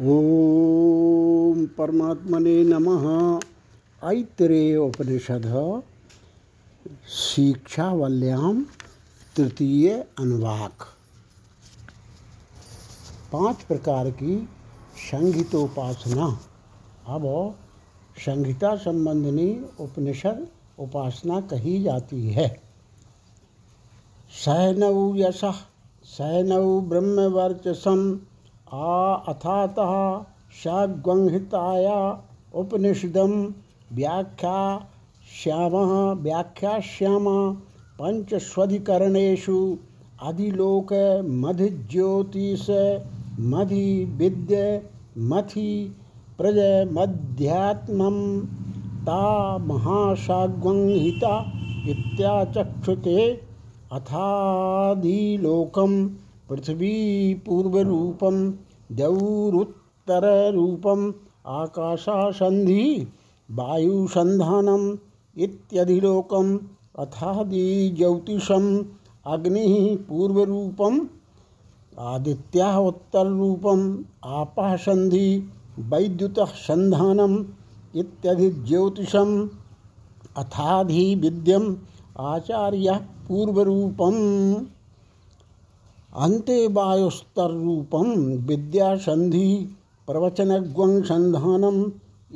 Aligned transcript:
ओम 0.00 1.66
परमात्मने 1.66 2.64
नमः। 2.64 3.40
ऐतरेय 4.04 4.76
उपनिषद 4.76 5.82
शिक्षावल्याम 7.08 8.66
तृतीय 9.36 10.04
अनुवाक। 10.18 10.84
पाँच 13.32 13.56
प्रकार 13.56 14.10
की 14.10 14.48
संगीतोपासना। 14.96 16.40
अब 17.06 17.54
संहिता 18.18 18.76
संबंधिनी 18.76 19.64
उपनिषद 19.80 20.46
उपासना 20.78 21.40
कही 21.40 21.82
जाती 21.82 22.30
है। 22.30 22.60
सैनौ 24.30 25.14
यश, 25.16 25.40
सैनौ 26.04 26.80
ब्रह्मवर्चसम 26.80 28.20
आ 28.74 29.14
अथातः 29.28 29.92
शाग्वंहिताया 30.62 31.98
उपनिषदम 32.60 33.32
व्याख्या 33.92 34.58
श्याम 35.32 35.74
व्याख्याश्याम 36.22 37.24
पंचस्वधिकरणेषु 38.00 39.58
अधिलोक 40.22 40.92
मधिज्योतिष, 41.42 42.66
मधि 43.52 44.04
विद्य, 44.18 44.82
मथि 45.30 45.70
प्रज 46.38 46.58
मध्यात्म 46.92 48.10
ता 49.06 49.22
महाशाग्वंहिता 49.66 51.34
इत्याचक्षुते 51.88 53.18
अथादिलोकम 53.92 55.92
पृथ्वी 56.48 56.94
पूर्वरूपम 57.46 58.36
दौरुत्तररूपम 58.92 61.12
आकाशासंधि 61.46 63.06
वायुसंधानम 63.50 64.98
इत्यधिलोकम 65.36 66.58
अथादिज्योतिषम 66.98 68.84
अग्नि 69.26 69.98
पूर्वरूपम 70.08 71.06
आदित्या 71.98 72.78
उत्तररूपम 72.78 74.04
आपासंधि 74.24 75.50
वैद्युत 75.78 76.38
संधानम 76.38 77.44
इत्यधिज्योतिषम 77.96 79.48
अथाधि 80.36 81.14
विद्यम, 81.14 81.76
आचार्य 82.18 83.00
पूर्वरूपम। 83.28 84.14
अन्ते 86.24 86.56
वायुस्तरूपम 86.76 88.10
विद्यासंधि 88.48 89.48
प्रवचनग्वंसंधानम 90.08 91.78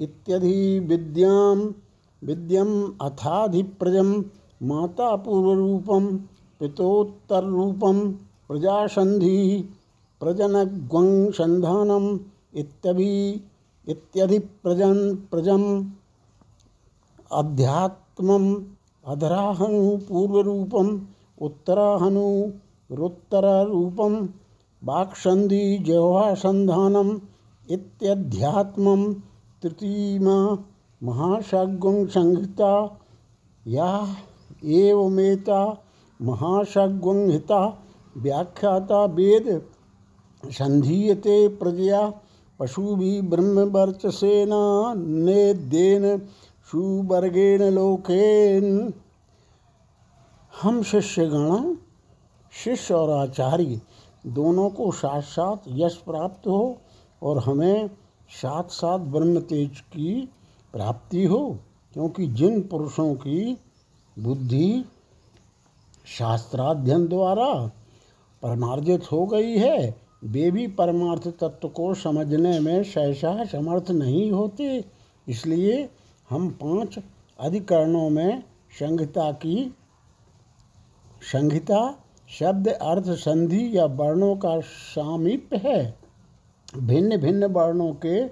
इत्यधि 0.05 0.59
विद्याम 0.89 1.61
विद्यम 2.23 2.71
अथाधिप्रजम 3.03 4.13
माता 4.69 5.15
पूर्वरूपम 5.25 6.07
पितोत्तररूपम 6.61 8.01
प्रजासंधि 8.49 9.39
प्रजनग्वंसंधानम 10.21 12.07
इत्यभि 12.61 13.13
इत्यधि 13.87 14.39
प्रजन 14.63 14.99
प्रजम 15.31 15.63
अध्यात्मम 17.33 18.45
अधराहनु 19.05 19.97
पूर्वरूपम 20.09 20.89
उत्तराहनु 21.39 22.27
रुत्तररूपम 22.91 24.15
वाक्संधि 24.83 25.63
जवासंधानम 25.87 27.11
इत्यध्यात्मम 27.67 29.13
तृतीमा 29.63 30.37
महाशाग्वं 31.01 32.07
संहिता 32.07 32.73
या 33.67 33.91
एवमेता 34.79 35.61
महाशाग्वंहिता 36.21 37.61
व्याख्याता 38.17 39.05
वेद 39.15 39.49
संधीयते 40.45 41.37
प्रजया 41.59 42.01
पशुभि 42.61 43.21
ब्रह्मवर्चसेन 43.23 44.51
नेदेन 45.25 46.05
सुवर्गेण 46.69 47.63
लोकेन। 47.75 48.67
हम 50.53 50.83
शिष्यगण 50.83 51.75
शिष्य 52.53 52.95
और 52.95 53.11
आचार्य 53.11 53.81
दोनों 54.27 54.69
को 54.71 54.91
साथ 54.93 55.23
साथ 55.23 55.57
यश 55.69 55.95
प्राप्त 55.97 56.47
हो 56.47 56.79
और 57.23 57.39
हमें 57.39 57.89
साथ 58.31 58.69
साथ 58.71 58.99
ब्रह्म 58.99 59.41
तेज 59.41 59.81
की 59.81 60.15
प्राप्ति 60.75 61.25
हो, 61.25 61.59
क्योंकि 61.95 62.27
जिन 62.27 62.61
पुरुषों 62.63 63.15
की 63.15 63.57
बुद्धि 64.17 64.85
शास्त्राध्ययन 66.19 67.07
द्वारा 67.09 67.53
परमार्जित 68.43 69.11
हो 69.13 69.27
गई 69.27 69.57
है, 69.59 69.97
वे 70.25 70.51
भी 70.51 70.67
परमार्थ 70.67 71.29
तत्व 71.41 71.69
को 71.69 71.95
समझने 71.95 72.59
में 72.61 72.83
सहसा 72.83 73.45
समर्थ 73.45 73.91
नहीं 73.91 74.31
होते। 74.33 74.85
इसलिए 75.27 75.89
हम 76.31 76.49
पाँच 76.51 76.99
अधिकरणों 77.39 78.09
में 78.11 78.43
संहिता 78.79 79.31
की 79.33 79.75
संहिता 81.23 81.81
शब्द 82.31 82.69
अर्थ 82.69 83.09
संधि 83.11 83.71
या 83.75 83.85
वर्णों 83.85 84.35
का 84.37 84.59
सामीप्य 84.61 85.57
है। 85.57 85.99
भिन्न 86.79 87.17
भिन्न 87.17 87.45
वर्णों 87.45 87.93
के 88.05 88.23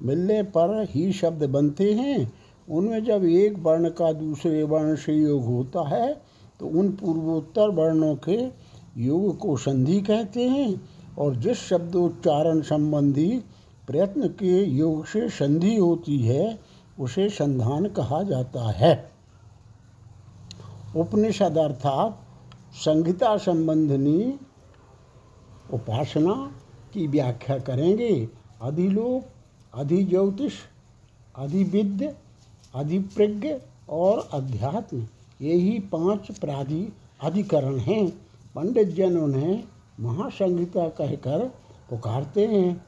मिलने 0.00 0.42
पर 0.42 0.86
ही 0.90 1.12
शब्द 1.12 1.44
बनते 1.44 1.92
हैं। 1.94 2.32
उनमें 2.68 3.04
जब 3.04 3.24
एक 3.24 3.58
वर्ण 3.58 3.88
का 3.90 4.12
दूसरे 4.12 4.62
वर्ण 4.62 4.94
से 4.96 5.14
योग 5.14 5.44
होता 5.44 5.88
है 5.88 6.12
तो 6.60 6.66
उन 6.68 6.90
पूर्वोत्तर 6.92 7.68
वर्णों 7.68 8.14
के 8.28 8.38
योग 9.02 9.38
को 9.38 9.56
संधि 9.56 10.00
कहते 10.00 10.48
हैं। 10.48 10.80
और 11.18 11.36
जिस 11.36 11.58
शब्दोच्चारण 11.58 12.60
संबंधी 12.60 13.28
प्रयत्न 13.88 14.28
के 14.28 14.64
योग 14.64 15.04
से 15.06 15.28
संधि 15.28 15.76
होती 15.76 16.18
है, 16.18 16.58
उसे 17.00 17.28
संधान 17.28 17.86
कहा 17.88 18.22
जाता 18.22 18.70
है। 18.70 19.10
उपनिषद 20.96 21.58
अर्थात 21.58 22.22
संहिता 22.72 23.36
संबंधनी 23.36 24.40
उपासना 25.72 26.52
की 26.92 27.06
व्याख्या 27.06 27.58
करेंगे। 27.58 28.28
अधिलोक, 28.62 29.24
अधिज्योतिष, 29.78 30.52
अधिविद्य, 31.38 32.16
अधिप्रज्ञ 32.74 33.54
और 33.90 34.28
अध्यात्म। 34.32 35.06
यही 35.40 35.78
पाँच 35.78 36.38
प्राधि 36.38 36.92
अधिकरण 37.22 37.78
हैं। 37.78 38.10
पंडित 38.54 38.88
जन 38.88 39.16
उन्हें 39.16 39.64
महासंहिता 40.00 40.88
कहकर 40.88 41.38
पुकारते 41.90 42.46
हैं। 42.46 42.86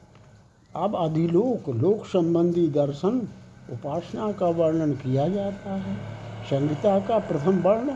अब 0.75 0.95
अधिलोक, 0.95 1.69
लोक 1.69 2.05
संबंधी 2.05 2.67
दर्शन, 2.67 3.29
उपासना 3.71 4.31
का 4.31 4.47
वर्णन 4.47 4.93
किया 4.93 5.27
जाता 5.27 5.75
है। 5.75 5.95
संहिता 6.45 6.99
का 6.99 7.19
प्रथम 7.19 7.59
वर्ण 7.61 7.95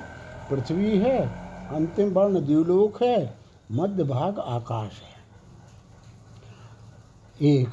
पृथ्वी 0.49 0.97
है। 0.97 1.42
अंतिम 1.71 2.09
वर्ण 2.09 2.39
द्व्यूलोक 2.39 3.03
है, 3.03 3.37
मध्य 3.71 4.03
भाग 4.03 4.39
आकाश 4.39 4.91
है। 4.91 5.13
एक, 7.41 7.69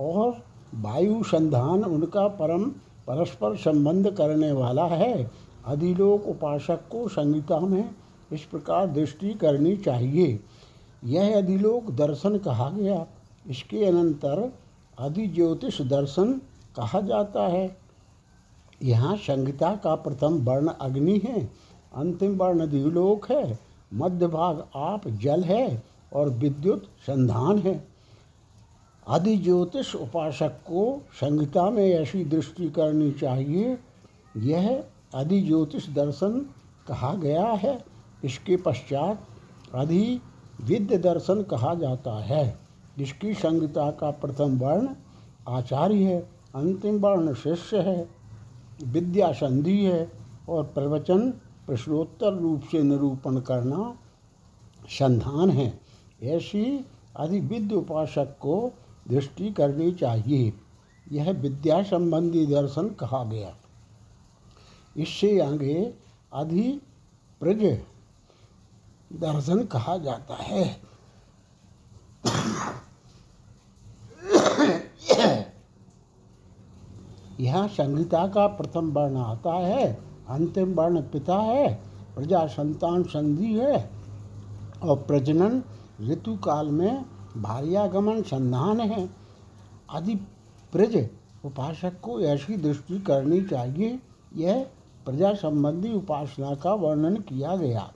और 0.00 0.44
वायु 0.74 1.22
संधान 1.22 1.84
उनका 1.84 2.28
परम 2.28 2.64
परस्पर 3.06 3.56
संबंध 3.56 4.10
करने 4.10 4.52
वाला 4.52 4.86
है। 4.86 5.30
अधिलोक 5.66 6.26
उपासक 6.26 6.88
को 6.88 7.08
संहिता 7.08 7.60
में 7.60 7.90
इस 8.32 8.40
प्रकार 8.40 8.86
दृष्टि 8.86 9.34
करनी 9.34 9.76
चाहिए। 9.76 10.40
यह 11.04 11.38
अधिलोक 11.38 11.90
दर्शन 11.90 12.38
कहा 12.38 12.70
गया। 12.70 13.06
इसके 13.48 13.84
अनंतर 13.84 14.52
अधिज्योतिष 14.98 15.82
दर्शन 15.82 16.32
कहा 16.76 17.00
जाता 17.00 17.48
है। 17.48 17.76
यहाँ 18.82 19.16
संहिता 19.16 19.76
का 19.76 19.94
प्रथम 19.94 20.44
वर्ण 20.44 20.68
अग्नि 20.68 21.18
है। 21.18 21.63
अंतिम 21.94 22.36
वर्ण 22.36 22.66
द्व्यूलोक 22.66 23.32
है। 23.32 23.58
मध्य 23.94 24.26
भाग 24.26 24.66
आप 24.76 25.08
जल 25.08 25.42
है 25.42 25.82
और 26.12 26.28
विद्युत 26.28 26.84
संधान 26.84 27.58
है। 27.58 27.88
आदि 29.08 29.36
ज्योतिष 29.36 29.94
उपासक 29.94 30.48
को 30.48 31.02
संहिता 31.12 31.70
में 31.70 31.90
ऐसी 31.90 32.24
दृष्टि 32.24 32.70
करनी 32.70 33.12
चाहिए, 33.12 33.78
यह 34.36 34.84
आदि 35.14 35.40
ज्योतिष 35.40 35.88
दर्शन 35.88 36.46
कहा 36.88 37.14
गया 37.14 37.46
है। 37.46 37.84
इसके 38.24 38.56
पश्चात 38.56 39.26
अधि 39.74 40.20
विद्य 40.64 40.98
दर्शन 40.98 41.42
कहा 41.42 41.74
जाता 41.74 42.12
है। 42.12 42.58
जिसकी 42.98 43.34
संहिता 43.34 43.90
का 43.90 44.10
प्रथम 44.10 44.58
वर्ण 44.58 44.88
आचार्य 45.48 46.04
है, 46.04 46.30
अंतिम 46.54 46.98
वर्ण 46.98 47.34
शिष्य 47.34 47.78
है 47.78 48.08
विद्या 48.84 49.32
संधि 49.32 49.84
है 49.84 50.12
और 50.48 50.64
प्रवचन 50.64 51.32
प्रश्नोत्तर 51.66 52.32
रूप 52.32 52.62
से 52.72 52.82
निरूपण 52.82 53.40
करना 53.40 53.96
संधान 54.88 55.50
है। 55.50 55.80
ऐसी 56.22 56.84
अधिविद्य 57.16 57.74
उपासक 57.74 58.36
को 58.40 58.72
दृष्टि 59.08 59.50
करनी 59.50 59.92
चाहिए। 59.92 60.52
यह 61.12 61.30
विद्या 61.30 61.82
संबंधी 61.82 62.46
दर्शन 62.46 62.88
कहा 62.90 63.24
गया। 63.24 63.54
इससे 64.96 65.40
आगे 65.40 65.94
अधि 66.32 66.80
प्रज 67.40 67.62
दर्शन 69.12 69.64
कहा 69.64 69.96
जाता 69.96 70.34
है। 70.34 70.64
यह 77.40 77.66
संहिता 77.66 78.26
का 78.26 78.46
प्रथम 78.46 78.92
वर्ण 78.92 79.16
आता 79.16 79.52
है। 79.52 80.13
अंतिम 80.28 80.74
वर्ण 80.74 81.00
पिता 81.00 81.36
है, 81.36 81.74
प्रजा 82.14 82.46
संतान 82.46 83.02
संधि 83.02 83.52
है, 83.52 83.90
और 84.82 84.96
प्रजनन 84.96 85.62
ऋतु 86.00 86.36
काल 86.36 86.66
में 86.66 87.04
भार्यागमन 87.36 88.22
संधान 88.22 88.80
है। 88.80 89.08
आदि 89.90 90.14
प्रज 90.72 91.08
उपासक 91.44 92.00
को 92.00 92.20
ऐसी 92.20 92.56
दृष्टि 92.56 92.98
करनी 93.00 93.40
चाहिए, 93.40 94.00
यह 94.36 94.66
प्रजा 95.04 95.34
संबंधी 95.34 95.92
उपासना 95.92 96.54
का 96.54 96.74
वर्णन 96.74 97.16
किया 97.16 97.56
गया। 97.56 97.92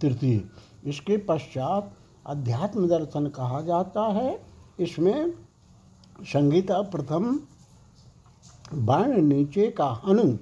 तृतीय, 0.00 0.42
इसके 0.84 1.16
पश्चात 1.16 1.92
अध्यात्म 2.26 2.88
दर्शन 2.88 3.26
कहा 3.26 3.60
जाता 3.60 4.02
है। 4.02 4.40
इसमें 4.80 5.32
संगीता 6.22 6.82
प्रथम, 6.82 7.40
बाण 8.74 9.12
नीचे 9.22 9.70
का 9.70 9.86
अनु 9.86 10.36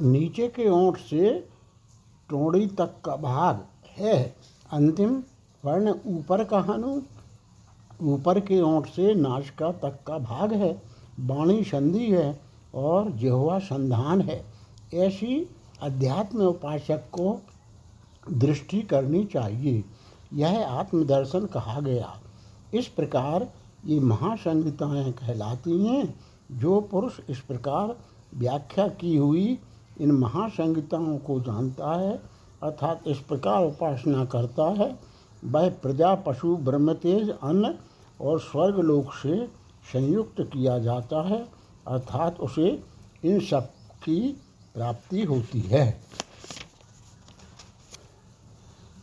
नीचे 0.00 0.48
के 0.48 0.70
ओंठ 0.70 0.98
से 0.98 1.48
टोड़ी 2.28 2.66
तक 2.66 2.94
का 3.04 3.16
भाग 3.16 3.66
है। 3.96 4.36
अंतिम 4.70 5.22
वर्ण 5.64 5.94
ऊपर 6.06 6.44
का 6.44 6.60
हनु, 6.60 7.02
ऊपर 8.02 8.40
के 8.40 8.60
ओंठ 8.60 8.88
से 8.88 9.14
नाशिका 9.14 9.72
तक 9.72 9.98
का 10.06 10.18
भाग 10.18 10.52
है। 10.52 10.82
बाणी 11.20 11.64
संधि 11.64 12.10
है 12.12 12.40
और 12.74 13.10
जिहवा 13.10 13.58
संधान 13.58 14.20
है। 14.20 14.44
ऐसी 14.94 15.50
अध्यात्म 15.82 16.42
उपासक 16.42 16.98
को 16.98 17.42
दृष्टि 18.32 18.82
करनी 18.82 19.24
चाहिए। 19.24 19.84
यह 20.34 20.68
आत्मदर्शन 20.68 21.46
कहा 21.46 21.80
गया। 21.80 22.20
इस 22.74 22.88
प्रकार 22.88 23.52
ये 23.86 24.00
महासंहिताएँ 24.00 25.12
कहलाती 25.12 25.86
हैं, 25.86 26.20
जो 26.52 26.80
पुरुष 26.80 27.20
इस 27.28 27.40
प्रकार 27.40 27.98
व्याख्या 28.34 28.88
की 28.88 29.16
हुई 29.16 29.58
इन 30.00 30.10
महासंहिताओं 30.10 31.18
को 31.18 31.40
जानता 31.40 31.94
है 32.00 32.22
अर्थात 32.62 33.02
इस 33.06 33.18
प्रकार 33.18 33.64
उपासना 33.64 34.24
करता 34.24 34.64
है। 34.70 34.98
वह 35.44 35.68
प्रजा 35.70 36.14
पशु 36.14 36.56
ब्रह्मतेज 36.56 37.30
अन्न 37.30 37.74
और 38.20 38.40
स्वर्गलोक 38.40 39.12
से 39.12 39.46
संयुक्त 39.92 40.40
किया 40.40 40.78
जाता 40.78 41.22
है 41.28 41.48
अर्थात 41.88 42.40
उसे 42.40 42.82
इन 43.24 43.40
सब 43.40 43.66
की 44.04 44.20
प्राप्ति 44.74 45.22
होती 45.22 45.60
है। 45.60 46.00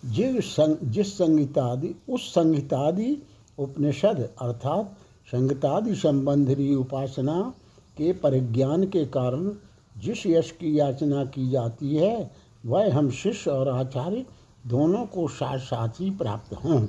जिस 0.06 0.51
संग, 0.56 0.77
जिस 0.83 1.13
संगीतादि 1.18 1.95
उस 2.09 2.30
संगीतादि 2.30 3.18
उपनिषद 3.59 4.30
अर्थात 4.41 4.98
संगीतादि 5.27 5.95
संबंधी 5.95 6.75
उपासना 6.75 7.53
के 7.98 8.13
परिज्ञान 8.13 8.83
के 8.83 9.06
कारण 9.06 9.50
जिस 9.97 10.25
यश 10.25 10.51
की 10.51 10.80
याचना 10.80 11.25
की 11.25 11.50
जाती 11.50 11.95
है, 11.95 12.31
वह 12.65 12.95
हम 12.95 13.09
शिष्य 13.12 13.51
और 13.51 13.69
आचार्य 13.69 14.25
दोनों 14.68 15.06
को 15.06 15.27
साथ 15.27 15.57
साथ 15.57 16.01
ही 16.01 16.09
प्राप्त 16.12 16.53
हों। 16.53 16.80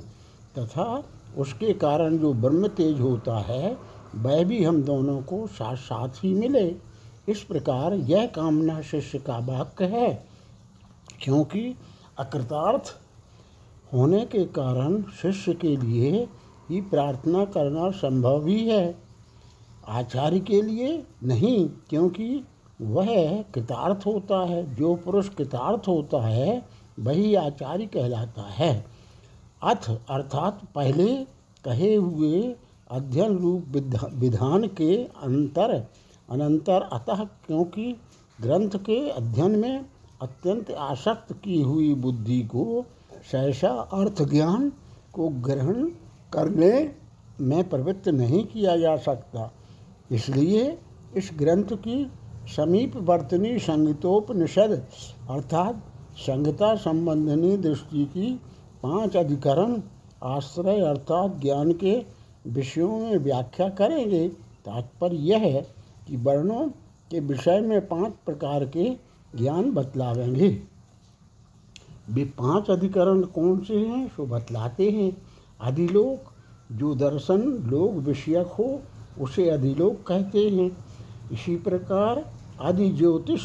तथा 0.57 1.03
उसके 1.37 1.73
कारण 1.73 2.17
जो 2.17 2.33
ब्रह्म 2.33 2.67
तेज 2.67 2.99
होता 2.99 3.39
है, 3.39 3.77
वह 4.15 4.43
भी 4.43 4.63
हम 4.63 4.81
दोनों 4.83 5.21
को 5.21 5.47
साथ 5.47 5.75
साथ 5.75 6.09
ही 6.09 6.33
मिले। 6.33 6.75
इस 7.29 7.43
प्रकार 7.43 7.93
यह 7.93 8.25
कामना 8.25 8.81
शिष्य 8.81 9.19
का 9.19 9.37
वाक्य 9.37 9.85
है, 9.85 10.27
क्योंकि 11.23 11.75
अकृतार्थ 12.17 12.95
होने 13.93 14.25
के 14.25 14.45
कारण 14.45 15.01
शिष्य 15.21 15.53
के 15.53 15.75
लिए 15.77 16.27
ही 16.69 16.81
प्रार्थना 16.81 17.45
करना 17.45 17.89
संभव 17.89 18.47
ही 18.47 18.67
है। 18.67 18.97
आचार्य 19.87 20.39
के 20.39 20.61
लिए 20.61 21.03
नहीं, 21.23 21.69
क्योंकि 21.89 22.43
वह 22.79 23.41
कृतार्थ 23.53 24.05
होता 24.05 24.39
है, 24.45 24.75
जो 24.75 24.95
पुरुष 24.95 25.29
कृतार्थ 25.29 25.87
होता 25.87 26.21
है, 26.25 26.65
वही 26.99 27.35
आचार्य 27.35 27.85
कहलाता 27.85 28.41
है। 28.41 28.85
अथ 29.63 29.89
अर्थात 30.09 30.59
पहले 30.75 31.25
कहे 31.65 31.95
हुए 31.95 32.55
अध्ययन 32.91 33.37
रूप 33.37 33.63
विधान 34.13 34.67
के 34.67 35.03
अंतर, 35.03 35.73
अनंतर 36.29 36.81
अतः 36.93 37.23
क्योंकि 37.47 37.95
ग्रंथ 38.41 38.69
के 38.85 39.09
अध्ययन 39.09 39.51
में 39.51 39.85
अत्यंत 40.21 40.71
आसक्त 40.71 41.33
की 41.33 41.61
हुई 41.61 41.93
बुद्धि 41.93 42.41
को 42.41 42.85
सहसा 43.31 43.69
अर्थ 43.69 44.21
ज्ञान 44.29 44.71
को 45.13 45.29
ग्रहण 45.29 45.89
करने 46.33 46.91
में 47.41 47.69
प्रवृत्त 47.69 48.07
नहीं 48.09 48.43
किया 48.45 48.77
जा 48.77 48.95
सकता। 48.97 49.51
इसलिए 50.11 50.77
इस 51.15 51.31
ग्रंथ 51.35 51.75
की 51.77 52.11
समीप 52.55 52.95
वर्तनी 52.95 53.59
संगीतोपनिषद 53.59 54.85
अर्थात 55.29 55.83
संगता 56.17 56.75
संबंधनी 56.75 57.57
दृष्टि 57.57 58.05
की 58.05 58.41
पाँच 58.83 59.17
अधिकरण, 59.17 59.81
आश्रय 60.23 60.81
अर्थात 60.81 61.39
ज्ञान 61.41 61.71
के 61.71 62.05
विषयों 62.47 62.99
में 62.99 63.17
व्याख्या 63.17 63.69
करेंगे। 63.69 64.29
तात्पर्य 64.65 65.15
यह 65.15 65.37
है 65.37 65.67
कि 66.07 66.17
वर्णों 66.17 66.69
के 67.11 67.19
विषय 67.19 67.59
में 67.59 67.87
पाँच 67.87 68.13
प्रकार 68.25 68.65
के 68.65 68.89
ज्ञान 69.35 69.71
बतलावेंगे। 69.71 70.61
वे 72.09 72.25
पाँच 72.25 72.69
अधिकरण 72.69 73.21
कौन 73.21 73.59
से 73.59 73.73
हैं, 73.73 74.07
सो 74.07 74.25
बतलाते 74.25 74.89
हैं। 74.89 75.17
अधिलोक, 75.61 76.31
जो 76.71 76.95
दर्शन 76.95 77.41
लोक 77.41 77.91
विषयक 77.91 78.47
हो, 78.47 78.81
उसे 79.21 79.49
अधिलोक 79.49 80.07
कहते 80.07 80.49
हैं। 80.49 80.77
इसी 81.31 81.55
प्रकार 81.55 82.36
अधि 82.59 82.89
ज्योतिष 82.89 83.41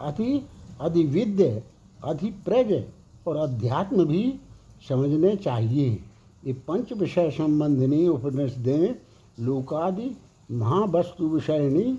अधि 0.00 0.42
अधिविद्य 0.80 1.62
अधिप्रज 2.04 2.72
और 3.28 3.36
अध्यात्म 3.36 4.04
भी 4.04 4.22
समझने 4.88 5.34
चाहिए। 5.36 5.88
ये 6.46 6.52
पंच 6.68 6.92
विषय 6.92 7.30
संबंधिनी 7.30 8.06
उपनिषदें 8.08 8.94
लोकादि 9.44 10.10
महावस्तु 10.50 11.28
विषयनी 11.28 11.98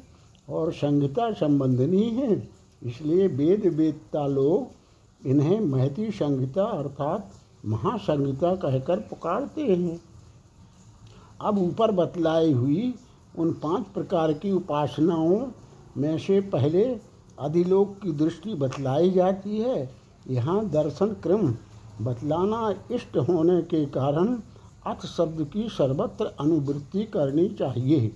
और 0.49 0.71
संहिता 0.73 1.31
संबंधिनी 1.33 2.03
हैं। 2.09 2.49
इसलिए 2.81 3.27
वेद 3.27 3.65
वेदता 3.67 4.25
लोग 4.27 5.27
इन्हें 5.27 5.59
महती 5.59 6.11
संहिता 6.11 6.63
अर्थात 6.63 7.31
महासंहिता 7.65 8.55
कहकर 8.55 8.99
पुकारते 8.99 9.61
हैं। 9.61 9.99
अब 11.41 11.57
ऊपर 11.57 11.91
बतलाई 11.91 12.51
हुई 12.53 12.93
उन 13.39 13.51
पाँच 13.53 13.85
प्रकार 13.93 14.33
की 14.33 14.51
उपासनाओं 14.51 15.39
में 15.97 16.17
से 16.17 16.39
पहले 16.49 16.83
अधिलोक 17.39 17.97
की 18.03 18.11
दृष्टि 18.13 18.53
बतलाई 18.55 19.11
जाती 19.11 19.59
है। 19.59 19.89
यहाँ 20.29 20.63
दर्शन 20.69 21.13
क्रम 21.23 21.53
बतलाना 22.01 22.73
इष्ट 22.91 23.17
होने 23.19 23.61
के 23.61 23.85
कारण 23.85 24.37
अथ 24.87 25.05
शब्द 25.07 25.43
की 25.53 25.67
सर्वत्र 25.69 26.25
अनुवृत्ति 26.39 27.03
करनी 27.03 27.47
चाहिए। 27.49 28.11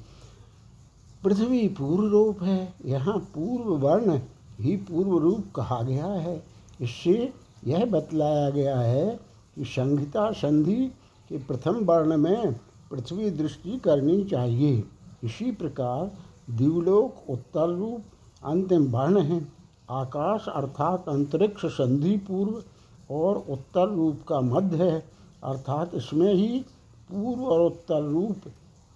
पृथ्वी 1.24 1.68
पूर्व 1.70 2.08
रूप 2.08 2.44
है, 2.44 2.74
यहाँ 2.86 3.18
पूर्व 3.36 3.76
वर्ण 3.78 4.20
ही 4.60 4.76
पूर्व 4.78 5.18
रूप 5.18 5.44
कहा 5.56 5.82
गया 5.82 6.08
है। 6.08 6.44
इससे 6.82 7.32
यह 7.68 7.86
बतलाया 7.86 8.50
गया 8.50 8.80
है 8.80 9.10
कि 9.56 9.66
संहिता 9.66 10.32
संधि 10.32 10.86
के 11.30 11.38
प्रथम 11.38 11.84
वर्ण 11.86 12.18
में 12.18 12.54
पृथ्वी 12.92 13.30
दृष्टि 13.32 13.78
करनी 13.80 14.24
चाहिए। 14.24 14.84
इसी 15.24 15.52
प्रकार 15.52 16.12
दिवलोक 16.51 17.29
उत्तर 17.29 17.70
रूप, 17.70 18.01
अंतिम 18.46 18.91
वर्ण 18.91 19.22
है। 19.22 19.48
आकाश 19.89 20.46
अर्थात 20.55 21.10
अंतरिक्ष 21.10 21.65
संधि 21.65 22.17
पूर्व 22.17 22.63
और 23.13 23.38
उत्तर 23.50 23.88
रूप 23.88 24.20
का 24.27 24.41
मध्य 24.41 24.77
है। 24.77 25.05
अर्थात 25.43 25.91
इसमें 25.96 26.34
ही 26.34 26.60
पूर्व 27.12 27.43
और 27.43 27.62
उत्तर 27.62 28.03
रूप 28.03 28.36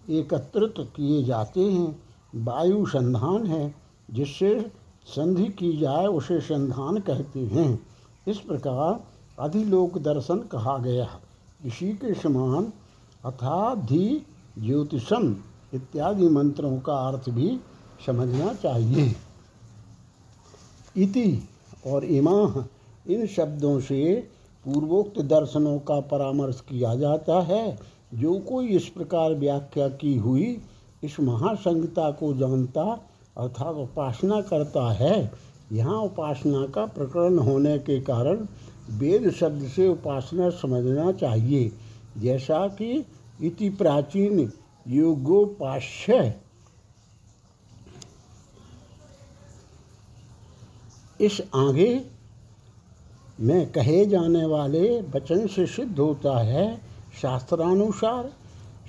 एकत्रित 0.09 0.73
किए 0.79 1.23
जाते 1.23 1.71
हैं। 1.71 1.99
वायु 2.35 2.85
संधान 2.85 3.45
है, 3.45 3.75
जिससे 4.11 4.71
संधि 5.05 5.45
की 5.45 5.77
जाए 5.77 6.05
उसे 6.05 6.39
संधान 6.39 6.97
कहते 6.97 7.39
हैं। 7.39 7.87
इस 8.27 8.39
प्रकार 8.39 9.03
अधिलोक 9.39 9.97
दर्शन 9.97 10.39
कहा 10.39 10.77
गया। 10.77 11.07
इसी 11.65 11.91
के 11.93 12.13
समान 12.13 12.73
अथाधि 13.25 14.25
ज्योतिषम 14.59 15.35
इत्यादि 15.75 16.27
मंत्रों 16.27 16.77
का 16.79 16.95
अर्थ 17.07 17.29
भी 17.29 17.59
समझना 18.05 18.53
चाहिए। 18.53 19.15
इति 20.97 21.49
और 21.87 22.05
इमा 22.05 22.65
इन 23.07 23.25
शब्दों 23.27 23.79
से 23.79 24.15
पूर्वोक्त 24.65 25.21
दर्शनों 25.21 25.77
का 25.79 25.99
परामर्श 25.99 26.59
किया 26.59 26.95
जाता 26.95 27.41
है। 27.41 27.77
जो 28.13 28.33
कोई 28.39 28.67
इस 28.67 28.87
प्रकार 28.89 29.33
व्याख्या 29.33 29.87
की 29.89 30.15
हुई, 30.17 30.61
इस 31.03 31.19
महासंगता 31.19 32.09
को 32.11 32.33
जानता 32.33 32.83
अर्थात 33.37 33.75
उपासना 33.75 34.41
करता 34.41 34.91
है, 34.91 35.31
यहाँ 35.71 35.97
उपासना 35.97 36.65
का 36.65 36.85
प्रकरण 36.85 37.37
होने 37.37 37.77
के 37.79 37.99
कारण 38.01 38.47
वेद 38.89 39.29
शब्द 39.31 39.67
से 39.67 39.87
उपासना 39.87 40.49
समझना 40.49 41.11
चाहिए। 41.11 41.71
जैसा 42.17 42.67
कि 42.67 43.05
इति 43.41 43.69
प्राचीन 43.69 44.51
योगोपास्य। 44.87 46.33
इस 51.21 51.41
आगे 51.55 52.05
में 53.39 53.71
कहे 53.71 54.05
जाने 54.05 54.45
वाले 54.45 55.01
वचन 55.01 55.47
से 55.47 55.65
सिद्ध 55.65 55.99
होता 55.99 56.39
है, 56.39 56.81
शास्त्रानुसार 57.21 58.33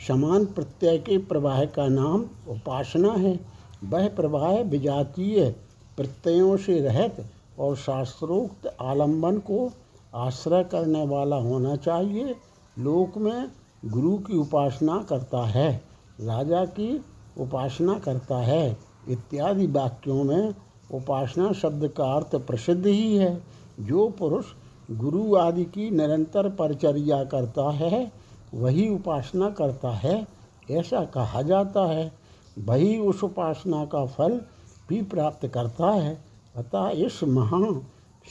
समान 0.09 0.45
प्रत्यय 0.45 0.99
के 0.99 1.19
प्रवाह 1.19 1.65
का 1.65 1.89
नाम 1.89 2.23
उपासना 2.49 3.13
है। 3.13 3.41
वह 3.85 4.09
प्रवाह 4.09 4.61
विजातीय 4.61 5.55
प्रत्ययों 5.97 6.57
से 6.57 6.81
रहित 6.81 7.25
और 7.59 7.77
शास्त्रोक्त 7.77 8.77
आलंबन 8.81 9.39
को 9.39 9.73
आश्रय 10.15 10.65
करने 10.65 11.07
वाला 11.07 11.37
होना 11.37 11.77
चाहिए। 11.77 12.37
लोक 12.79 13.19
में 13.19 13.49
गुरु 13.87 14.19
की 14.19 14.37
उपासना 14.37 15.07
करता 15.09 15.47
है, 15.47 15.85
राजा 16.21 16.65
की 16.65 17.05
उपासना 17.39 17.99
करता 17.99 18.37
है, 18.37 18.79
इत्यादि 19.09 19.67
वाक्यों 19.67 20.25
में 20.25 20.55
उपासना 20.95 21.53
शब्द 21.53 21.89
का 21.89 22.05
अर्थ 22.05 22.37
प्रसिद्ध 22.37 22.87
ही 22.87 23.17
है। 23.17 23.43
जो 23.81 24.09
पुरुष 24.09 24.45
गुरु 24.91 25.37
आदि 25.37 25.65
की 25.65 25.91
निरंतर 25.91 26.49
परिचर्या 26.49 27.25
करता 27.25 27.71
है, 27.71 28.13
वही 28.55 28.89
उपासना 28.89 29.51
करता 29.51 29.91
है, 29.91 30.27
ऐसा 30.71 31.05
कहा 31.05 31.43
जाता 31.43 31.87
है। 31.87 32.13
वही 32.59 32.99
उस 32.99 33.25
उपासना 33.25 33.85
का 33.85 34.07
फल 34.07 34.41
भी 34.89 35.03
प्राप्त 35.03 35.47
करता 35.47 35.91
है, 35.91 36.25
अतः 36.57 36.89
इस 36.89 37.25
महान 37.25 37.83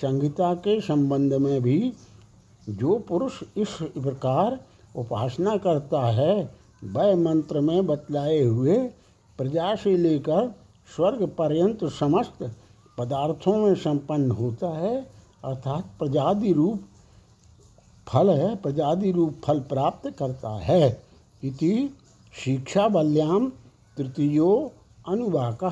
संहिता 0.02 0.54
के 0.54 0.82
संबंध 0.82 1.34
में 1.34 1.62
भी 1.62 1.94
जो 2.70 3.00
पुरुष 3.00 3.44
इस 3.58 3.78
प्रकार 3.82 4.60
उपासना 4.96 5.58
करता 5.58 6.02
है, 6.02 6.56
वह 6.84 7.16
मंत्र 7.16 7.60
में 7.60 7.86
बतलाए 7.86 8.42
हुए 8.42 8.78
प्रजा 9.38 9.76
से 9.76 9.98
लेकर 9.98 10.56
स्वर्ग 10.96 11.28
पर्यंत 11.28 11.86
समस्त 11.86 12.56
पदार्थों 12.98 13.58
में 13.58 13.76
संपन्न 13.76 14.32
होता 14.32 14.68
है। 14.68 15.12
अर्थात 15.46 15.86
प्रजादि 16.00 16.54
रूप 16.54 16.82
फल 18.08 18.30
है, 18.30 18.56
प्रजादि 18.56 19.12
रूप 19.12 19.42
फल 19.46 19.60
प्राप्त 19.60 20.10
करता 20.10 20.50
है। 20.50 21.04
इति 21.44 21.98
शिक्षा 22.46 22.88
बल्याम 22.88 23.52
तृतीयो 23.98 24.72
अनुवाक। 25.08 25.64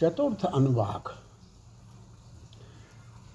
चतुर्थ 0.00 0.44
अनुवाक। 0.44 1.08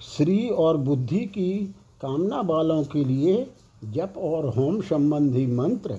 श्री 0.01 0.49
और 0.49 0.77
बुद्धि 0.77 1.19
की 1.19 1.75
कामना 2.01 2.41
वालों 2.41 2.83
के 2.83 3.03
लिए 3.03 3.51
जप 3.83 4.13
और 4.17 4.47
होम 4.47 4.81
संबंधी 4.81 5.47
मंत्र, 5.47 5.97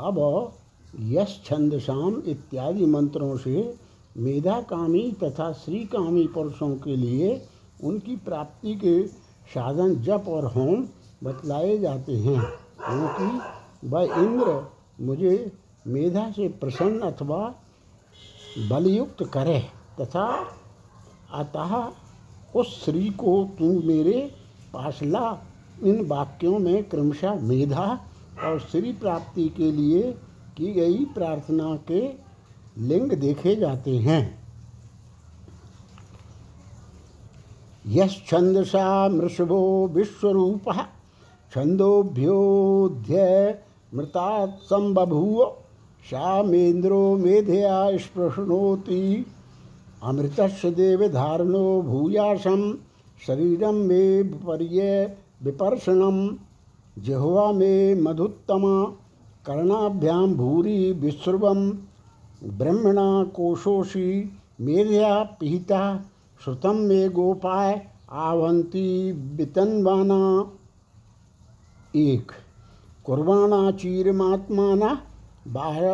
अब 0.00 0.52
यश 1.00 1.42
छंदशाम 1.44 2.22
इत्यादि 2.26 2.86
मंत्रों 2.86 3.36
से 3.36 3.74
मेधा 4.16 4.54
मेधाकामी 4.54 5.12
तथा 5.12 5.52
श्रीकामी 5.52 6.26
पुरुषों 6.26 6.76
के 6.76 6.96
लिए 6.96 7.48
उनकी 7.84 8.16
प्राप्ति 8.16 8.74
के 8.74 9.06
साधन 9.54 9.96
जप 9.96 10.24
और 10.28 10.44
होम 10.44 10.88
बतलाए 11.24 11.78
जाते 11.78 12.12
हैं। 12.12 12.40
क्योंकि 12.88 13.40
वह 13.88 14.02
इंद्र 14.02 14.70
मुझे 15.00 15.52
मेधा 15.86 16.30
से 16.30 16.48
प्रसन्न 16.48 17.00
अथवा 17.00 17.54
बलयुक्त 18.70 19.24
करे 19.24 19.60
तथा 20.00 20.46
अतः 21.34 21.92
उस 22.60 22.84
श्री 22.84 23.08
को 23.08 23.48
तू 23.58 23.82
मेरे 23.82 24.41
पास 24.74 24.98
ला 25.02 25.38
इन 25.82 26.06
वाक्यों 26.06 26.58
में 26.58 26.84
क्रमशः 26.84 27.40
मेधा 27.40 28.00
और 28.44 28.60
श्री 28.60 28.92
प्राप्ति 28.92 29.48
के 29.48 29.72
लिए 29.72 30.12
की 30.56 30.72
गई 30.72 31.04
प्रार्थना 31.04 31.76
के 31.90 32.00
लिंग 32.78 33.12
देखे 33.12 33.56
जाते 33.56 33.96
हैं। 33.96 34.42
यंदसा 37.86 39.08
मृषभो 39.08 39.88
विश्वरूप 39.88 40.72
छंदोभ्योध्य 41.52 43.14
मृतात् 43.94 44.50
संबभूव, 44.50 45.56
शामेन्द्रो 46.10 47.16
मेधया 47.16 47.96
स्पृशनोति 47.96 49.26
अमृत 50.02 50.40
देव 50.64 51.08
धारणो 51.08 51.82
भूयासम 51.82 52.78
शरीरम 53.26 53.74
मे 53.74 54.22
विपर्य 54.22 55.16
विपर्षणम 55.42 56.36
जिह्वा 56.98 57.52
मे 57.52 57.94
मधुत्तम। 57.94 58.84
कर्णाभ्याम 59.46 60.34
भूरी 60.34 60.92
विश्रुवम 60.92 61.70
ब्रह्मणा 62.58 63.24
कोशोषी 63.24 64.36
मेधया 64.60 65.22
पिहिता। 65.22 66.00
श्रुतम 66.44 66.76
मे 66.76 67.08
गोपाय 67.08 67.86
आवंती 68.10 69.12
वितन्वाना। 69.12 70.52
एक 71.96 72.32
कुर्बाणा 73.04 73.70
चीरमात्माना। 73.70 75.02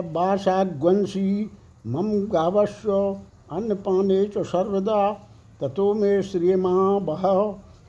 बासाग्वंशी 0.01 1.51
मम 1.87 2.13
गावस्व 2.13 3.17
अन्नपाने 3.53 4.31
सर्वदा। 4.39 5.28
ततो 5.61 5.95
मे 5.95 6.23
श्रियमा 6.23 6.99
बह 6.99 7.23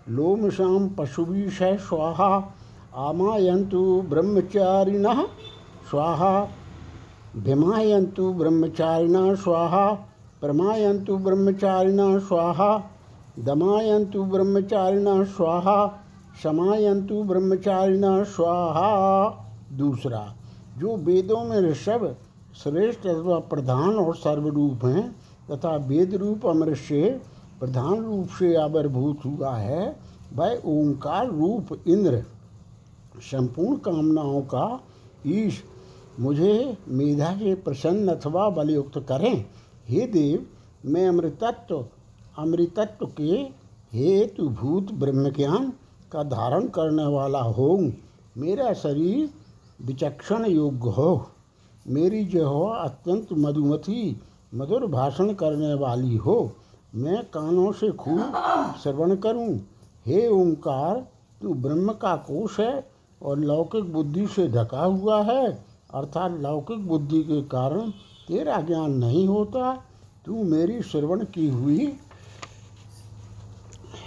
लोमशां 0.09 0.89
पशुविष 0.89 1.57
स्वाहा, 1.61 2.53
आमायन्तु 2.95 4.03
ब्रह्मचारिणः 4.09 5.23
स्वाहा, 5.89 6.47
भिमायन्तु 7.37 8.33
ब्रह्मचारिणः 8.33 9.35
स्वाहा, 9.35 9.93
प्रमायन्तु 10.41 11.17
ब्रह्मचारिणः 11.17 12.19
स्वाहा, 12.19 12.83
दमायन्तु 13.39 14.23
ब्रह्मचारिणः 14.23 15.23
स्वाहा, 15.23 16.03
समायन्तु 16.43 17.23
ब्रह्मचारिणः 17.23 18.23
स्वाहा। 18.23 19.29
दूसरा, 19.73 20.35
जो 20.77 20.97
वेदों 20.97 21.43
में 21.43 21.61
ऋषभ, 21.61 22.15
श्रेष्ठ 22.63 23.07
अथवा 23.07 23.39
प्रधान 23.39 23.95
और 23.95 24.15
सर्वरूप 24.15 24.85
हैं, 24.85 25.15
तथा 25.51 25.75
वेद 25.75 26.15
रूप 26.15 26.45
अमृत 26.45 26.77
से 26.77 27.21
प्रधान 27.59 28.03
रूप 28.03 28.27
से 28.27 28.55
आविर्भूत 28.55 29.25
हुआ 29.25 29.55
है, 29.55 29.99
वह 30.33 30.61
ओंकार 30.65 31.27
रूप 31.27 31.79
इंद्र। 31.87 32.23
संपूर्ण 33.21 33.75
कामनाओं 33.75 34.41
का 34.41 34.83
ईश 35.27 35.63
मुझे 36.19 36.77
मेधा 36.87 37.33
से 37.33 37.55
प्रसन्न 37.55 38.07
अथवा 38.09 38.49
बलयुक्त 38.49 38.97
करें। 39.09 39.45
हे 39.87 40.07
देव, 40.07 40.45
मैं 40.85 41.07
अमृतत्व 41.07 41.85
अमृतत्व 42.37 43.05
के 43.05 43.59
हेतुभूत 43.93 44.91
ब्रह्म 44.91 45.29
ज्ञान 45.29 45.73
का 46.11 46.23
धारण 46.23 46.67
करने 46.67 47.05
वाला 47.05 47.41
हो 47.41 47.91
मेरा 48.37 48.73
शरीर 48.73 49.29
विचक्षण 49.81 50.45
योग्य 50.45 50.89
हो। 50.89 51.27
मेरी 51.87 52.25
जो 52.25 52.67
अत्यंत 52.67 53.27
मधुमती, 53.33 54.21
मधुर 54.55 54.85
भाषण 54.87 55.33
करने 55.33 55.73
वाली 55.73 56.15
हो। 56.17 56.51
मैं 56.95 57.23
कानों 57.23 57.71
से 57.71 57.91
खूब 57.91 58.19
श्रवण 58.83 59.15
करूँ? 59.15 59.59
हे 60.05 60.27
ओंकार, 60.27 61.07
तू 61.41 61.53
ब्रह्म 61.53 61.93
का 61.93 62.15
कोष 62.15 62.59
है 62.59 62.89
और 63.21 63.39
लौकिक 63.39 63.93
बुद्धि 63.93 64.27
से 64.27 64.47
ढका 64.47 64.83
हुआ 64.83 65.23
है। 65.23 65.65
अर्थात 65.93 66.31
लौकिक 66.31 66.87
बुद्धि 66.87 67.23
के 67.23 67.41
कारण 67.41 67.89
तेरा 68.27 68.61
ज्ञान 68.61 68.91
नहीं 68.91 69.27
होता। 69.27 69.83
तू 70.25 70.43
मेरी 70.43 70.81
श्रवण 70.81 71.25
की 71.25 71.49
हुई 71.49 71.93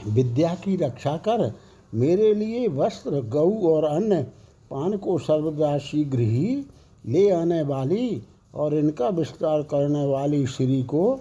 विद्या 0.06 0.54
की 0.54 0.76
रक्षा 0.76 1.16
कर। 1.16 1.52
मेरे 1.94 2.34
लिए 2.34 2.68
वस्त्र, 2.68 3.20
गौ 3.20 3.50
और 3.50 3.84
अन्य 3.84 4.22
पान 4.70 4.96
को 4.96 5.18
सर्वदा 5.18 5.78
शीघ्र 5.78 6.18
ही 6.18 6.66
ले 7.06 7.30
आने 7.30 7.62
वाली 7.62 8.22
और 8.54 8.74
इनका 8.74 9.08
विस्तार 9.08 9.62
करने 9.62 10.06
वाली 10.06 10.46
श्री 10.46 10.82
को 10.82 11.20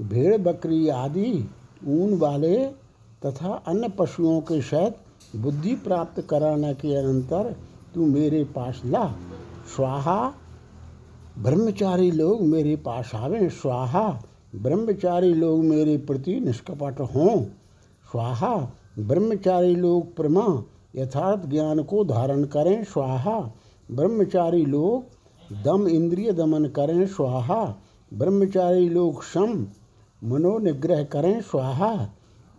भेड़, 0.00 0.36
बकरी 0.36 0.88
आदि 0.88 1.50
ऊन 1.86 2.18
वाले 2.18 2.66
तथा 3.26 3.62
अन्य 3.66 3.88
पशुओं 3.88 4.40
के 4.40 4.62
सहित 4.62 4.96
बुद्धि 5.36 5.74
प्राप्त 5.74 6.20
कराने 6.20 6.74
के 6.74 6.94
अनंतर 6.94 7.56
तू 7.94 8.06
मेरे 8.06 8.44
पास 8.44 8.82
ला। 8.86 9.14
स्वाहा, 9.76 10.32
ब्रह्मचारी 11.38 12.10
लोग 12.10 12.42
मेरे 12.42 12.76
पास 12.76 13.10
आवें। 13.14 13.48
स्वाहा, 13.48 14.22
ब्रह्मचारी 14.54 15.34
लोग 15.34 15.64
मेरे 15.64 15.96
प्रति 15.96 16.40
निष्कपट 16.40 17.00
हों। 17.00 17.44
स्वाहा, 18.12 18.72
ब्रह्मचारी 18.98 19.76
लोग 19.76 20.16
प्रमा, 20.16 20.64
यथार्थ 20.96 21.46
ज्ञान 21.46 21.82
को 21.82 22.04
धारण 22.04 22.44
करें। 22.44 22.84
स्वाहा, 22.84 23.52
ब्रह्मचारी 23.90 24.66
लोग 24.66 25.04
दम 25.64 25.88
इंद्रिय 25.88 26.32
दमन 26.32 26.64
करें। 26.64 27.06
स्वाहा, 27.06 27.76
ब्रह्मचारी 28.14 28.88
लोग 28.88 29.24
शम 29.24 29.66
मनोनिग्रह 30.24 31.04
करें, 31.04 31.40
स्वाहा। 31.40 32.08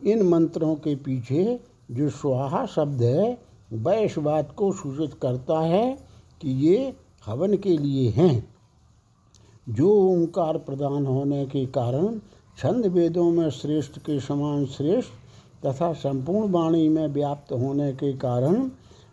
इन 0.03 0.21
मंत्रों 0.21 0.75
के 0.75 0.95
पीछे 0.95 1.59
जो 1.91 2.09
स्वाहा 2.09 2.65
शब्द 2.65 3.01
है, 3.01 3.37
वह 3.73 3.93
इस 3.93 4.17
बात 4.19 4.51
को 4.51 4.71
सूचित 4.71 5.13
करता 5.13 5.59
है 5.59 5.97
कि 6.41 6.49
ये 6.67 6.93
हवन 7.25 7.57
के 7.57 7.77
लिए 7.77 8.09
हैं। 8.09 8.55
जो 9.69 9.89
ओंकार 9.89 10.57
प्रदान 10.57 11.05
होने 11.05 11.45
के 11.45 11.65
कारण 11.65 12.19
छंद 12.57 12.85
वेदों 12.85 13.31
में 13.31 13.49
श्रेष्ठ 13.49 13.99
के 13.99 14.19
समान 14.19 14.65
श्रेष्ठ 14.65 15.09
तथा 15.65 15.93
संपूर्ण 15.93 16.51
वाणी 16.51 16.89
में 16.89 17.07
व्याप्त 17.07 17.51
होने 17.51 17.91
के 17.93 18.13
कारण 18.13 18.55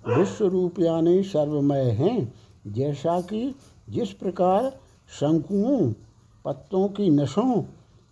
विश्व 0.08 0.46
रूप 0.46 0.80
यानी 0.80 1.22
सर्वमय 1.22 1.90
हैं, 1.90 2.32
जैसा 2.66 3.20
कि 3.20 3.54
जिस 3.90 4.12
प्रकार 4.12 4.70
शंकुओं, 5.20 5.92
पत्तों 6.44 6.88
की 6.88 7.10
नशों 7.10 7.62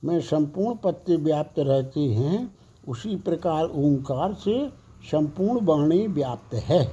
में 0.05 0.21
संपूर्ण 0.21 0.77
पत्ते 0.77 1.17
व्याप्त 1.17 1.59
रहते 1.59 2.01
हैं, 2.01 2.55
उसी 2.89 3.17
प्रकार 3.17 3.65
ओंकार 3.65 4.33
से 4.35 4.69
संपूर्ण 5.11 5.65
वाणी 5.67 6.07
व्याप्त 6.07 6.55
है। 6.55 6.85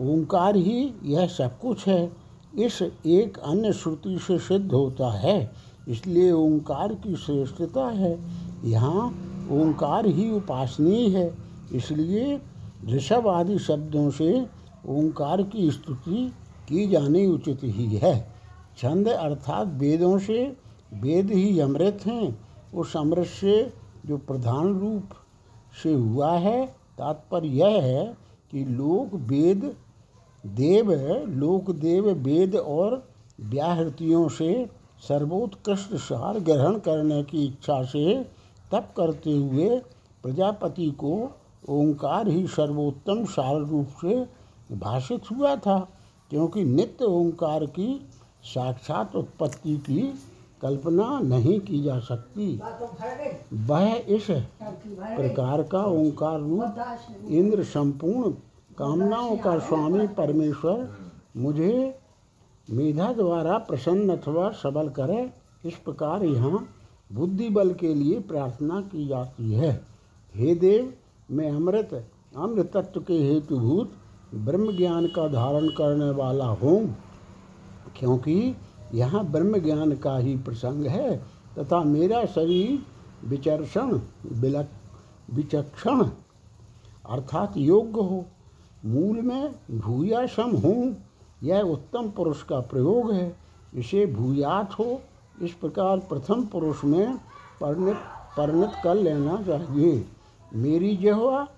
ओंकार 0.00 0.56
ही 0.56 0.94
यह 1.04 1.26
सब 1.26 1.58
कुछ 1.58 1.86
है। 1.86 2.10
इस 2.58 2.80
एक 2.82 3.38
अन्य 3.38 3.72
श्रुति 3.72 4.18
से 4.18 4.38
सिद्ध 4.38 4.72
होता 4.72 5.10
है, 5.12 5.50
इसलिए 5.88 6.32
ओंकार 6.32 6.94
की 6.94 7.16
श्रेष्ठता 7.16 7.88
है। 7.88 8.18
यहाँ 8.64 9.06
ओंकार 9.52 10.06
ही 10.06 10.30
उपासनीय 10.30 11.08
है, 11.08 11.34
इसलिए 11.72 12.40
ऋषभ 12.88 13.28
आदि 13.28 13.58
शब्दों 13.58 14.10
से 14.10 14.40
ओंकार 14.88 15.42
की 15.42 15.70
स्तुति 15.70 16.32
की 16.68 16.86
जानी 16.86 17.26
उचित 17.26 17.60
ही 17.64 17.86
है। 17.96 18.18
छंद 18.78 19.08
अर्थात 19.08 19.68
वेदों 19.68 20.18
से 20.18 20.44
वेद 20.92 21.30
ही 21.30 21.58
अमृत 21.60 22.00
हैं। 22.06 22.38
उस 22.74 22.96
अमृत 22.96 23.26
से 23.28 23.72
जो 24.06 24.16
प्रधान 24.18 24.78
रूप 24.80 25.14
से 25.82 25.92
हुआ 25.92 26.32
है, 26.32 26.66
तात्पर्य 26.98 27.48
यह 27.48 27.82
है 27.82 28.04
कि 28.52 28.64
लोक 28.64 29.14
वेद 29.28 29.64
देव, 30.44 30.92
लोक 31.30 31.70
देव 31.70 32.08
वेद 32.20 32.56
और 32.56 33.02
व्याहृतियों 33.40 34.28
से 34.28 34.66
सर्वोत्कृष्ट 35.08 35.94
सार 35.96 36.38
ग्रहण 36.40 36.78
करने 36.78 37.22
की 37.22 37.44
इच्छा 37.44 37.82
से 37.82 38.22
तप 38.72 38.88
करते 38.96 39.36
हुए 39.36 39.68
प्रजापति 40.24 40.90
को 40.98 41.14
ओंकार 41.70 42.28
ही 42.28 42.46
सर्वोत्तम 42.46 43.24
सार 43.26 43.60
रूप 43.60 43.88
से 44.00 44.14
भाषित 44.76 45.30
हुआ 45.30 45.54
था, 45.56 45.78
क्योंकि 46.30 46.64
नित्य 46.64 47.04
ओंकार 47.04 47.64
की 47.68 47.88
साक्षात 48.44 49.16
उत्पत्ति 49.16 49.76
की 49.78 50.02
कल्पना 50.62 51.18
नहीं 51.20 51.58
की 51.60 51.82
जा 51.82 51.98
सकती। 52.00 52.46
वह 53.66 53.94
इस 54.08 54.26
प्रकार 54.62 55.62
का 55.64 55.84
ओंकार 55.84 56.40
रूप 56.40 57.28
इंद्र 57.30 57.64
संपूर्ण 57.64 58.30
कामनाओं 58.78 59.36
का 59.36 59.58
स्वामी 59.60 60.06
परमेश्वर 60.16 60.88
मुझे 61.36 61.72
मेधा 62.68 63.12
द्वारा 63.12 63.58
प्रसन्न 63.60 64.16
अथवा 64.16 64.50
सबल 64.62 64.88
करे, 64.90 65.30
इस 65.64 65.74
प्रकार 65.76 66.24
यहाँ 66.24 66.66
बुद्धि 67.10 67.48
बल 67.50 67.72
के 67.74 67.94
लिए 67.94 68.20
प्रार्थना 68.22 68.80
की 68.82 69.06
जाती 69.08 69.52
है। 69.52 69.72
हे 70.34 70.54
देव, 70.56 70.92
मैं 71.30 71.50
अमृत 71.50 71.92
अमृत 72.36 72.70
तत्व 72.76 73.00
के 73.00 73.14
हेतुभूत 73.14 73.92
ब्रह्म 74.36 74.76
ज्ञान 74.76 75.06
का 75.06 75.26
धारण 75.28 75.68
करने 75.70 76.10
वाला 76.12 76.44
हूँ, 76.44 76.78
क्योंकि 77.98 78.54
यहाँ 78.94 79.24
ब्रह्म 79.24 79.58
ज्ञान 79.58 79.92
का 79.96 80.16
ही 80.18 80.36
प्रसंग 80.36 80.86
है, 80.86 81.16
तथा 81.58 81.82
मेरा 81.84 82.24
शरीर 82.24 82.86
विचर्षण, 83.28 84.00
विलक, 84.32 84.68
विचक्षण 85.30 86.04
अर्थात 87.10 87.56
योग्य 87.56 88.00
हो। 88.00 88.24
मूल 88.84 89.20
में 89.22 89.54
भूयाशम 89.70 90.56
हूँ, 90.56 90.96
यह 91.42 91.60
उत्तम 91.60 92.10
पुरुष 92.10 92.42
का 92.42 92.60
प्रयोग 92.60 93.12
है। 93.12 93.36
इसे 93.74 94.06
भूयात 94.06 94.72
हो, 94.72 95.00
इस 95.42 95.52
प्रकार 95.52 95.98
प्रथम 95.98 96.44
पुरुष 96.44 96.84
में 96.84 97.16
परिणत 97.60 97.96
परिणत 98.36 98.72
कर 98.84 98.94
लेना 98.94 99.42
चाहिए। 99.42 100.06
मेरी 100.54 100.96
जहवा, 100.96 101.48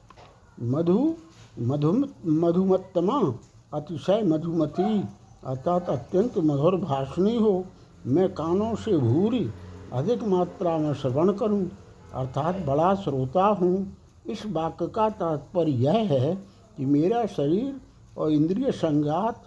मधु 0.63 1.15
मधु 1.59 1.93
मधुमत्तमा, 2.27 3.35
अतिशय 3.75 4.23
मधुमती 4.23 5.05
अर्थात 5.47 5.89
अत्यंत 5.89 6.39
मधुर 6.39 6.77
भाषणी 6.77 7.37
हो। 7.37 7.65
मैं 8.07 8.29
कानों 8.29 8.75
से 8.75 8.97
भूरी, 8.99 9.51
अधिक 9.93 10.23
मात्रा 10.25 10.77
में 10.79 10.95
श्रवण 10.95 11.33
करूँ, 11.33 11.71
अर्थात 12.15 12.65
बड़ा 12.67 12.95
श्रोता 12.95 13.47
हूँ। 13.47 13.97
इस 14.27 14.47
वाक्य 14.47 14.87
का 14.87 15.09
तात्पर्य 15.11 15.73
यह 15.73 16.13
है 16.13 16.35
कि 16.77 16.85
मेरा 16.85 17.27
शरीर 17.27 17.81
और 18.19 18.31
इंद्रिय 18.31 18.71
संघात 18.73 19.43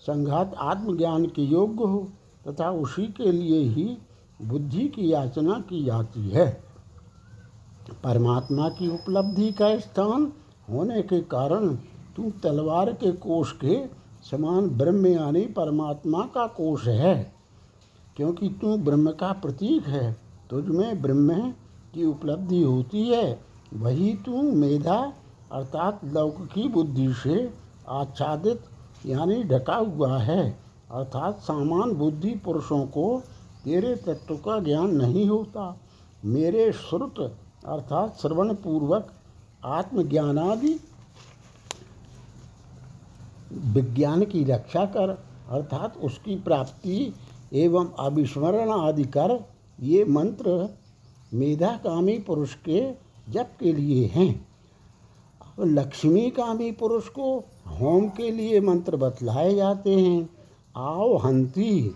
संघात 0.00 0.54
आत्मज्ञान 0.54 1.24
के 1.26 1.42
योग्य 1.42 1.84
हो, 1.84 2.08
तथा 2.48 2.70
उसी 2.70 3.06
के 3.06 3.32
लिए 3.32 3.60
ही 3.60 3.98
बुद्धि 4.42 4.88
की 4.88 5.12
याचना 5.12 5.58
की 5.60 5.84
जाती 5.84 6.28
है। 6.28 6.46
परमात्मा 8.04 8.68
की 8.68 8.88
उपलब्धि 8.88 9.50
का 9.52 9.78
स्थान 9.78 10.32
होने 10.70 11.02
के 11.02 11.20
कारण 11.20 11.74
तू 12.16 12.30
तलवार 12.42 12.92
के 12.92 13.12
कोष 13.12 13.52
के 13.52 13.99
समान 14.30 14.68
ब्रह्म 14.68 15.06
यानी 15.06 15.44
परमात्मा 15.46 16.20
का 16.34 16.46
कोष 16.46 16.86
है, 16.86 17.32
क्योंकि 18.16 18.48
तू 18.60 18.76
ब्रह्म 18.76 19.10
का 19.10 19.32
प्रतीक 19.32 19.86
है, 19.86 20.12
तुझमें 20.50 21.00
ब्रह्म 21.02 21.38
की 21.94 22.04
उपलब्धि 22.04 22.62
होती 22.62 23.04
है। 23.04 23.40
वही 23.74 24.12
तू 24.16 24.42
मेधा, 24.42 25.12
अर्थात 25.52 26.00
लौकिकी 26.04 26.68
बुद्धि 26.68 27.12
से 27.14 27.52
आच्छादित 27.88 28.60
यानी 29.06 29.42
ढका 29.44 29.76
हुआ 29.76 30.18
है, 30.18 30.50
अर्थात 30.90 31.38
सामान 31.38 31.92
बुद्धि 31.92 32.34
पुरुषों 32.44 32.84
को 32.86 33.22
तेरे 33.64 33.94
तत्व 33.96 34.34
का 34.36 34.58
ज्ञान 34.58 34.94
नहीं 34.96 35.28
होता। 35.28 35.76
मेरे 36.24 36.70
श्रुत, 36.72 37.18
अर्थात 37.66 38.16
श्रवण 38.22 38.54
पूर्वक 38.54 39.10
आत्मज्ञानादि 39.64 40.74
विज्ञान 43.52 44.24
की 44.24 44.44
रक्षा 44.44 44.84
कर 44.84 45.24
अर्थात 45.50 45.96
उसकी 45.96 46.36
प्राप्ति 46.36 47.14
एवं 47.54 47.92
अविस्मरण 47.98 48.70
आदि 48.70 49.04
कर 49.04 49.44
ये 49.80 50.04
मंत्र 50.04 50.74
मेधाकामी 51.34 52.18
पुरुष 52.18 52.54
के 52.54 52.92
जप 53.28 53.50
के 53.60 53.72
लिए 53.72 54.06
हैं। 54.06 54.48
लक्ष्मी 55.60 56.30
कामी 56.30 56.72
पुरुष 56.72 57.08
को 57.08 57.38
होम 57.80 58.08
के 58.08 58.30
लिए 58.30 58.60
मंत्र 58.60 58.96
बतलाए 58.96 59.54
जाते 59.54 59.94
हैं। 59.94 60.30
आओ 60.76 61.16
हंती 61.16 61.94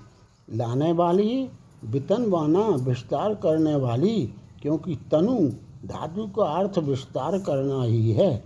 लाने 0.53 0.93
वाली 0.93 1.49
वितनवाना 1.85 2.69
विस्तार 2.69 3.35
करने 3.35 3.75
वाली 3.75 4.35
क्योंकि 4.63 4.97
तनु 5.11 5.49
धातु 5.89 6.27
का 6.27 6.45
अर्थ 6.45 6.79
विस्तार 6.79 7.39
करना 7.39 7.83
ही। 7.83 8.13
है। 8.13 8.45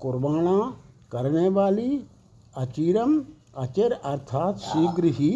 कुर्बाना 0.00 0.76
करने 1.12 1.48
वाली 1.48 2.02
अचिरम 2.56 3.20
अचिर 3.56 3.92
अर्थात 3.92 4.58
शीघ्र 4.60 5.04
ही 5.14 5.30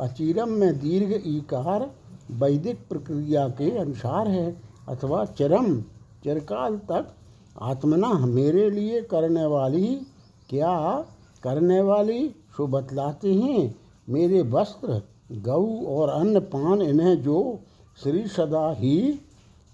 अचिरम 0.00 0.50
में 0.52 0.78
दीर्घ 0.78 1.12
इकार 1.12 1.90
वैदिक 2.40 2.78
प्रक्रिया 2.88 3.48
के 3.58 3.70
अनुसार 3.78 4.28
है 4.28 4.46
अथवा 4.88 5.24
चरम 5.38 5.80
चिरकाल 6.24 6.76
तक 6.90 7.12
आत्मना 7.62 8.12
मेरे 8.26 8.68
लिए 8.70 9.00
करने 9.02 9.44
वाली 9.46 9.86
क्या 10.50 10.74
करने 11.42 11.80
वाली 11.80 12.28
सो 12.56 12.66
बतलाते 12.66 13.34
हैं। 13.34 13.74
मेरे 14.08 14.42
वस्त्र 14.50 15.00
गऊ 15.42 15.84
और 15.86 16.08
अन्न 16.08 16.40
पान 16.52 16.82
इन्हें 16.82 17.22
जो 17.22 17.38
श्री 17.98 18.26
सदा 18.28 18.70
ही 18.72 18.98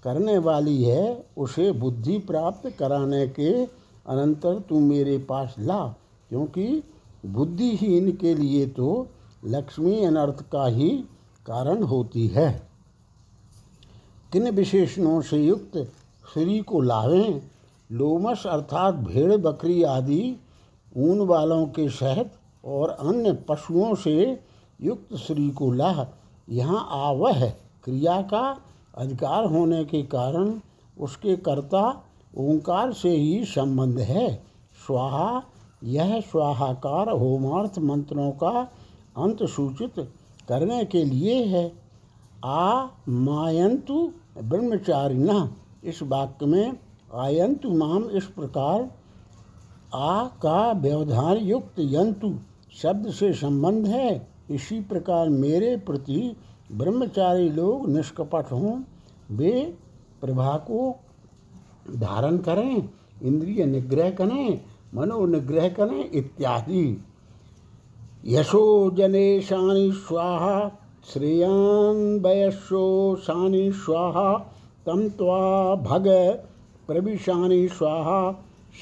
करने 0.04 0.36
वाली 0.38 0.82
है 0.82 1.24
उसे 1.36 1.70
बुद्धि 1.72 2.18
प्राप्त 2.28 2.68
कराने 2.78 3.26
के 3.28 3.52
अनंतर 3.64 4.58
तू 4.68 4.80
मेरे 4.80 5.18
पास 5.28 5.54
ला। 5.58 5.82
क्योंकि 6.32 6.82
बुद्धिहीन 7.26 8.12
के 8.12 8.34
लिए 8.34 8.66
तो 8.66 9.08
लक्ष्मी 9.44 10.04
अनर्थ 10.04 10.42
का 10.42 10.66
ही 10.66 10.88
कारण 11.46 11.82
होती 11.82 12.26
है। 12.26 12.68
किन 14.32 14.50
विशेषणों 14.50 15.20
से 15.20 15.44
युक्त 15.46 15.76
श्री 16.32 16.60
को 16.60 16.80
लावें? 16.80 17.42
लोमस 17.92 18.42
अर्थात 18.46 18.94
भेड़, 18.94 19.36
बकरी 19.36 19.82
आदि 19.82 20.36
ऊन 20.96 21.20
वालों 21.20 21.66
के 21.66 21.88
शहद 21.88 22.30
और 22.64 22.90
अन्य 22.90 23.32
पशुओं 23.32 23.94
से 23.94 24.40
युक्त 24.82 25.14
श्री 25.16 25.50
को 25.50 25.72
लाह। 25.72 26.04
यहाँ 26.48 26.88
आवह 26.90 27.48
क्रिया 27.84 28.22
का 28.22 28.60
अधिकार 28.94 29.44
होने 29.44 29.84
के 29.84 30.02
कारण 30.02 30.60
उसके 31.00 31.36
कर्ता 31.36 32.04
ओंकार 32.38 32.92
से 32.92 33.10
ही 33.10 33.44
संबंध 33.44 33.98
है। 33.98 34.42
स्वाहा 34.86 35.42
यह 35.84 36.20
स्वाहाकार 36.20 37.10
होमार्थ 37.10 37.78
मंत्रों 37.78 38.30
का 38.30 38.70
अंत 39.16 39.42
सूचित 39.42 39.94
करने 40.48 40.84
के 40.84 41.04
लिए 41.04 41.44
है। 41.44 41.72
आ 42.44 42.86
मायंतु 43.08 44.12
ब्रह्मचारिणा। 44.42 45.50
इस 45.84 46.02
वाक्य 46.02 46.46
में 46.46 46.78
आयंतु 47.14 47.70
माम 47.70 48.04
इस 48.04 48.24
प्रकार, 48.24 48.90
आ 49.94 50.24
का 50.24 50.72
व्यवधान 50.72 51.36
युक्त 51.36 51.74
यंतु 51.78 52.34
शब्द 52.72 53.10
से 53.10 53.32
संबंध 53.32 53.86
है। 53.86 54.28
इसी 54.50 54.80
प्रकार 54.80 55.28
मेरे 55.28 55.76
प्रति 55.76 56.36
ब्रह्मचारी 56.72 57.48
लोग 57.48 57.88
निष्कपट 57.88 58.52
हों, 58.52 58.82
वे 59.30 59.78
प्रभा 60.20 60.56
को 60.56 60.96
धारण 61.96 62.38
करें, 62.38 62.88
इंद्रिय 63.22 63.66
निग्रह 63.66 64.10
करें 64.10 64.60
मनो 64.94 65.26
निग्रह 65.26 65.68
करें, 65.68 66.10
इत्यादि। 66.10 67.04
यशो 68.26 68.90
जने 68.90 69.40
शानि 69.40 69.92
स्वाहा 69.92 70.78
श्रेयान 71.12 72.20
वयस्ो 72.26 73.16
शानि 73.16 73.72
स्वाहा 73.72 74.38
तम 74.86 75.08
त्वा 75.08 75.74
भग 75.74 76.04
प्रविशानि 76.86 77.68
स्वाहा, 77.68 78.32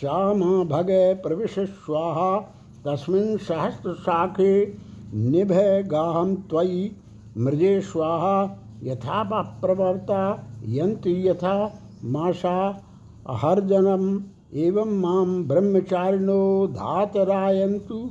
श्याम 0.01 0.65
भग 0.65 0.87
प्रविश 0.91 1.59
स्वाहा, 1.59 2.41
तस्मिन् 2.85 3.39
सहस्र 3.39 3.95
शाखे 3.95 4.75
निभ 5.15 5.53
गाहम 5.89 6.37
त्वयि 6.37 6.97
मृजे 7.39 7.81
स्वाहा, 7.81 8.57
यथा 8.83 9.43
प्रवर्ता 9.43 10.47
यंति 10.65 11.29
यथा 11.29 11.81
माशा, 12.05 12.83
हर्जनम 13.31 14.25
एवं 14.55 15.01
माम 15.01 15.45
ब्रह्मचारिणो 15.45 16.67
धातरायन्तु। 16.67 18.11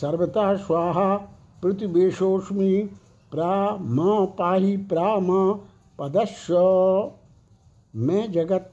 सर्वथा 0.00 0.56
स्वाहा 0.56 1.16
प्रतिवेशोस्मि 1.62 2.88
प्रा 3.30 3.76
माँ 3.76 4.26
पाही 4.26 4.76
प्रा 4.76 5.20
माँ 5.20 5.68
पदस्व। 5.98 6.54
मैं 7.96 8.32
जगत, 8.32 8.70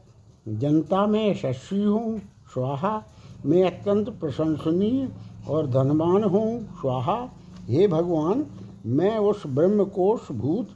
जनता 0.47 1.07
में 1.07 1.31
यशस्वी 1.31 1.83
हूँ, 1.83 2.19
स्वाहा। 2.53 3.03
मैं 3.45 3.63
अत्यंत 3.63 4.09
प्रशंसनीय 4.09 5.09
और 5.49 5.67
धनवान 5.67 6.23
हूँ, 6.23 6.61
स्वाहा। 6.81 7.29
हे 7.65 7.87
भगवान, 7.87 8.45
मैं 8.85 9.17
उस 9.17 9.43
ब्रह्म 9.47 9.85
कोश 9.85 10.31
भूत, 10.31 10.67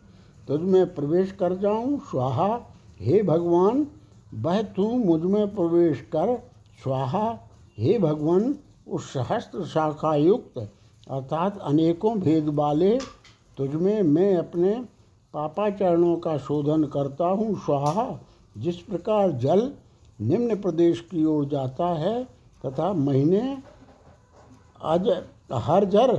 तुझ 0.47 0.61
में 0.61 0.95
प्रवेश 0.95 1.31
कर 1.31 1.55
जाऊँ, 1.55 1.99
स्वाहा। 1.99 2.59
हे 2.99 3.23
भगवान 3.23 3.87
वह 4.33 4.61
तू 4.61 4.87
मुझमें 4.95 5.53
प्रवेश 5.55 6.01
कर। 6.01 6.35
स्वाहा, 6.83 7.27
हे 7.77 7.97
भगवान, 7.99 8.55
उस 8.87 9.13
सहस्त्र 9.13 9.65
शाखा 9.65 10.15
युक्त 10.15 10.57
अर्थात 11.11 11.57
अनेकों 11.57 12.19
भेद 12.19 12.49
वाले 12.49 12.97
तुझ 13.57 13.69
में 13.69 14.01
मैं 14.01 14.35
अपने 14.37 14.73
पापाचरणों 15.33 16.15
का 16.15 16.37
शोधन 16.37 16.83
करता 16.83 17.25
हूँ। 17.25 17.55
स्वाहा, 17.59 18.19
जिस 18.57 18.75
प्रकार 18.75 19.31
जल 19.31 19.71
निम्न 20.21 20.55
प्रदेश 20.61 20.99
की 21.01 21.25
ओर 21.25 21.45
जाता 21.45 21.87
है, 21.95 22.23
तथा 22.65 22.91
महीने 22.93 23.41
अज 24.83 25.09
हर 25.53 25.85
जर 25.85 26.15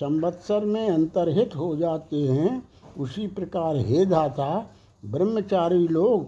संवत्सर 0.00 0.64
में 0.64 0.88
अंतर्हित 0.88 1.56
हो 1.56 1.74
जाते 1.76 2.16
हैं, 2.16 2.62
उसी 2.98 3.26
प्रकार 3.26 3.76
हे 3.76 4.06
धाता 4.06 4.66
ब्रह्मचारी 5.04 5.86
लोग 5.88 6.26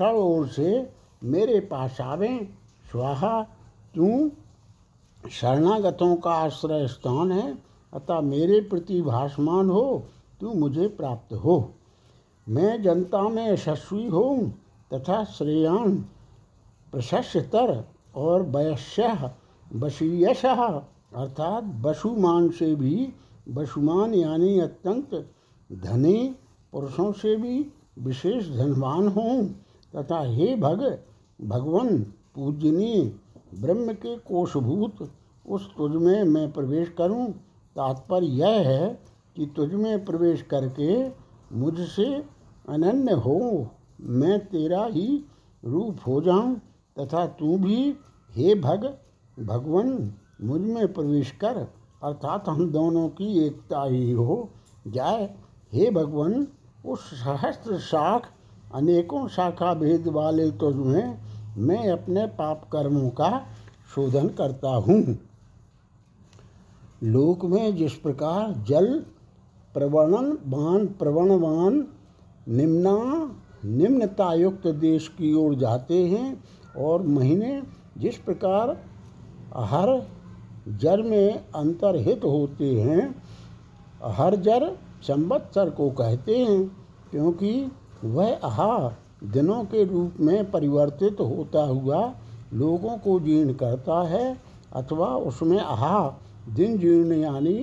सब 0.00 0.14
ओर 0.16 0.46
से 0.48 0.92
मेरे 1.24 1.60
पास 1.60 2.00
आवें। 2.00 2.46
स्वाहा, 2.90 3.42
तू 3.94 4.30
शरणागतों 5.30 6.16
का 6.16 6.30
आश्रय 6.30 6.86
स्थान 6.88 7.32
है, 7.32 7.58
अतः 7.92 8.20
मेरे 8.20 8.60
प्रति 8.60 9.02
भाषमान 9.02 9.70
हो, 9.70 10.04
तू 10.40 10.52
मुझे 10.52 10.88
प्राप्त 10.88 11.34
हो। 11.34 11.74
मैं 12.48 12.82
जनता 12.82 13.22
में 13.22 13.52
यशस्वी 13.52 14.06
हूँ 14.06 14.50
तथा 14.94 15.24
श्रेयान 15.24 15.98
प्रशस्तर 16.92 17.84
और 18.14 18.42
वयस्य 18.42 19.30
वशीयश, 19.74 20.44
अर्थात 20.46 21.72
वसुमान 21.80 22.50
से 22.50 22.74
भी, 22.74 23.12
वसुमान 23.48 24.14
यानी 24.14 24.60
अत्यंत 24.60 25.28
धनी 25.72 26.36
पुरुषों 26.72 27.12
से 27.12 27.36
भी 27.36 27.72
विशेष 27.98 28.48
धनवान 28.48 29.08
हूँ 29.08 29.64
तथा 29.96 30.20
हे 30.20 30.56
भग, 30.56 30.98
भगवन 31.40 31.98
पूजनीय 32.34 33.14
ब्रह्म 33.60 33.92
के 33.92 34.16
कोशभूत, 34.16 35.10
उस 35.48 35.76
तुझ 35.76 35.92
में 35.92 36.24
मैं 36.24 36.52
प्रवेश 36.52 36.88
करूँ। 36.98 37.32
तात्पर्य 37.76 38.26
यह 38.26 38.68
है 38.68 39.02
कि 39.36 39.46
तुझ 39.56 39.72
में 39.72 40.04
प्रवेश 40.04 40.42
करके 40.42 41.08
मुझसे 41.56 42.24
अनन्य 42.68 43.12
हो, 43.12 43.68
मैं 44.00 44.46
तेरा 44.46 44.84
ही 44.84 45.24
रूप 45.64 45.96
हो 46.06 46.20
जाऊँ। 46.20 46.56
तथा 47.00 47.26
तू 47.26 47.58
भी, 47.58 47.94
हे 48.30 48.54
भग, 48.54 48.98
भगवन, 49.40 50.12
मुझमें 50.42 50.92
प्रवेश 50.92 51.30
कर। 51.30 51.56
अर्थात 52.02 52.48
हम 52.48 52.70
दोनों 52.70 53.08
की 53.08 53.46
एकता 53.46 53.84
ही 53.84 54.12
हो 54.12 54.50
जाए। 54.86 55.36
हे 55.72 55.90
भगवान, 55.90 56.46
उस 56.86 57.00
सहस्त्र 57.00 57.78
शाख 57.78 58.32
अनेकों 58.70 59.26
शाखा 59.28 59.72
भेद 59.74 60.08
वाले 60.08 60.50
तो 60.50 60.70
में 60.74 61.18
मैं 61.58 61.88
अपने 61.90 62.26
पाप 62.38 62.68
कर्मों 62.72 63.08
का 63.10 63.30
शोधन 63.94 64.28
करता 64.28 64.74
हूँ। 64.76 65.18
लोक 67.04 67.44
में 67.44 67.76
जिस 67.76 67.94
प्रकार 67.94 68.52
जल 68.68 68.86
प्रवणन 69.74 70.30
बान 70.46 70.86
प्रवणवान, 70.98 71.86
निम्ना, 72.48 72.96
निम्नतायुक्त 73.64 74.66
देश 74.66 75.08
की 75.08 75.32
ओर 75.34 75.54
जाते 75.54 76.04
हैं 76.06 76.42
और 76.78 77.02
महीने 77.02 77.62
जिस 77.98 78.16
प्रकार 78.18 78.70
हर 79.56 79.90
जर 80.78 81.02
में 81.02 81.52
अंतर्हित 81.54 82.24
होते 82.24 82.74
हैं, 82.82 83.14
हर 84.12 84.36
जर 84.36 84.66
संवत्सर 85.02 85.70
को 85.70 85.90
कहते 85.90 86.36
हैं, 86.38 86.64
क्योंकि 87.10 87.52
वह 88.04 88.32
अहा 88.34 88.96
दिनों 89.24 89.62
के 89.64 89.84
रूप 89.84 90.20
में 90.20 90.50
परिवर्तित 90.50 91.20
होता 91.20 91.62
हुआ 91.62 92.14
लोगों 92.52 92.96
को 92.98 93.18
जीर्ण 93.20 93.52
करता 93.52 94.02
है, 94.08 94.36
अथवा 94.72 95.06
उसमें 95.06 95.58
अहा 95.58 96.20
दिन 96.48 96.78
जीर्ण 96.78 97.12
यानी 97.12 97.56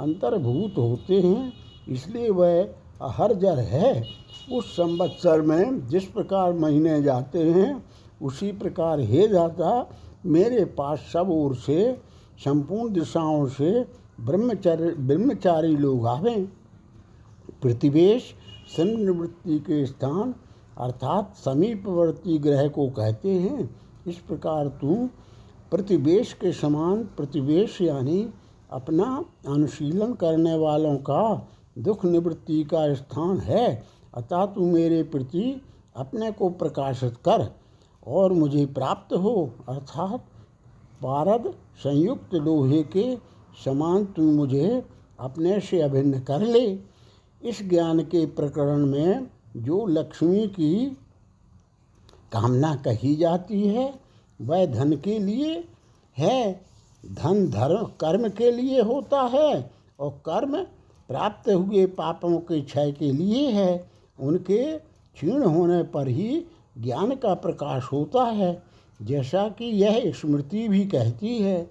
अंतर्भूत 0.00 0.78
होते 0.78 1.20
हैं, 1.20 1.52
इसलिए 1.88 2.30
वह 2.30 2.68
हर 3.02 3.34
जर 3.34 3.58
है। 3.58 4.04
उस 4.52 4.72
संवत्सर 4.76 5.40
में 5.40 5.88
जिस 5.88 6.04
प्रकार 6.04 6.52
महीने 6.52 7.02
जाते 7.02 7.42
हैं, 7.42 7.82
उसी 8.22 8.52
प्रकार 8.52 9.00
हे 9.00 9.28
जाता 9.28 9.90
मेरे 10.26 10.64
पास 10.64 10.98
सब 11.12 11.30
ओर 11.30 11.54
से, 11.56 11.92
संपूर्ण 12.44 12.92
दिशाओं 12.92 13.46
से 13.46 13.86
ब्रह्मचर्य, 14.20 14.94
ब्रह्मचारी 14.98 15.76
लोग 15.76 16.06
आवे। 16.06 16.34
प्रतिवेश 17.62 18.34
निवृत्ति 18.78 19.58
के 19.58 19.86
स्थान 19.86 20.34
अर्थात 20.78 21.34
समीपवर्ती 21.36 22.38
ग्रह 22.38 22.68
को 22.68 22.88
कहते 22.88 23.32
हैं। 23.32 23.76
इस 24.06 24.16
प्रकार 24.16 24.68
तू 24.68 25.08
प्रतिवेश 25.70 26.32
के 26.32 26.52
समान 26.52 27.02
प्रतिवेश 27.04 27.80
यानी 27.80 28.28
अपना 28.70 29.24
अनुशीलन 29.48 30.12
करने 30.14 30.56
वालों 30.58 30.96
का 30.96 31.48
दुख 31.78 32.04
निवृत्ति 32.04 32.64
का 32.64 32.94
स्थान 32.94 33.38
है। 33.38 33.82
अतः 34.14 34.46
तू 34.46 34.70
मेरे 34.70 35.02
प्रति 35.02 35.62
अपने 35.96 36.30
को 36.32 36.50
प्रकाशित 36.50 37.16
कर 37.16 37.54
और 38.06 38.32
मुझे 38.32 38.66
प्राप्त 38.66 39.12
हो। 39.12 39.50
अर्थात 39.68 40.20
पारद 41.02 41.54
संयुक्त 41.76 42.34
लोहे 42.34 42.82
के 42.82 43.16
समान 43.64 44.04
तू 44.04 44.22
मुझे 44.22 44.84
अपने 45.20 45.60
से 45.60 45.80
अभिन्न 45.80 46.20
कर 46.20 46.40
ले। 46.40 46.89
इस 47.44 47.68
ज्ञान 47.68 48.00
के 48.00 48.26
प्रकरण 48.26 48.86
में 48.86 49.26
जो 49.56 49.86
लक्ष्मी 49.86 50.46
की 50.46 50.86
कामना 52.32 52.74
कही 52.74 53.16
जाती 53.16 53.68
है, 53.68 53.94
वह 54.42 54.66
धन 54.66 54.96
के 54.96 55.18
लिए 55.18 55.64
है, 56.18 56.60
धन 57.06 57.48
धर्म, 57.48 57.84
कर्म 57.84 58.28
के 58.28 58.50
लिए 58.50 58.80
होता 58.82 59.22
है 59.22 59.70
और 60.00 60.10
कर्म 60.10 60.62
प्राप्त 61.08 61.50
हुए 61.50 61.86
पापों 61.86 62.38
के 62.38 62.60
क्षय 62.60 62.92
के 62.92 63.12
लिए 63.12 63.50
है। 63.50 63.90
उनके 64.20 64.78
क्षीण 64.78 65.42
होने 65.42 65.82
पर 65.82 66.08
ही 66.08 66.44
ज्ञान 66.78 67.14
का 67.14 67.34
प्रकाश 67.34 67.84
होता 67.92 68.24
है। 68.24 68.62
जैसा 69.02 69.48
कि 69.48 69.64
यह 69.64 70.12
स्मृति 70.12 70.68
भी 70.68 70.86
कहती 70.86 71.38
है, 71.38 71.62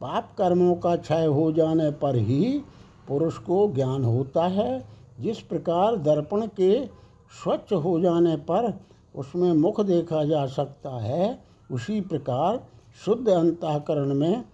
पाप 0.00 0.34
कर्मों 0.38 0.74
का 0.74 0.96
क्षय 0.96 1.24
हो 1.24 1.52
जाने 1.52 1.90
पर 1.90 2.16
ही 2.16 2.62
पुरुष 3.08 3.38
को 3.38 3.72
ज्ञान 3.72 4.04
होता 4.04 4.46
है 4.46 4.95
जिस 5.20 5.40
प्रकार 5.40 5.96
दर्पण 5.96 6.46
के 6.46 6.86
स्वच्छ 7.42 7.72
हो 7.72 8.00
जाने 8.00 8.36
पर 8.36 8.80
उसमें 9.14 9.52
मुख 9.52 9.80
देखा 9.80 10.24
जा 10.24 10.46
सकता 10.46 10.90
है, 10.90 11.44
उसी 11.72 12.00
प्रकार 12.00 12.66
शुद्ध 13.04 13.28
अंतःकरण 13.28 14.14
में 14.14 14.44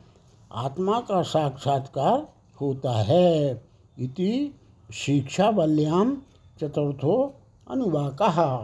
आत्मा 0.52 1.00
का 1.00 1.22
साक्षात्कार 1.22 2.32
होता 2.60 2.92
है। 2.92 3.64
इति 3.98 4.54
शिक्षावल्याम 4.92 6.22
चतुर्थो 6.60 7.34
अनुवाकः। 7.70 8.56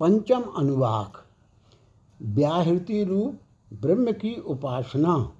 पंचम 0.00 0.42
अनुवाक। 0.42 1.24
व्याहृति 2.22 3.04
रूप 3.04 3.38
ब्रह्म 3.80 4.12
की 4.12 4.40
उपासना। 4.40 5.32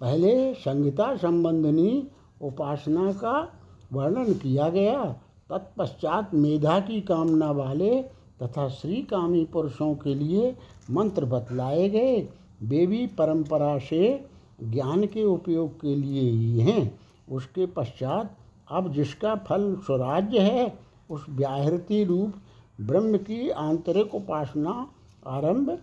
पहले 0.00 0.54
संहिता 0.54 1.16
संबंधनी 1.16 2.08
उपासना 2.40 3.12
का 3.12 3.52
वर्णन 3.92 4.32
किया 4.32 4.68
गया। 4.68 5.04
तत्पश्चात 5.50 6.34
मेधा 6.34 6.80
की 6.80 7.00
कामना 7.00 7.50
वाले 7.50 8.02
तथा 8.42 8.68
श्री 8.68 9.02
कामी 9.02 9.44
पुरुषों 9.44 9.94
के 9.94 10.14
लिए 10.14 10.56
मंत्र 10.90 11.24
बतलाए 11.24 11.88
गए। 11.88 12.28
भी 12.62 13.06
परंपरा 13.06 13.78
से 13.78 14.26
ज्ञान 14.64 15.06
के 15.06 15.24
उपयोग 15.24 15.80
के 15.80 15.96
लिए 15.96 16.30
ही 16.30 16.60
हैं। 16.60 16.98
उसके 17.30 17.66
पश्चात 17.66 18.36
अब 18.70 18.92
जिसका 18.92 19.34
फल 19.34 19.76
स्वराज्य 19.76 20.38
है, 20.38 20.78
उस 21.10 21.26
व्याहृति 21.30 22.04
रूप 22.04 22.34
ब्रह्म 22.80 23.16
की 23.16 23.50
आंतरिक 23.50 24.14
उपासना 24.14 24.90
आरंभ 25.26 25.78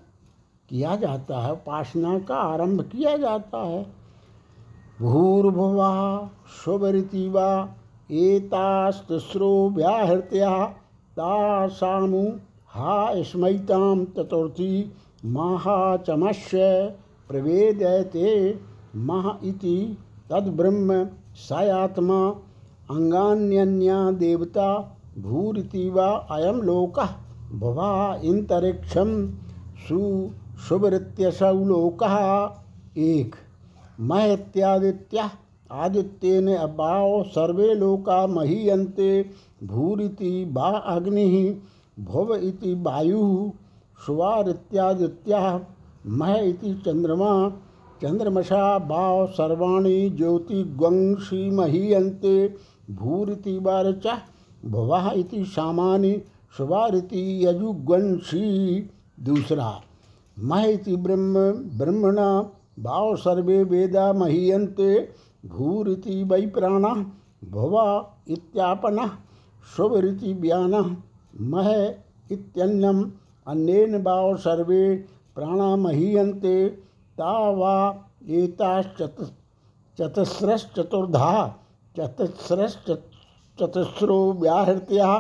किया 0.70 0.96
जाता 0.96 1.42
है। 1.42 1.52
उपासना 1.52 2.20
का 2.20 2.36
आरंभ 2.36 2.82
किया 2.82 3.18
जाता 3.18 3.58
है। 3.58 4.01
भूर्भुवा 5.02 5.92
शुभरीति 6.66 7.30
वा 7.30 7.76
एतास्तिस्रो 8.12 9.70
व्याहृत्या 9.70 10.66
तासामु 11.20 12.32
हा 12.70 13.24
स्मयितां 13.24 14.06
चतुर्थी 14.06 14.92
महाचमस्य 15.26 16.60
प्रवेदयते 17.28 18.60
मह 18.96 19.38
इति 19.44 19.98
तद्ब्रह्म 20.30 21.08
सयात्मा, 21.36 22.30
अंगान्यन्या 22.92 24.12
देवता 24.12 24.98
भूरिति 25.20 25.90
वा 25.90 26.08
अयम 26.08 26.62
लोक 26.62 27.00
भवा 27.54 28.20
इंतरिक्षम 28.24 29.30
सु 29.88 30.30
शुभृत्यसौ 30.70 31.54
लोक। 31.54 32.04
एक। 32.98 33.36
मह 34.02 34.24
इत्यादित्य 34.26 35.30
आदित्येन 35.72 36.48
अभाव 36.56 37.24
सर्वे 37.24 37.74
लोका 37.74 38.26
महीयन्ते, 38.28 39.10
भूरिति 39.64 40.32
वा 40.54 40.70
अग्नि, 40.70 41.62
भुव 42.00 42.34
इति 42.36 42.74
वायु 42.74 43.52
सुवारित्यादित्य 44.00 45.60
मह 46.08 46.36
इति 46.38 46.74
चंद्रमा, 46.86 47.50
चंद्रमशा 48.02 48.78
भाव 48.80 49.26
सर्वाणी 49.28 50.10
ज्योतिग्वंशी 50.10 51.50
महीयन्ते 51.52 52.34
भूरिति 52.92 53.58
वारच 53.58 54.08
भुवा 54.66 55.12
इति 55.12 55.44
सामान्य 55.46 56.22
शुभारिति 56.58 57.22
यजुगंशी 57.46 58.80
दूसरा, 59.20 59.82
मह 60.38 60.64
इति 60.64 60.96
ब्रह्म, 60.96 61.52
ब्रह्मणा 61.78 62.28
भाव 62.82 63.16
सर्वे 63.16 63.64
वेदा 63.64 64.14
महीयन्ते 64.14 65.10
भूरिति 65.46 66.24
वै 66.24 66.46
प्राण, 66.48 66.84
भुवा 67.52 68.18
इत्यापन, 68.28 69.12
शुभरीति 69.78 70.34
व्यान, 70.34 70.98
मह 71.42 71.96
इत्यन्नम 72.32 73.12
अन्येन 73.48 74.04
भाव 74.04 74.38
सर्वे 74.38 74.96
प्राणा 75.36 75.76
महीयन्ते 75.76 76.70
ता 77.20 78.04
एताश्चत, 78.30 79.16
चतस्रश्चतुर्धा 79.98 81.60
चतस्रश्चतुर्धा 81.98 83.08
चतुस्रो 83.60 84.34
व्याहृत्या। 84.34 85.20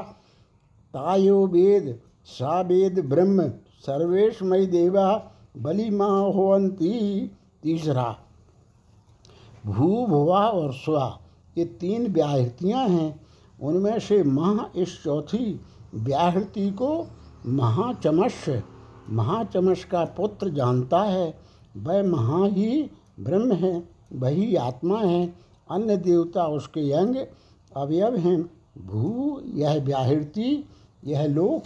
तायो 0.93 1.47
वेद, 1.47 2.00
सा 2.26 2.62
वेद 2.62 3.00
ब्रह्म 3.10 3.50
सर्वेशमय 3.80 4.65
देवा 4.65 5.32
बलिमा 5.58 6.06
होती 6.06 7.32
तीसरा, 7.63 8.17
भू, 9.65 10.06
भुवा 10.08 10.47
और 10.47 10.74
स्वा, 10.74 11.19
ये 11.58 11.65
तीन 11.65 12.13
व्याहृतियाँ 12.13 12.88
हैं। 12.88 13.28
उनमें 13.62 14.00
से 14.00 14.24
महा 14.24 14.69
इस 14.76 15.04
चौथी 15.04 15.62
व्याहृति 15.95 16.71
को 16.71 17.08
महाचमश 17.45 18.62
महाचमश 19.10 19.84
का 19.84 20.06
पुत्र 20.06 20.50
जानता 20.50 21.04
है। 21.04 21.39
वह 21.78 22.04
महा 22.04 22.45
ही 22.45 22.89
ब्रह्म 23.19 23.54
है, 23.54 23.89
वही 24.13 24.56
आत्मा 24.56 25.00
है। 25.00 25.36
अन्य 25.71 25.97
देवता 25.97 26.45
उसके 26.45 26.93
अंग 26.93 27.15
अवयव 27.78 28.15
हैं। 28.15 28.50
भू, 28.86 29.41
यह 29.45 29.84
व्याहृति, 29.84 30.69
यह 31.06 31.26
लोक। 31.26 31.63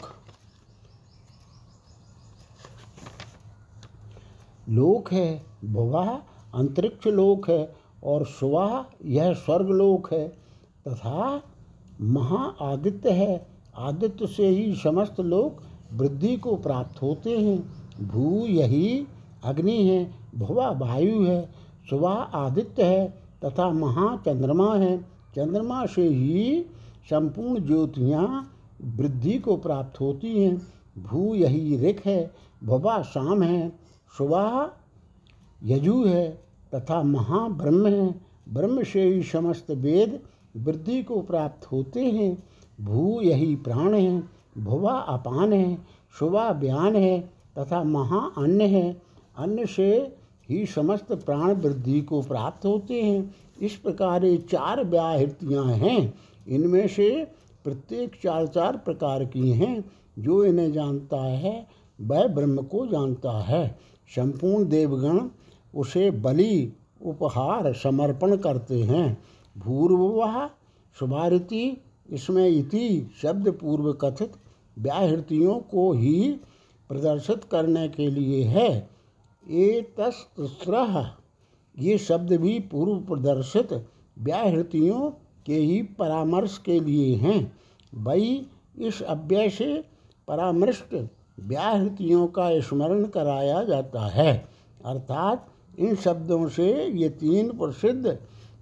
लोक 4.70 5.14
है 5.14 5.46
भुवा 5.66 6.24
अंतरिक्ष 6.56 7.08
लोक 7.08 7.50
है 7.50 7.76
और 8.04 8.26
सुवा, 8.26 8.86
यह 9.06 9.34
स्वर्ग 9.34 9.70
लोक 9.70 10.14
है। 10.14 10.28
तथा 10.88 11.42
महा 12.02 12.56
आदित्य 12.62 13.12
है। 13.12 13.48
आदित्य 13.78 14.28
से 14.28 14.48
ही 14.48 14.76
समस्त 14.76 15.20
लोक 15.20 15.64
वृद्धि 15.94 16.38
को 16.38 16.56
प्राप्त 16.56 17.02
होते 17.02 17.40
हैं। 17.40 17.74
भू 18.08 18.46
यही 18.46 19.08
अग्नि 19.44 19.84
है, 19.84 20.12
भुवा 20.36 20.72
वायु 20.72 21.24
है। 21.24 21.50
सुवा 21.90 22.14
आदित्य 22.14 22.84
है 22.84 23.08
तथा 23.46 23.70
महाचंद्रमा 23.70 24.76
है। 24.76 24.98
चंद्रमा 25.36 25.86
से 25.86 26.08
ही 26.08 26.66
संपूर्ण 27.10 27.66
ज्योतियाँ 27.66 28.52
वृद्धि 28.82 29.40
को 29.40 29.58
प्राप्त 29.58 30.02
होती 30.02 30.44
हैं। 30.44 30.68
भू 30.98 31.36
यही 31.36 31.90
ऋख 31.90 32.06
है, 32.06 32.32
भवा 32.64 33.02
शाम 33.02 33.42
है। 33.42 33.80
सुबह 34.18 34.72
यजु 35.66 36.04
है 36.06 36.30
तथा 36.76 37.04
महाब्रह्म 37.04 37.88
है। 37.88 38.16
ब्रह्म 38.50 38.84
से 38.84 39.04
ही 39.04 39.24
समस्त 39.24 39.72
वेद 39.72 40.20
वृद्धि 40.58 41.04
को 41.04 41.22
प्राप्त 41.22 41.66
होते 41.66 42.06
हैं। 42.06 42.44
भू 42.82 43.22
यही 43.22 43.56
प्राण 43.56 43.94
है, 43.94 44.24
भुवा 44.58 44.92
अपान 44.92 45.54
है 45.54 45.78
शुभा 46.20 46.52
बयान 46.54 46.96
है 46.96 47.20
तथा 47.58 47.84
महा 47.84 48.32
अन्न 48.38 48.62
है। 48.62 49.02
अन्न 49.38 49.66
से 49.66 50.16
ही 50.50 50.66
समस्त 50.66 51.14
प्राण 51.14 51.54
वृद्धि 51.54 52.02
को 52.02 52.22
प्राप्त 52.22 52.66
होते 52.66 53.02
हैं। 53.02 53.36
इस 53.62 53.76
प्रकार 53.76 54.26
ये 54.26 54.38
चार 54.38 54.84
व्याहृतियाँ 54.84 55.66
हैं। 55.66 56.14
इनमें 56.48 56.88
से 56.88 57.28
प्रत्येक 57.64 58.12
चार 58.24 58.48
चार 58.48 58.78
प्रकार 58.78 59.26
की 59.26 59.50
हैं। 59.52 59.86
जो 60.20 60.44
इन्हें 60.46 60.72
जानता 60.72 61.26
है, 61.26 61.68
वह 62.02 62.28
ब्रह्म 62.28 62.62
को 62.62 62.88
जानता 62.88 63.32
है। 63.32 63.80
संपूर्ण 64.16 64.66
देवगण 64.66 65.20
उसे 65.76 66.12
बलि, 66.12 66.74
उपहार, 67.02 67.74
समर्पण 67.74 68.36
करते 68.38 68.82
हैं। 68.84 69.18
भूर्वह 69.58 70.50
शुभारती 71.00 71.82
इसमें 72.10 72.48
इति 72.48 73.12
शब्द 73.22 73.50
पूर्व 73.52 73.94
कथित 73.94 74.32
व्याहृतियों 74.80 75.60
को 75.60 75.92
ही 75.94 76.40
प्रदर्शित 76.90 77.44
करने 77.44 77.88
के 77.88 78.10
लिए 78.10 78.44
है। 78.44 78.90
ए 79.50 79.94
तस्त्र 80.00 81.12
ये 81.80 81.98
शब्द 81.98 82.34
भी 82.34 82.60
पूर्व 82.60 83.00
प्रदर्शित 83.00 83.74
व्याहृतियों 84.20 85.12
के 85.46 85.56
ही 85.56 85.82
परामर्श 85.82 86.58
के 86.58 86.80
लिए 86.80 87.16
हैं। 87.16 87.58
वही 87.94 88.48
इस 88.80 89.02
अव्यय 89.02 89.50
से 89.50 89.84
परामृष्ट 90.28 91.08
व्याहृतियों 91.40 92.28
का 92.28 92.60
स्मरण 92.60 93.06
कराया 93.06 93.64
जाता 93.64 94.08
है। 94.08 94.46
अर्थात 94.86 95.48
इन 95.80 95.96
शब्दों 95.96 96.48
से 96.50 96.72
ये 96.86 97.10
तीन 97.10 97.50
प्रसिद्ध 97.58 98.18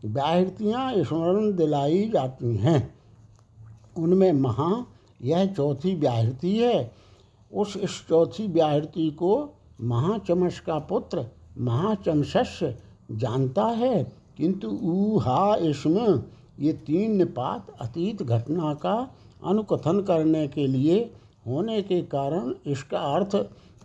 व्याहृतियाँ 0.06 1.04
स्मरण 1.04 1.56
दिलाई 1.56 2.10
जाती 2.10 2.56
हैं। 2.56 2.93
उनमें 3.97 4.32
महा 4.32 4.86
यह 5.21 5.45
चौथी 5.45 5.93
व्याहृति 5.95 6.58
है। 6.58 6.91
उस, 7.52 7.76
इस 7.78 8.02
चौथी 8.10 8.47
व्याहृति 8.47 9.10
को 9.12 9.54
महाचमश 9.82 10.60
का 10.60 10.78
पुत्र 10.80 11.26
महाचमशस्य 11.58 12.76
जानता 13.12 13.65
है, 13.65 14.04
किंतु 14.38 14.67
ऊहा 14.84 15.56
इसमें 15.56 16.23
ये 16.60 16.73
तीन 16.73 17.15
निपात 17.15 17.67
अतीत 17.82 18.23
घटना 18.23 18.73
का 18.73 18.95
अनुकथन 19.45 20.02
करने 20.02 20.47
के 20.47 20.67
लिए 20.67 20.99
होने 21.47 21.82
के 21.82 22.02
कारण 22.02 22.54
इसका 22.65 22.99
अर्थ 23.15 23.36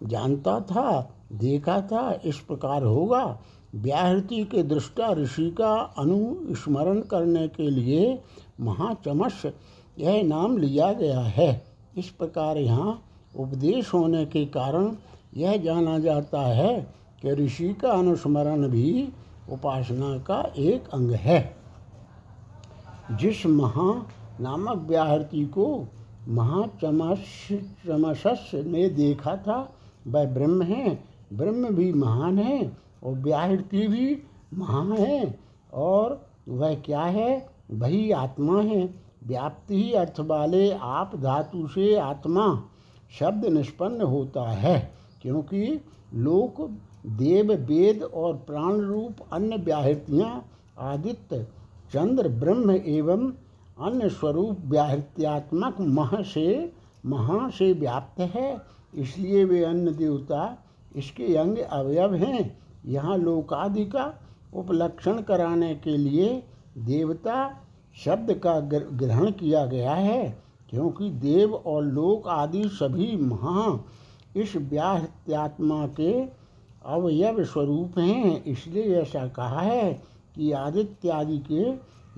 जानता 0.02 0.60
था। 0.60 1.14
देखा 1.32 1.80
था, 1.80 2.20
इस 2.24 2.38
प्रकार 2.38 2.82
होगा। 2.82 3.38
व्याहृति 3.74 4.44
के 4.44 4.62
दृष्टा 4.62 5.12
ऋषि 5.12 5.50
का 5.50 5.74
अनुस्मरण 5.98 7.00
करने 7.00 7.48
के 7.48 7.70
लिए 7.70 8.22
महाचमश 8.60 9.46
यह 9.98 10.22
नाम 10.22 10.58
लिया 10.58 10.92
गया 10.92 11.20
है। 11.20 11.64
इस 11.98 12.08
प्रकार 12.08 12.56
यहाँ 12.56 13.02
उपदेश 13.36 13.94
होने 13.94 14.26
के 14.26 14.46
कारण 14.46 14.96
यह 15.36 15.56
जाना 15.56 15.98
जाता 15.98 16.40
है 16.40 16.94
कि 17.22 17.30
ऋषि 17.32 17.74
का 17.74 17.90
अनुस्मरण 17.90 18.68
भी 18.68 19.08
उपासना 19.50 20.18
का 20.18 20.52
एक 20.58 20.88
अंग 20.88 21.10
है। 21.10 21.56
जिस 23.12 23.46
महा 23.46 24.06
नामक 24.40 24.78
व्याहृति 24.78 25.44
को 25.46 25.86
महाचमश 26.28 27.50
ने 28.54 28.88
देखा 28.88 29.36
था, 29.36 29.72
वह 30.06 30.24
ब्रह्म 30.24 30.62
है। 30.62 31.07
ब्रह्म 31.32 31.68
भी 31.68 31.92
महान 31.92 32.38
है 32.38 32.76
और 33.04 33.12
व्याहृति 33.12 33.88
भी 33.88 34.22
महान 34.54 34.92
है। 34.92 35.38
और 35.72 36.26
वह 36.48 36.74
क्या 36.74 37.02
है? 37.02 37.48
वही 37.70 38.10
आत्मा 38.10 38.62
है। 38.62 38.94
व्याप्ति 39.26 39.82
ही 39.82 39.92
अर्थ 39.92 40.20
वाले 40.20 40.72
आप 40.72 41.16
धातु 41.16 41.68
से 41.68 41.96
आत्मा। 41.96 42.62
शब्द 43.18 43.44
निष्पन्न 43.44 44.00
होता 44.00 44.50
है, 44.50 44.92
क्योंकि 45.22 45.84
लोक, 46.14 46.70
देव, 47.06 47.52
वेद 47.52 48.02
और 48.02 48.34
प्राण 48.36 48.72
रूप 48.72 49.16
अन्य 49.32 49.56
व्याहृतियाँ 49.56 50.44
आदित्य, 50.78 51.46
चंद्र, 51.92 52.28
ब्रह्म 52.28 52.70
एवं 52.70 53.32
अन्य 53.80 54.08
स्वरूप 54.08 54.58
व्याहृत्यात्मक 54.64 55.76
मह 55.80 56.22
से, 56.22 56.72
महा 57.06 57.48
से 57.50 57.72
व्याप्त 57.72 58.20
है। 58.20 58.58
इसलिए 58.94 59.44
वे 59.44 59.64
अन्य 59.64 59.92
देवता 59.92 60.67
इसके 60.98 61.34
अंग 61.36 61.58
अवयव 61.58 62.14
हैं। 62.14 62.58
यहाँ 62.86 63.16
लोकादि 63.18 63.84
का 63.86 64.12
उपलक्षण 64.54 65.20
कराने 65.22 65.74
के 65.74 65.96
लिए 65.96 66.28
देवता 66.78 67.48
शब्द 67.96 68.32
का 68.36 68.58
ग्रहण 68.60 69.30
किया 69.30 69.64
गया 69.66 69.94
है, 69.94 70.36
क्योंकि 70.70 71.10
देव 71.10 71.54
और 71.54 71.84
लोक 71.84 72.28
आदि 72.28 72.62
सभी 72.70 73.16
महा 73.18 73.78
इस 74.36 74.56
व्याहत्यात्मा 74.56 75.86
के 76.00 76.12
अवयव 76.86 77.42
स्वरूप 77.44 77.98
हैं। 77.98 78.44
इसलिए 78.44 79.00
ऐसा 79.00 79.26
कहा 79.28 79.60
है 79.60 79.92
कि 80.34 80.50
आदित्यादि 80.52 81.38
के 81.50 81.70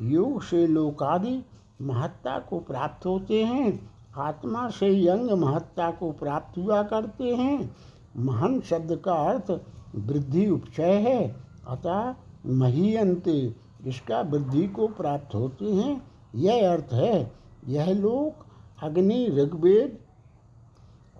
योग 0.08 0.42
से 0.42 0.66
लोकादि 0.66 1.40
महत्ता 1.82 2.38
को 2.40 2.58
प्राप्त 2.60 3.06
होते 3.06 3.42
हैं। 3.44 3.78
आत्मा 4.18 4.68
से 4.70 4.88
यंग 4.96 5.30
महत्ता 5.40 5.90
को 5.90 6.10
प्राप्त 6.12 6.58
हुआ 6.58 6.82
करते 6.82 7.34
हैं। 7.34 7.70
महान 8.16 8.60
शब्द 8.60 8.96
का 9.04 9.14
अर्थ 9.14 9.50
वृद्धि 9.96 10.48
उपचय 10.50 10.92
है, 10.92 11.36
अतः 11.68 12.14
महीयंते 12.46 13.54
जिसका 13.82 14.20
वृद्धि 14.20 14.66
को 14.66 14.86
प्राप्त 14.88 15.34
होते 15.34 15.64
हैं, 15.64 16.02
यह 16.34 16.72
अर्थ 16.72 16.92
है, 16.92 17.32
यह 17.68 17.92
लोक 17.92 18.44
अग्नि, 18.82 19.26
ऋग्वेद 19.28 19.98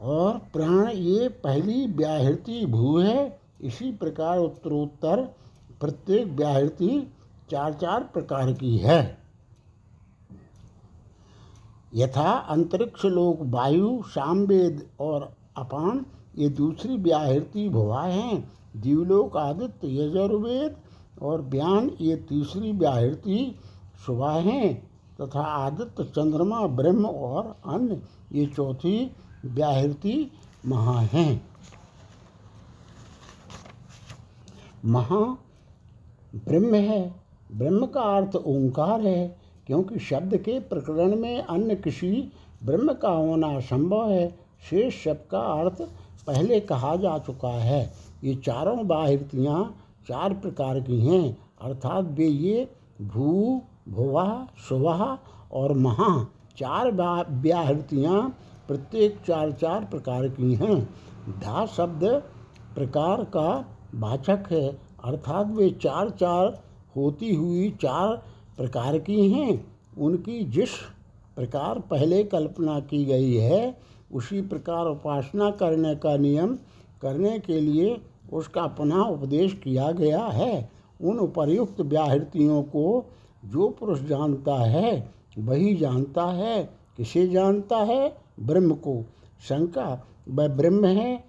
और 0.00 0.38
प्राण 0.38 0.88
ये 0.88 1.29
पहली 1.29 1.87
व्याहृति 1.87 2.66
भू 2.66 2.98
है। 2.98 3.40
इसी 3.61 3.92
प्रकार 3.92 4.38
उत्तरोत्तर 4.38 5.22
प्रत्येक 5.81 6.29
व्याहृति 6.29 7.12
चार 7.50 7.72
चार 7.72 8.03
प्रकार 8.03 8.53
की 8.53 8.76
है। 8.79 9.18
यथा 11.94 12.31
अंतरिक्ष 12.33 13.05
लोक 13.05 13.38
वायु 13.42 14.03
सामवेद 14.03 14.88
और 15.00 15.33
अपान 15.57 16.05
ये 16.38 16.48
दूसरी 16.48 16.96
व्याहृति 16.96 17.68
भुवा 17.68 18.02
हैं, 18.02 18.52
जीवलोक, 18.76 19.36
आदित्य, 19.36 19.88
यजुर्वेद 19.88 20.76
और 21.22 21.42
ब्यान, 21.42 21.90
ये 22.00 22.16
तीसरी 22.16 22.72
व्याहृति 22.72 23.58
सुबह 24.06 24.30
हैं, 24.30 24.90
तथा 25.20 25.40
आदित्य, 25.40 26.04
चंद्रमा, 26.04 26.66
ब्रह्म 26.66 27.06
और 27.06 27.56
अन्य, 27.66 28.02
ये 28.32 28.46
चौथी 28.46 29.10
व्याहृति 29.44 30.30
महा 30.66 31.00
हैं। 31.00 31.42
महा 34.84 35.36
ब्रह्म 36.34 36.74
है, 36.74 37.14
ब्रह्म 37.52 37.86
का 37.86 38.00
अर्थ 38.00 38.36
ओंकार 38.36 39.00
है, 39.00 39.36
क्योंकि 39.66 39.98
शब्द 39.98 40.36
के 40.36 40.60
प्रकरण 40.60 41.16
में 41.16 41.42
अन्य 41.42 41.76
किसी 41.76 42.32
ब्रह्म 42.64 42.92
का 42.92 43.08
होना 43.08 43.60
संभव 43.60 44.10
है, 44.10 44.38
शेष 44.70 45.04
शब्द 45.04 45.28
का 45.30 45.40
अर्थ 45.40 45.88
पहले 46.26 46.61
कहा 46.61 46.94
जा 46.96 47.16
चुका 47.18 47.52
है। 47.54 47.83
ये 48.24 48.35
चारों 48.37 48.87
बाहृतियाँ 48.87 49.62
चार 50.09 50.35
प्रकार 50.35 50.80
की 50.80 51.00
हैं, 51.00 51.37
अर्थात 51.61 52.04
वे 52.11 52.26
ये 52.26 52.68
भू, 53.02 53.61
भुवा 53.88 54.46
सुवह 54.68 55.18
और 55.52 55.72
महा 55.78 56.26
चार 56.56 56.90
व्याहृतियाँ 57.33 58.22
प्रत्येक 58.68 59.18
चार 59.26 59.52
चार 59.52 59.85
प्रकार 59.85 60.28
की 60.28 60.54
हैं। 60.54 60.83
धा 61.40 61.64
शब्द 61.66 62.04
प्रकार 62.74 63.24
का 63.24 63.48
वाचक 63.94 64.46
है, 64.50 64.68
अर्थात 65.04 65.46
वे 65.46 65.70
चार 65.83 66.11
चार 66.11 66.62
होती 66.96 67.35
हुई 67.35 67.70
चार 67.83 68.14
प्रकार 68.56 68.98
की 68.98 69.30
हैं। 69.33 69.64
उनकी 69.98 70.44
जिस 70.50 70.70
प्रकार 71.37 71.78
पहले 71.80 72.22
कल्पना 72.24 72.78
की 72.80 73.04
गई 73.04 73.35
है 73.35 73.76
उसी 74.14 74.40
प्रकार 74.42 74.87
उपासना 74.87 75.51
करने 75.51 75.94
का 75.94 76.16
नियम 76.16 76.59
करने 77.03 77.38
के 77.38 77.61
लिए 77.61 78.01
उसका 78.33 78.66
पुनः 78.66 78.96
उपदेश 78.96 79.53
किया 79.53 79.92
गया 79.92 80.25
है। 80.25 80.70
उन 81.03 81.18
उपर्युक्त 81.18 81.81
व्याहृतियों 81.81 82.62
को 82.62 83.05
जो 83.44 83.68
पुरुष 83.68 84.01
जानता 84.01 84.55
है, 84.55 85.11
वही 85.38 85.77
जानता 85.77 86.27
है। 86.27 86.70
किसे 86.96 87.29
जानता 87.29 87.77
है? 87.77 88.16
ब्रह्म 88.40 88.75
को। 88.75 89.05
शंका, 89.49 90.07
वह 90.29 90.49
ब्रह्म 90.49 90.85
है, 90.85 91.25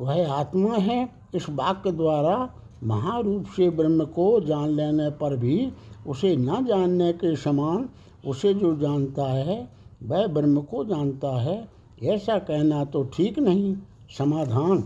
वह 0.00 0.32
आत्मा 0.32 0.74
है। 0.74 1.08
इस 1.34 1.50
वाक्य 1.50 1.92
द्वारा 1.92 2.54
महारूप 2.84 3.44
से 3.56 3.70
ब्रह्म 3.70 4.04
को 4.04 4.40
जान 4.40 4.68
लेने 4.68 5.10
पर 5.10 5.36
भी 5.36 5.72
उसे 6.06 6.36
न 6.36 6.66
जानने 6.66 7.12
के 7.12 7.36
समान 7.36 7.88
उसे 8.26 8.54
जो 8.54 8.76
जानता 8.76 9.24
है, 9.24 9.68
वह 10.02 10.26
ब्रह्म 10.26 10.60
को 10.60 10.84
जानता 10.84 11.40
है। 11.40 11.75
ऐसा 11.98 12.38
कहना 12.38 12.84
तो 12.84 13.02
ठीक 13.14 13.38
नहीं। 13.38 13.74
समाधान, 14.18 14.84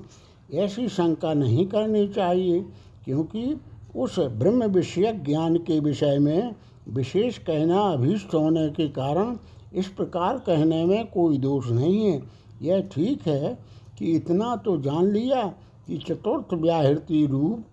ऐसी 0.55 0.89
शंका 0.89 1.33
नहीं 1.35 1.67
करनी 1.67 2.07
चाहिए, 2.09 2.61
क्योंकि 3.05 3.57
उस 3.97 4.19
ब्रह्म 4.19 4.65
विषयक 4.65 5.23
ज्ञान 5.25 5.57
के 5.59 5.79
विषय 5.81 6.19
में 6.19 6.55
विशेष 6.89 7.39
कहना 7.39 7.81
अभीष्ट 7.83 8.35
होने 8.35 8.69
के 8.69 8.89
कारण 8.89 9.37
इस 9.75 9.89
प्रकार 9.89 10.39
कहने 10.39 10.85
में 10.85 11.07
कोई 11.07 11.39
दोष 11.39 11.71
नहीं 11.71 12.05
है। 12.05 12.23
यह 12.63 12.81
ठीक 12.93 13.27
है 13.27 13.59
कि 13.99 14.13
इतना 14.13 14.55
तो 14.57 14.77
जान 14.83 15.11
लिया 15.13 15.43
कि 15.87 15.99
चतुर्थ 15.99 16.55
व्याहृति 16.55 17.27
रूप 17.27 17.65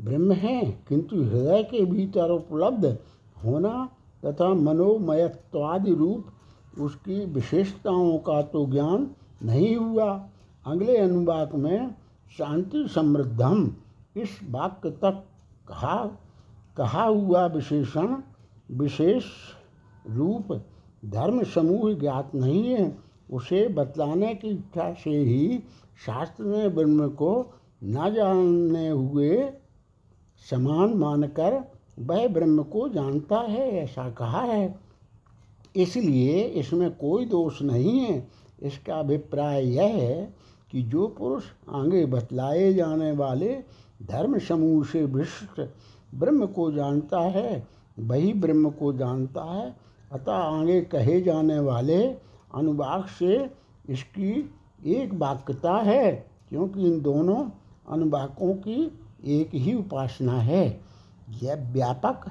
ब्रह्म 0.00 0.32
है, 0.32 0.60
किंतु 0.88 1.16
हृदय 1.16 1.62
के 1.62 1.84
भीतर 1.84 2.30
उपलब्ध 2.30 2.86
होना 3.44 3.88
तथा 4.22 4.52
मनोमयत्वादि 4.54 5.94
रूप 5.94 6.26
उसकी 6.78 7.24
विशेषताओं 7.24 8.18
का 8.18 8.40
तो 8.42 8.66
ज्ञान 8.66 9.10
नहीं 9.42 9.76
हुआ। 9.76 10.28
अगले 10.66 10.96
अनुवाक 10.96 11.54
में 11.54 11.94
शांति 12.38 12.86
समृद्धम 12.88 13.70
इस 14.16 14.38
वाक्य 14.50 14.90
तक 14.90 15.24
कहा 15.68 15.96
कहा 16.76 17.04
हुआ 17.04 17.46
विशेषण 17.46 18.16
विशेष 18.70 19.24
रूप 20.10 20.52
धर्म 21.04 21.42
समूह 21.44 21.92
ज्ञात 21.94 22.34
नहीं 22.34 22.70
है। 22.70 22.96
उसे 23.32 23.66
बतलाने 23.68 24.34
की 24.34 24.48
इच्छा 24.48 24.92
से 24.94 25.10
ही 25.10 25.58
शास्त्र 26.06 26.44
ने 26.44 26.68
ब्रह्म 26.68 27.08
को 27.08 27.54
न 27.84 28.10
जानने 28.14 28.88
हुए 28.88 29.52
समान 30.50 30.94
मानकर 30.94 31.62
वह 31.98 32.26
ब्रह्म 32.28 32.62
को 32.62 32.88
जानता 32.88 33.38
है, 33.38 33.70
ऐसा 33.70 34.10
कहा 34.10 34.40
है। 34.40 34.83
इसलिए 35.76 36.42
इसमें 36.42 36.90
कोई 36.90 37.24
दोष 37.24 37.62
नहीं 37.62 37.98
है। 38.00 38.26
इसका 38.62 38.94
अभिप्राय 38.94 39.64
यह 39.66 39.94
है 39.94 40.34
कि 40.70 40.82
जो 40.82 41.06
पुरुष 41.08 41.44
आगे 41.70 42.04
बतलाए 42.06 42.72
जाने 42.72 43.10
वाले 43.12 43.54
धर्म 44.02 44.38
समूह 44.38 44.84
से 44.84 45.04
विशिष्ट 45.04 45.60
ब्रह्म 46.14 46.46
को 46.46 46.70
जानता 46.72 47.20
है, 47.20 47.66
वही 47.98 48.32
ब्रह्म 48.32 48.70
को 48.70 48.92
जानता 48.92 49.42
है, 49.44 49.74
अतः 50.12 50.32
आगे 50.32 50.80
कहे 50.80 51.20
जाने 51.20 51.58
वाले 51.58 52.02
अनुवाक 52.54 53.06
से 53.08 53.50
इसकी 53.90 54.32
एक 54.86 55.14
वाक्यता 55.14 55.76
है, 55.76 56.12
क्योंकि 56.48 56.86
इन 56.86 57.00
दोनों 57.00 57.44
अनुवाकों 57.88 58.54
की 58.54 58.82
एक 59.40 59.54
ही 59.54 59.74
उपासना 59.74 60.38
है। 60.40 60.80
यह 61.42 61.68
व्यापक 61.72 62.30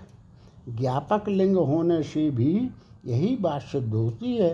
ज्ञापक 0.69 1.29
लिंग 1.29 1.55
होने 1.57 2.01
से 2.03 2.29
भी 2.29 2.69
यही 3.05 3.35
बात 3.35 3.61
सिद्ध 3.61 3.93
होती 3.93 4.35
है। 4.37 4.53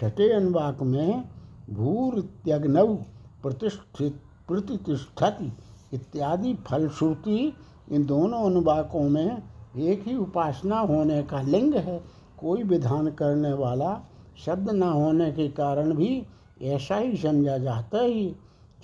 छठे 0.00 0.32
अनुवाक 0.32 0.82
में 0.82 1.24
भूर 1.70 2.20
त्यग्नव 2.44 2.94
प्रतिष्ठित 3.42 4.20
प्रतिष्ठति 4.48 5.52
इत्यादि 5.94 6.54
फलश्रुति 6.66 7.52
इन 7.92 8.04
दोनों 8.06 8.44
अनुवाकों 8.46 9.08
में 9.08 9.42
एक 9.78 10.06
ही 10.08 10.14
उपासना 10.16 10.78
होने 10.80 11.22
का 11.22 11.40
लिंग 11.42 11.74
है। 11.74 12.00
कोई 12.38 12.62
विधान 12.62 13.10
करने 13.10 13.52
वाला 13.52 14.00
शब्द 14.46 14.70
न 14.70 14.82
होने 14.82 15.30
के 15.32 15.48
कारण 15.48 15.94
भी 15.94 16.26
ऐसा 16.62 16.96
ही 16.96 17.16
समझा 17.16 17.58
जाता 17.58 18.00
ही। 18.00 18.34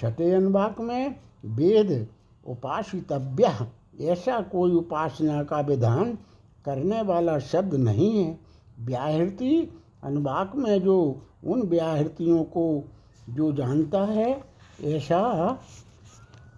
छठे 0.00 0.30
अनुवाक 0.30 0.80
में 0.80 1.16
वेद 1.46 2.06
उपासितव्य, 2.46 3.52
ऐसा 4.00 4.40
कोई 4.42 4.72
उपासना 4.72 5.42
का 5.42 5.60
विधान 5.60 6.18
करने 6.64 7.02
वाला 7.02 7.38
शब्द 7.38 7.74
नहीं 7.74 8.24
है। 8.24 8.43
व्याहृति 8.80 9.70
अनुवाक 10.04 10.52
में 10.56 10.82
जो 10.82 11.22
उन 11.46 11.62
व्याहृतियों 11.62 12.44
को 12.44 12.84
जो 13.30 13.52
जानता 13.52 14.04
है, 14.04 14.44
ऐसा 14.84 15.48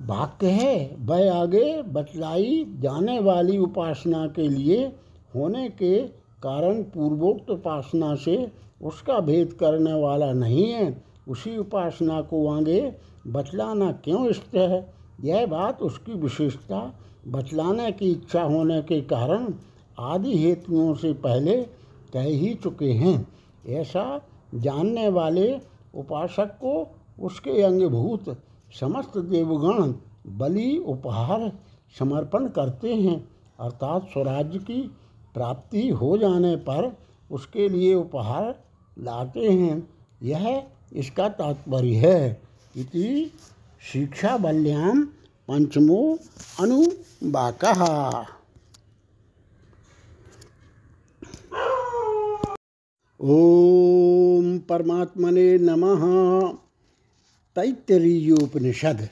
वाक्य 0.02 0.46
है, 0.46 0.96
वह 1.00 1.34
आगे 1.34 1.82
बतलाई 1.82 2.66
जाने 2.78 3.20
वाली 3.20 3.58
उपासना 3.58 4.26
के 4.26 4.48
लिए 4.48 4.92
होने 5.34 5.68
के 5.68 6.00
कारण 6.42 6.82
पूर्वोक्त 6.82 7.50
उपासना 7.50 8.14
से 8.14 8.52
उसका 8.82 9.20
भेद 9.20 9.52
करने 9.52 9.92
वाला 9.92 10.32
नहीं 10.32 10.72
है। 10.72 11.04
उसी 11.28 11.56
उपासना 11.56 12.20
को 12.20 12.48
आगे 12.48 12.94
बतलाना 13.26 13.92
क्यों 13.92 14.28
इष्ट 14.28 14.54
है? 14.54 14.94
यह 15.24 15.46
बात 15.46 15.82
उसकी 15.82 16.12
विशेषता 16.12 16.98
बतलाने 17.28 17.92
की 17.92 18.10
इच्छा 18.10 18.42
होने 18.42 18.82
के 18.82 19.00
कारण 19.00 19.54
आदि 19.98 20.38
हेतुओं 20.38 20.94
से 20.94 21.12
पहले 21.12 21.66
कह 22.12 22.22
ही 22.22 22.54
चुके 22.54 22.92
हैं। 22.92 23.28
ऐसा 23.66 24.20
जानने 24.54 25.08
वाले 25.08 25.60
उपासक 25.94 26.46
को 26.46 26.96
उसके 27.20 27.62
अंगभूत 27.62 28.42
समस्त 28.80 29.18
देवगण 29.18 29.94
बलि 30.38 30.84
उपहार 30.86 31.52
समर्पण 31.98 32.48
करते 32.48 32.94
हैं, 32.94 33.28
अर्थात 33.60 34.02
स्वराज्य 34.02 34.58
की 34.58 34.82
प्राप्ति 35.34 35.88
हो 35.88 36.18
जाने 36.18 36.56
पर 36.56 36.96
उसके 37.30 37.68
लिए 37.68 37.94
उपहार 37.94 38.64
लाते 38.98 39.50
हैं। 39.50 39.88
यह 40.22 40.66
इसका 40.92 41.28
तात्पर्य 41.28 41.94
है। 41.94 42.42
इति 42.76 43.32
शिक्षा 43.92 44.36
बल्याम 44.36 45.04
पंचमो 45.48 46.18
अनुवाक। 46.60 47.64
ओम 53.20 54.58
परमात्मने 54.58 55.58
नमः। 55.58 56.02
तैतरीयोपनिषद 57.54 59.08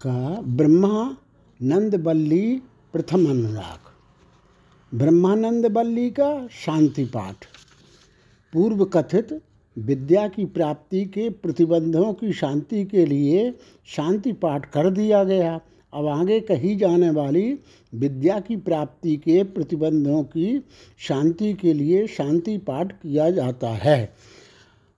का 0.00 0.40
ब्रह्मानंद 0.40 1.94
बल्ली 1.94 2.62
प्रथम 2.92 3.30
अनुराग। 3.30 3.78
ब्रह्मानंद 4.98 5.66
बल्ली 5.66 6.10
का 6.10 6.46
शांति 6.46 7.04
पाठ। 7.04 7.46
पूर्व 8.52 8.84
कथित 8.84 9.40
विद्या 9.78 10.28
की 10.28 10.44
प्राप्ति 10.44 11.04
के 11.04 11.30
प्रतिबंधों 11.30 12.12
की 12.14 12.32
शांति 12.32 12.84
के 12.84 13.06
लिए 13.06 13.54
शांति 13.86 14.32
पाठ 14.32 14.70
कर 14.70 14.90
दिया 14.90 15.24
गया। 15.24 15.60
अब 15.94 16.06
आगे 16.06 16.40
कही 16.40 16.76
जाने 16.76 17.10
वाली 17.10 17.58
विद्या 17.94 18.40
की 18.40 18.56
प्राप्ति 18.56 19.16
के 19.16 19.42
प्रतिबंधों 19.42 20.22
की 20.22 20.62
शांति 20.98 21.54
के 21.54 21.72
लिए 21.72 22.06
शांति 22.06 22.58
पाठ 22.58 22.92
किया 22.92 23.30
जाता 23.30 23.68
है। 23.68 24.14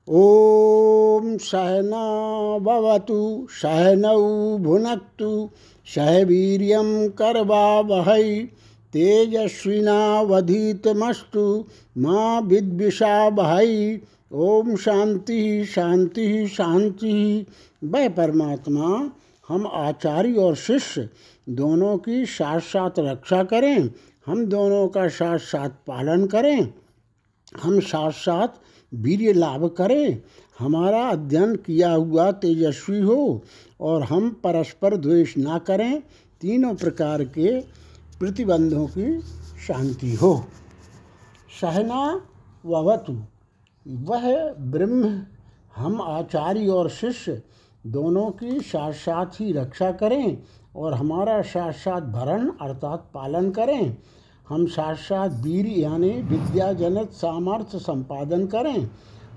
ओम 0.08 1.36
सहना 1.36 2.58
भवतु 2.58 3.46
सहनौ 3.50 4.58
सह 5.94 6.24
वीर्यं 6.24 7.10
करवा 7.10 7.80
वहै 7.80 8.48
तेजस्विनावधीतमस्तु, 8.92 11.64
माँ 11.98 12.40
विद्विषा 12.40 13.28
वहै 13.28 14.00
ओम 14.32 14.76
शांति 14.76 15.64
शांति 15.64 16.48
शांति। 16.48 17.46
वह 17.84 18.08
परमात्मा 18.08 19.10
हम 19.48 19.66
आचार्य 19.66 20.34
और 20.34 20.54
शिष्य 20.56 21.08
दोनों 21.48 21.96
की 21.98 22.24
साथ 22.26 22.60
साथ 22.60 22.98
रक्षा 22.98 23.42
करें, 23.44 23.90
हम 24.26 24.44
दोनों 24.46 24.86
का 24.88 25.06
साथ 25.08 25.38
साथ 25.38 25.70
पालन 25.86 26.26
करें, 26.26 26.72
हम 27.62 27.78
साथ 27.80 28.12
साथ 28.12 28.48
वीर्य 28.92 29.32
लाभ 29.32 29.68
करें। 29.68 30.22
हमारा 30.58 31.02
अध्ययन 31.08 31.54
किया 31.56 31.90
हुआ 31.92 32.30
तेजस्वी 32.32 33.00
हो 33.00 33.42
और 33.80 34.02
हम 34.02 34.28
परस्पर 34.44 34.96
द्वेष 34.96 35.36
ना 35.36 35.58
करें, 35.58 36.02
तीनों 36.40 36.74
प्रकार 36.74 37.24
के 37.24 37.60
प्रतिबंधों 38.18 38.86
की 38.88 39.20
शांति 39.66 40.14
हो। 40.14 40.34
सहना 41.60 42.04
ववतु, 42.64 43.18
वह 43.86 44.52
ब्रह्म, 44.52 45.20
हम 45.76 46.00
आचार्य 46.02 46.66
और 46.68 46.88
शिष्य 46.90 47.42
दोनों 47.86 48.30
की 48.30 48.60
साथ 48.60 48.92
साथ 48.92 49.26
ही 49.26 49.52
रक्षा 49.52 49.90
करें 49.92 50.42
और 50.76 50.94
हमारा 50.94 51.42
साथ 51.42 51.72
साथ 51.72 52.00
भरण 52.00 52.50
अर्थात 52.60 53.10
पालन 53.14 53.50
करें। 53.50 53.96
हम 54.48 54.66
साथ 54.66 54.94
साथ 54.94 55.28
वीर 55.28 55.66
यानी 55.66 56.10
विद्याजनित 56.10 57.10
सामर्थ्य 57.10 57.78
संपादन 57.78 58.46
करें। 58.46 58.90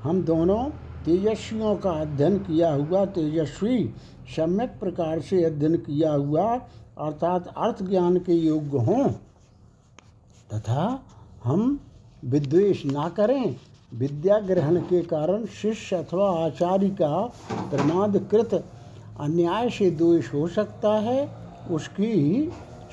हम 0.03 0.21
दोनों 0.23 0.63
तेजस्वियों 1.05 1.75
का 1.75 1.91
अध्ययन 1.91 2.37
किया 2.37 2.73
हुआ 2.73 3.05
तेजस्वी, 3.05 3.93
सम्यक 4.35 4.69
प्रकार 4.79 5.19
से 5.19 5.43
अध्ययन 5.43 5.75
किया 5.75 6.13
हुआ 6.13 6.55
अर्थात 6.99 7.47
अर्थ 7.57 7.83
ज्ञान 7.83 8.17
के 8.17 8.33
योग्य 8.33 8.77
हों। 8.77 9.07
तथा 10.53 11.03
हम 11.43 11.79
विद्वेष 12.25 12.85
ना 12.85 13.09
करें। 13.09 13.55
विद्या 13.91 14.39
ग्रहण 14.39 14.77
के 14.79 15.01
कारण 15.01 15.45
शिष्य 15.45 15.95
अथवा 15.95 16.45
आचार्य 16.45 16.89
का 16.89 17.21
प्रमादकृत 17.69 18.53
अन्याय 19.19 19.69
से 19.69 19.91
दोष 19.91 20.33
हो 20.33 20.47
सकता 20.47 20.93
है, 20.99 21.29
उसकी 21.71 22.49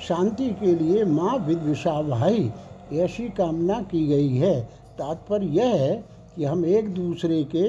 शांति 0.07 0.49
के 0.49 0.73
लिए 0.75 1.03
माँ 1.03 1.37
विद्विषा 1.37 2.01
भाई 2.01 2.51
ऐसी 2.93 3.29
कामना 3.29 3.81
की 3.81 4.07
गई 4.07 4.35
है। 4.35 4.61
तात्पर्य 4.97 5.45
यह 5.45 5.75
है 5.75 6.03
कि 6.35 6.43
हम 6.43 6.65
एक 6.65 6.93
दूसरे 6.93 7.43
के 7.43 7.67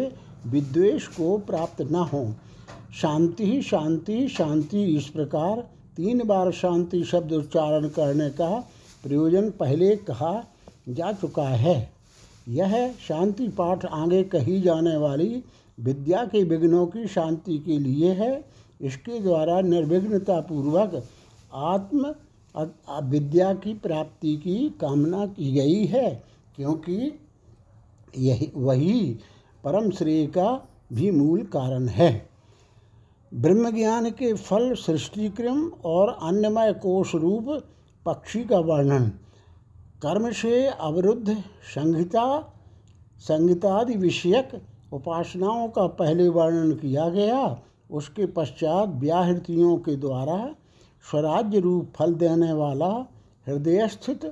विद्वेष 0.50 1.06
को 1.06 1.38
प्राप्त 1.38 1.82
न 1.82 1.94
हों। 1.94 2.32
शांति 2.94 3.46
ही 3.46 3.62
शांति 3.62 4.28
शांति 4.28 4.84
इस 4.96 5.08
प्रकार। 5.08 5.60
तीन 5.96 6.26
बार 6.26 6.50
शांति 6.52 7.04
शब्द 7.04 7.32
उच्चारण 7.32 7.88
करने 7.88 8.30
का 8.30 8.50
प्रयोजन 9.02 9.50
पहले 9.50 9.96
कहा 9.96 10.44
जा 10.88 11.12
चुका 11.12 11.48
है। 11.48 11.97
यह 12.48 12.92
शांति 12.98 13.48
पाठ 13.48 13.84
आगे 13.84 14.22
कही 14.24 14.60
जाने 14.60 14.96
वाली 14.96 15.42
विद्या 15.78 16.24
के 16.24 16.42
विघ्नों 16.44 16.86
की 16.86 17.06
शांति 17.08 17.58
के 17.58 17.78
लिए 17.78 18.12
है। 18.12 18.44
इसके 18.80 19.18
द्वारा 19.20 19.60
निर्विघ्नता 19.60 20.40
पूर्वक 20.40 21.02
आत्म 21.54 22.14
विद्या 23.04 23.52
की 23.54 23.74
प्राप्ति 23.74 24.36
की 24.36 24.68
कामना 24.80 25.26
की 25.26 25.52
गई 25.52 25.84
है, 25.86 26.10
क्योंकि 26.56 27.12
यही 28.18 28.50
वही 28.56 29.18
परम 29.64 29.90
श्रेय 29.90 30.26
का 30.26 30.50
भी 30.92 31.10
मूल 31.10 31.42
कारण 31.46 31.88
है। 31.88 32.10
ब्रह्म 33.32 33.70
ज्ञान 33.70 34.10
के 34.10 34.32
फल 34.34 34.74
सृष्टिक्रम 34.76 35.62
और 35.84 36.16
अन्यमय 36.22 36.72
कोष 36.72 37.14
रूप 37.14 37.46
पक्षी 38.06 38.44
का 38.44 38.58
वर्णन। 38.58 39.10
कर्म 40.02 40.30
से 40.30 40.66
अवरुद्ध, 40.66 41.36
संहिता, 41.74 42.54
संहितादि 43.18 43.94
विषयक 43.94 44.62
उपासनाओं 44.92 45.68
का 45.68 45.86
पहले 45.86 46.28
वर्णन 46.28 46.72
किया 46.72 47.08
गया। 47.08 47.62
उसके 47.90 48.26
पश्चात 48.26 48.88
व्याहृतियों 48.88 49.76
के 49.76 49.96
द्वारा 49.96 50.54
स्वराज्य 51.10 51.60
रूप 51.60 51.92
फल 51.96 52.14
देने 52.14 52.52
वाला 52.52 53.06
हृदय 53.48 53.88
स्थित 53.88 54.24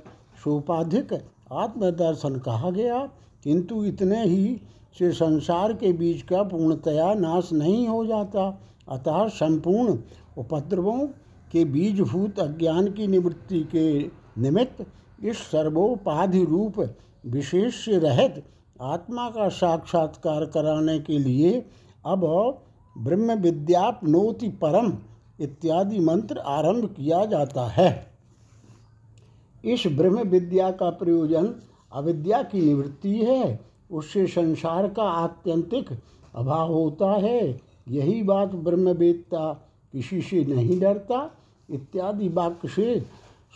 सोपाधिक 0.43 1.25
आत्मदर्शन 1.51 2.39
कहा 2.39 2.69
गया। 2.69 3.09
किंतु 3.43 3.85
इतने 3.85 4.25
ही 4.25 4.61
से 4.99 5.11
संसार 5.11 5.73
के 5.73 5.93
बीच 5.93 6.21
का 6.21 6.43
पूर्णतया 6.43 7.13
नाश 7.13 7.49
नहीं 7.53 7.87
हो 7.87 8.05
जाता। 8.05 8.61
अतः 8.89 9.27
संपूर्ण 9.27 9.99
उपद्रवों 10.37 11.07
के 11.51 11.65
बीजभूत 11.65 12.39
अज्ञान 12.39 12.91
की 12.91 13.07
निवृत्ति 13.07 13.63
के 13.63 14.03
निमित्त 14.41 14.85
इस 15.23 15.37
सर्वोपाधि 15.37 16.43
रूप 16.45 16.95
विशेष 17.25 17.85
से 17.85 17.97
रहित 17.99 18.43
आत्मा 18.81 19.29
का 19.29 19.49
साक्षात्कार 19.49 20.45
कराने 20.45 20.99
के 20.99 21.19
लिए 21.19 21.65
अब 22.05 22.25
ब्रह्म 22.97 23.33
विद्यापनोति 23.33 24.49
परम 24.49 24.93
इत्यादि 25.39 25.99
मंत्र 25.99 26.37
आरंभ 26.37 26.85
किया 26.85 27.25
जाता 27.25 27.67
है। 27.67 28.11
इस 29.65 29.83
ब्रह्म 29.87 30.21
विद्या 30.21 30.71
का 30.71 30.89
प्रयोजन 30.89 31.55
अविद्या 31.93 32.43
की 32.43 32.61
निवृत्ति 32.61 33.15
है। 33.17 33.59
उससे 33.91 34.27
संसार 34.27 34.87
का 34.87 35.03
आत्यंतिक 35.03 35.89
अभाव 36.35 36.73
होता 36.73 37.11
है। 37.11 37.61
यही 37.87 38.23
बात 38.23 38.49
ब्रह्मवेदता 38.55 39.53
किसी 39.93 40.21
से 40.21 40.43
नहीं 40.45 40.79
डरता। 40.79 41.31
इत्यादि 41.69 42.29
वाक्य 42.29 42.67
से 42.67 43.05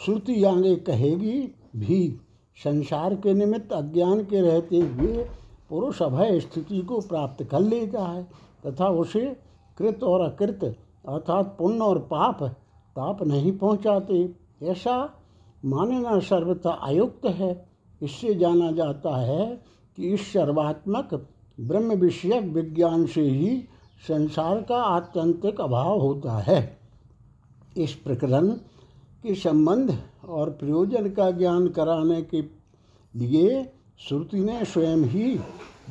श्रुति 0.05 0.43
आगे 0.43 0.75
कहेगी 0.75 1.55
भी, 1.75 2.19
संसार 2.63 3.15
के 3.15 3.33
निमित्त 3.33 3.73
अज्ञान 3.73 4.23
के 4.23 4.41
रहते 4.41 4.77
हुए 4.77 5.23
पुरुष 5.69 6.01
अभय 6.01 6.39
स्थिति 6.39 6.81
को 6.81 6.99
प्राप्त 6.99 7.43
कर 7.43 7.59
लेता 7.59 8.05
है, 8.05 8.23
तथा 8.65 8.87
उसे 8.87 9.37
कृत 9.77 10.03
और 10.03 10.21
अकृत 10.21 10.63
अर्थात 11.07 11.55
पुण्य 11.59 11.79
और 11.79 11.99
पाप 11.99 12.43
ताप 12.95 13.23
नहीं 13.23 13.51
पहुंचाते। 13.51 14.35
ऐसा 14.63 15.11
मानना 15.65 16.19
सर्वथा 16.19 16.71
अयुक्त 16.71 17.25
है। 17.25 17.65
इससे 18.01 18.35
जाना 18.35 18.71
जाता 18.71 19.15
है 19.17 19.63
कि 19.97 20.13
इस 20.13 20.33
सर्वात्मक 20.33 21.27
ब्रह्म 21.59 21.93
विषयक 21.93 22.43
विज्ञान 22.43 23.05
से 23.05 23.21
ही 23.21 23.63
संसार 24.07 24.61
का 24.61 24.83
आत्यंतिक 24.83 25.61
अभाव 25.61 25.99
होता 25.99 26.37
है। 26.37 26.77
इस 27.77 27.93
प्रकरण 27.93 28.47
के 29.23 29.35
संबंध 29.35 30.01
और 30.29 30.49
प्रयोजन 30.49 31.09
का 31.09 31.31
ज्ञान 31.31 31.67
कराने 31.67 32.21
के 32.21 32.41
लिए 33.15 33.73
श्रुति 33.99 34.39
ने 34.39 34.65
स्वयं 34.65 34.97
ही 34.97 35.39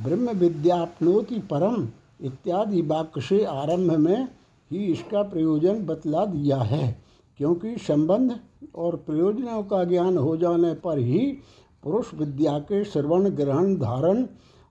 ब्रह्म 0.04 0.30
विद्यापनोति 0.30 1.38
परम 1.38 1.88
इत्यादि 2.20 2.82
वाक्य 2.82 3.20
से 3.20 3.44
आरंभ 3.44 3.92
में 3.92 4.28
ही 4.70 4.78
इसका 4.78 5.22
प्रयोजन 5.22 5.86
बतला 5.86 6.24
दिया 6.24 6.56
है। 6.56 7.02
क्योंकि 7.36 7.76
संबंध 7.78 8.40
और 8.74 8.96
प्रयोजनों 8.96 9.62
का 9.62 9.84
ज्ञान 9.84 10.18
हो 10.18 10.36
जाने 10.36 10.74
पर 10.74 10.98
ही 10.98 11.38
पुरुष 11.82 12.14
विद्या 12.14 12.58
के 12.58 12.84
श्रवण, 12.84 13.28
ग्रहण, 13.28 13.76
धारण 13.76 14.26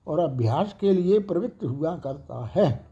और 0.06 0.18
अभ्यास 0.18 0.76
के 0.80 0.92
लिए 0.92 1.18
प्रवृत्त 1.18 1.64
हुआ 1.64 1.96
करता 1.96 2.50
है। 2.54 2.86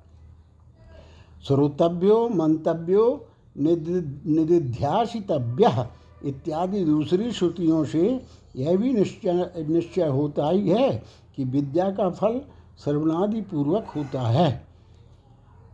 श्रोतव्यो, 1.46 2.28
मंतव्यो 2.28 3.27
निधिध्यासितव्य 4.28 5.64
इत्यादि 6.24 6.84
दूसरी 6.84 7.30
श्रुतियों 7.32 7.84
से 7.84 8.04
यह 8.56 8.76
भी 8.76 8.92
निश्चय 8.92 9.64
निश्चय 9.68 10.06
होता 10.08 10.48
ही 10.50 10.68
है 10.68 10.90
कि 11.36 11.44
विद्या 11.44 11.90
का 11.90 12.08
फल 12.10 12.40
सर्वनादि 12.84 13.40
पूर्वक 13.40 13.86
होता 13.96 14.22
है। 14.28 14.48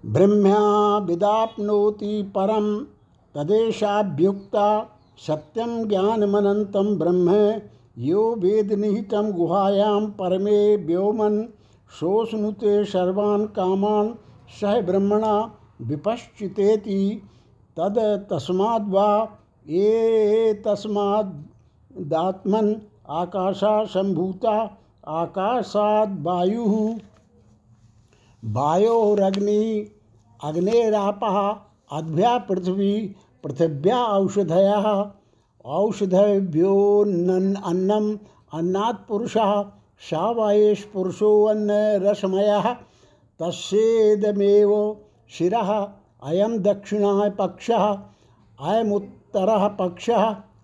ब्रह्म्या 0.05 0.64
विदापनोति 0.99 2.22
परम 2.37 2.66
तदेशाभ्युक्ता 3.35 4.66
सत्यम 5.18 5.72
ज्ञानमनंतम 5.89 6.97
ब्रह्म 6.99 7.28
यो 7.99 8.22
वेद 8.35 8.72
निहितम 8.72 9.30
गुहायां 9.32 10.01
परमे 10.11 10.61
व्योमन 10.76 11.35
शोषनुते 11.91 12.85
सर्वान् 12.85 13.47
कामान् 13.57 14.14
सह 14.61 14.80
ब्रह्मणा 14.80 15.35
विपश्चितेति 15.82 16.99
तद 17.77 18.27
तस्माद्वा 18.31 19.39
ये 19.68 20.62
तस्मादात्मन 20.66 22.77
आकाशा 23.11 23.85
संभूता 23.85 24.79
आकाशाद 25.09 26.22
वायु। 26.22 26.95
वायोरग्नि 28.45 29.91
अग्नेराप 30.45 31.20
अद्भ्या 31.93 32.39
पृथ्वी, 32.39 33.14
पृथिव्या 33.45 34.05
औषधय। 34.05 35.12
औषधभ्योन्न 35.64 37.55
अन्नम 37.55 38.18
अन्नात् 38.59 39.09
पुरुषः 39.09 39.64
सा 40.01 40.31
वायेश 40.31 40.85
पुरुषो 40.85 41.45
अन्न 41.45 41.70
रसमयः 42.03 42.75
तस्ेदमेव 43.41 44.97
शिरः। 45.31 45.89
अयम 46.25 46.59
दक्षिणः 46.59 47.31
पक्ष 47.31 47.70
अयमुत्तर 48.61 49.68
पक्ष 49.68 50.11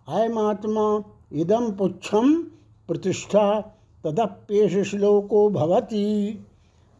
अयमात्मा 0.08 1.02
इदम 1.32 1.70
पुच्छम 1.70 2.42
प्रतिष्ठा 2.88 3.60
तदप्येश 4.04 4.90
श्लोको 4.90 5.50
भवति। 5.50 6.38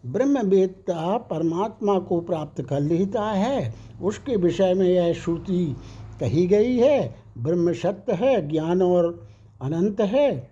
ब्रह्मवेत्ता 0.07 1.19
परमात्मा 1.19 1.99
को 1.99 2.21
प्राप्त 2.21 2.63
कर 2.63 2.81
लेता 2.81 3.23
है, 3.23 3.75
उसके 4.03 4.37
विषय 4.37 4.75
में 4.75 4.89
यह 4.89 5.13
श्रुति 5.13 5.77
कही 6.21 6.47
गई 6.47 6.77
है। 6.77 7.17
ब्रह्म 7.39 7.73
सत्य 7.73 8.13
है, 8.13 8.49
ज्ञान 8.49 8.83
और 8.83 9.29
अनंत 9.63 10.01
है। 10.01 10.51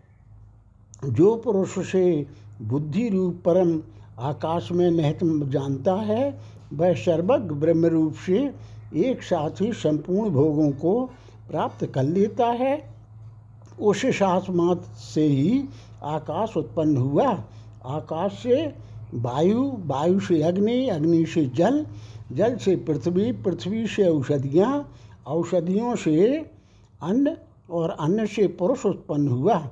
जो 1.05 1.37
पुरुष 1.37 1.79
से 1.79 2.27
बुद्धि 2.63 3.09
रूप 3.09 3.43
परम 3.45 3.83
आकाश 4.19 4.73
में 4.73 4.91
निहित 4.91 5.19
जानता 5.25 5.95
है 5.95 6.41
वह 6.73 6.95
सर्वज्ञ 6.95 7.55
ब्रह्म 7.55 7.87
रूप 7.87 8.15
से 8.27 8.55
एक 8.97 9.23
साथ 9.23 9.51
ही 9.61 9.73
संपूर्ण 9.73 10.31
भोगों 10.31 10.71
को 10.71 11.11
प्राप्त 11.51 11.87
कर 11.87 12.03
लेता 12.03 12.47
है। 12.47 12.91
उस 13.81 14.05
मात्र 14.51 14.95
से 14.97 15.25
ही 15.25 15.65
आकाश 16.03 16.57
उत्पन्न 16.57 16.97
हुआ। 16.97 17.45
आकाश 17.87 18.33
से 18.43 18.75
वायु 19.15 19.73
वायु 19.87 20.21
से 20.21 20.43
अग्नि 20.43 20.89
अग्नि 20.89 21.27
से 21.27 21.47
जल 21.47 21.87
जल 22.33 22.57
से 22.57 22.77
पृथ्वी 22.77 23.33
पृथ्वी 23.33 23.87
से 23.87 24.09
औषधियाँ, 24.09 24.93
औषधियों 25.27 25.97
से 25.97 26.39
अन्न 27.03 27.37
और 27.71 27.91
अन्न 27.91 28.27
से 28.27 28.47
पुरुष 28.47 28.87
उत्पन्न 28.87 29.29
हुआ। 29.29 29.69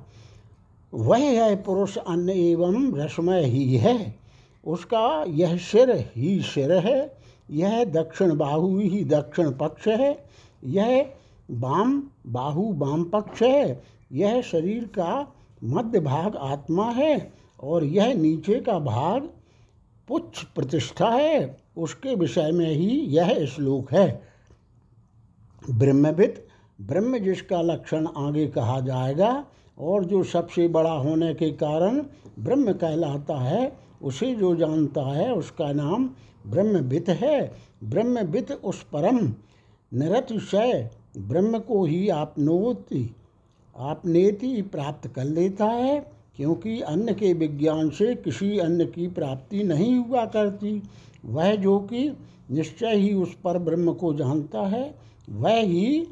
वह 0.93 1.17
है 1.17 1.55
पुरुष, 1.55 1.97
अन्न 1.97 2.29
एवं 2.29 2.97
रसमय 2.97 3.43
ही 3.43 3.75
है। 3.75 4.26
उसका 4.67 5.23
यह 5.27 5.57
सिर 5.57 6.11
ही 6.15 6.41
सिर 6.41 6.71
है, 6.71 7.17
यह 7.51 7.83
दक्षिण 7.83 8.35
बाहु 8.37 8.79
ही 8.79 9.03
दक्षिण 9.03 9.51
पक्ष 9.51 9.87
है, 9.87 10.25
यह 10.63 11.11
वाम 11.51 12.03
बाहु 12.27 12.73
वाम 12.73 13.03
पक्ष 13.03 13.41
है, 13.41 13.83
यह 14.11 14.41
शरीर 14.41 14.83
का 14.83 15.33
मध्य 15.63 15.99
भाग 15.99 16.35
आत्मा 16.35 16.91
है 16.91 17.33
और 17.63 17.83
यह 17.83 18.13
नीचे 18.13 18.59
का 18.59 18.79
भाग 18.79 19.29
पुच्छ 20.07 20.43
प्रतिष्ठा 20.43 21.09
है। 21.09 21.57
उसके 21.77 22.15
विषय 22.15 22.51
में 22.51 22.69
ही 22.69 22.99
यह 22.99 23.45
श्लोक 23.45 23.93
है। 23.93 24.21
ब्रह्मविद, 25.71 26.43
ब्रह्म 26.81 27.17
जिसका 27.17 27.61
लक्षण 27.61 28.07
आगे 28.17 28.47
कहा 28.47 28.79
जाएगा 28.79 29.45
और 29.79 30.05
जो 30.05 30.23
सबसे 30.23 30.67
बड़ा 30.67 30.91
होने 30.91 31.33
के 31.33 31.51
कारण 31.51 32.01
ब्रह्म 32.39 32.73
कहलाता 32.73 33.39
है 33.39 33.86
उसे 34.01 34.35
जो 34.35 34.55
जानता 34.55 35.01
है, 35.01 35.33
उसका 35.33 35.73
नाम 35.73 36.09
ब्रह्मविद 36.47 37.09
है। 37.09 37.53
ब्रह्मविद 37.83 38.51
उस 38.51 38.83
परम 38.83 39.33
निरतिशय 39.93 40.89
ब्रह्म 41.17 41.59
को 41.59 41.85
ही 41.85 42.09
आपनोति, 42.09 43.15
आपनेति 43.77 44.61
प्राप्त 44.61 45.07
कर 45.07 45.23
लेता 45.23 45.65
है, 45.65 46.11
क्योंकि 46.35 46.81
अन्न 46.81 47.13
के 47.13 47.33
विज्ञान 47.33 47.89
से 47.89 48.15
किसी 48.15 48.57
अन्न 48.57 48.85
की 48.85 49.07
प्राप्ति 49.07 49.63
नहीं 49.63 49.95
हुआ 49.95 50.25
करती। 50.25 50.83
वह 51.25 51.55
जो 51.55 51.79
कि 51.79 52.17
निश्चय 52.51 52.95
ही 52.95 53.13
उस 53.13 53.33
पर 53.43 53.57
ब्रह्म 53.57 53.93
को 53.93 54.13
जानता 54.13 54.67
है, 54.67 54.95
वह 55.29 55.59
ही, 55.59 56.07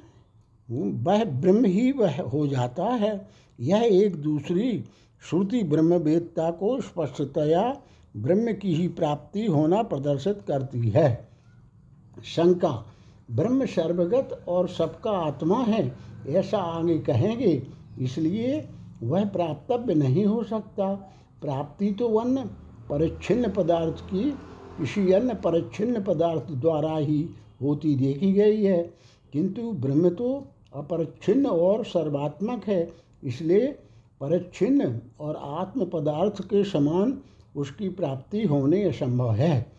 वह 0.72 1.24
ब्रह्म 1.24 1.66
ही 1.66 1.92
वह 1.92 2.22
हो 2.22 2.48
जाता 2.48 2.86
है। 2.86 3.28
यह 3.60 3.78
एक 3.78 4.16
दूसरी 4.16 4.84
श्रुति 5.30 5.64
ब्रह्मवेदता 5.64 6.52
को 6.52 6.82
स्पष्टतया 6.82 7.82
ब्रह्म 8.18 8.54
की 8.54 8.76
ही 8.76 8.88
प्राप्ति 8.88 9.46
होना 9.46 9.84
प्रदर्शित 9.84 10.42
करती 10.48 10.90
है। 10.90 11.28
शंका, 12.26 12.86
ब्रह्म 13.32 13.66
सर्वगत 13.66 14.46
और 14.48 14.68
सबका 14.68 15.12
आत्मा 15.12 15.64
है, 15.64 15.96
ऐसा 16.28 16.58
आगे 16.58 17.00
कहेंगे, 17.00 17.64
इसलिए 18.00 18.70
वह 19.04 19.26
प्राप्तव्य 19.26 19.94
नहीं 19.94 20.26
हो 20.26 20.44
सकता। 20.44 20.94
प्राप्ति 21.42 21.92
तो 21.92 22.16
अन्य 22.16 22.46
परिच्छिन्न 22.90 23.52
पदार्थ 23.52 24.00
की, 24.00 24.32
किसी 24.78 25.12
अन्य 25.12 25.34
परिच्छिन्न 25.34 26.04
पदार्थ 26.04 26.52
द्वारा 26.52 26.98
ही 26.98 27.30
होती 27.62 27.96
देखी 27.96 28.34
गई 28.34 28.64
है। 28.64 28.94
किंतु 29.34 29.72
ब्रह्म 29.72 30.10
तो 30.10 30.48
अपरिच्छिन्न 30.76 31.46
और 31.46 31.86
सर्वात्मक 31.86 32.64
है, 32.64 32.94
इसलिए 33.24 33.80
परिच्छिन्न 34.26 35.02
और 35.20 35.36
आत्म 35.36 35.86
पदार्थ 35.86 36.42
के 36.42 36.64
समान 36.64 37.22
उसकी 37.56 37.90
प्राप्ति 37.90 38.44
होने 38.44 38.84
असंभव 38.84 39.32
है। 39.32 39.72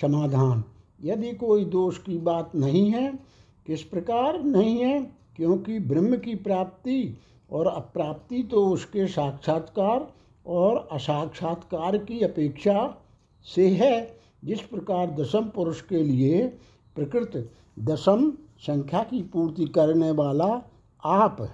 समाधान। 0.00 0.64
यदि 1.04 1.32
कोई 1.32 1.64
दोष 1.64 1.98
की 1.98 2.18
बात 2.18 2.54
नहीं 2.54 2.90
है, 2.90 3.18
किस 3.66 3.82
प्रकार 3.82 4.42
नहीं 4.42 4.78
है? 4.78 5.02
क्योंकि 5.36 5.78
ब्रह्म 5.78 6.16
की 6.16 6.34
प्राप्ति 6.34 7.18
और 7.50 7.66
अप्राप्ति 7.66 8.42
तो 8.42 8.66
उसके 8.66 9.06
साक्षात्कार 9.06 10.12
और 10.46 10.88
असाक्षात्कार 10.92 11.98
की 11.98 12.20
अपेक्षा 12.20 12.96
से 13.44 13.68
है। 13.68 14.20
जिस 14.44 14.60
प्रकार 14.60 15.10
दसम 15.10 15.44
पुरुष 15.44 15.82
के 15.82 16.02
लिए 16.02 16.48
प्रकृत 16.94 17.50
दसम 17.78 18.32
संख्या 18.58 19.02
की 19.02 19.22
पूर्ति 19.22 19.64
करने 19.64 20.10
वाला 20.10 20.62
आप 21.04 21.48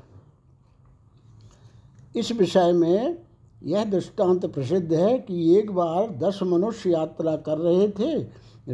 इस 2.16 2.32
विषय 2.32 2.72
में 2.72 3.18
यह 3.62 3.84
दृष्टांत 3.84 4.46
प्रसिद्ध 4.46 4.92
है 4.92 5.18
कि 5.18 5.58
एक 5.58 5.70
बार 5.70 6.10
दस 6.18 6.38
मनुष्य 6.42 6.90
यात्रा 6.90 7.36
कर 7.36 7.58
रहे 7.58 7.88
थे। 7.88 8.14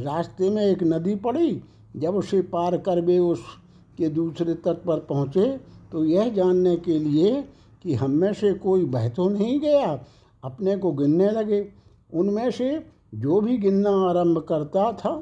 रास्ते 0.01 0.51
में 0.51 0.65
एक 0.65 0.83
नदी 0.83 1.15
पड़ी। 1.17 1.63
जब 1.97 2.15
उसे 2.15 2.41
पार 2.43 2.77
कर 2.77 3.01
वे 3.01 3.19
उसके 3.19 4.09
दूसरे 4.09 4.55
तट 4.55 4.83
पर 4.85 4.99
पहुँचे 4.99 5.57
तो 5.93 6.05
यह 6.05 6.29
जानने 6.29 6.77
के 6.77 6.99
लिए 6.99 7.45
कि 7.83 7.95
हम 7.95 8.11
में 8.11 8.33
से 8.33 8.53
कोई 8.55 8.85
बह 8.85 9.09
तो 9.09 9.29
नहीं 9.29 9.59
गया। 9.61 10.05
अपने 10.45 10.77
को 10.77 10.93
गिनने 10.93 11.31
लगे। 11.31 11.67
उनमें 12.15 12.51
से 12.51 12.87
जो 13.15 13.41
भी 13.41 13.57
गिनना 13.59 13.91
आरंभ 14.09 14.39
करता 14.39 14.91
था, 14.93 15.17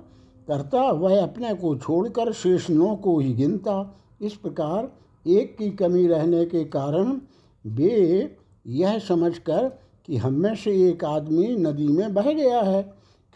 करता, 0.49 0.81
वह 0.83 1.23
अपने 1.23 1.55
को 1.55 1.75
छोड़कर 1.77 2.33
शेष 2.33 2.71
नौ 2.71 2.95
को 2.97 3.19
ही 3.19 3.33
गिनता। 3.33 3.97
इस 4.23 4.35
प्रकार 4.35 4.93
एक 5.27 5.57
की 5.59 5.71
कमी 5.71 6.07
रहने 6.07 6.45
के 6.45 6.65
कारण 6.65 7.21
वे 7.65 8.37
यह 8.67 8.99
समझकर 8.99 9.69
कि 10.07 10.17
हम 10.17 10.35
में 10.35 10.55
से 10.55 10.71
एक 10.89 11.05
आदमी 11.05 11.57
नदी 11.57 11.89
में 11.89 12.15
बह 12.15 12.33
गया 12.33 12.61
है, 12.61 12.83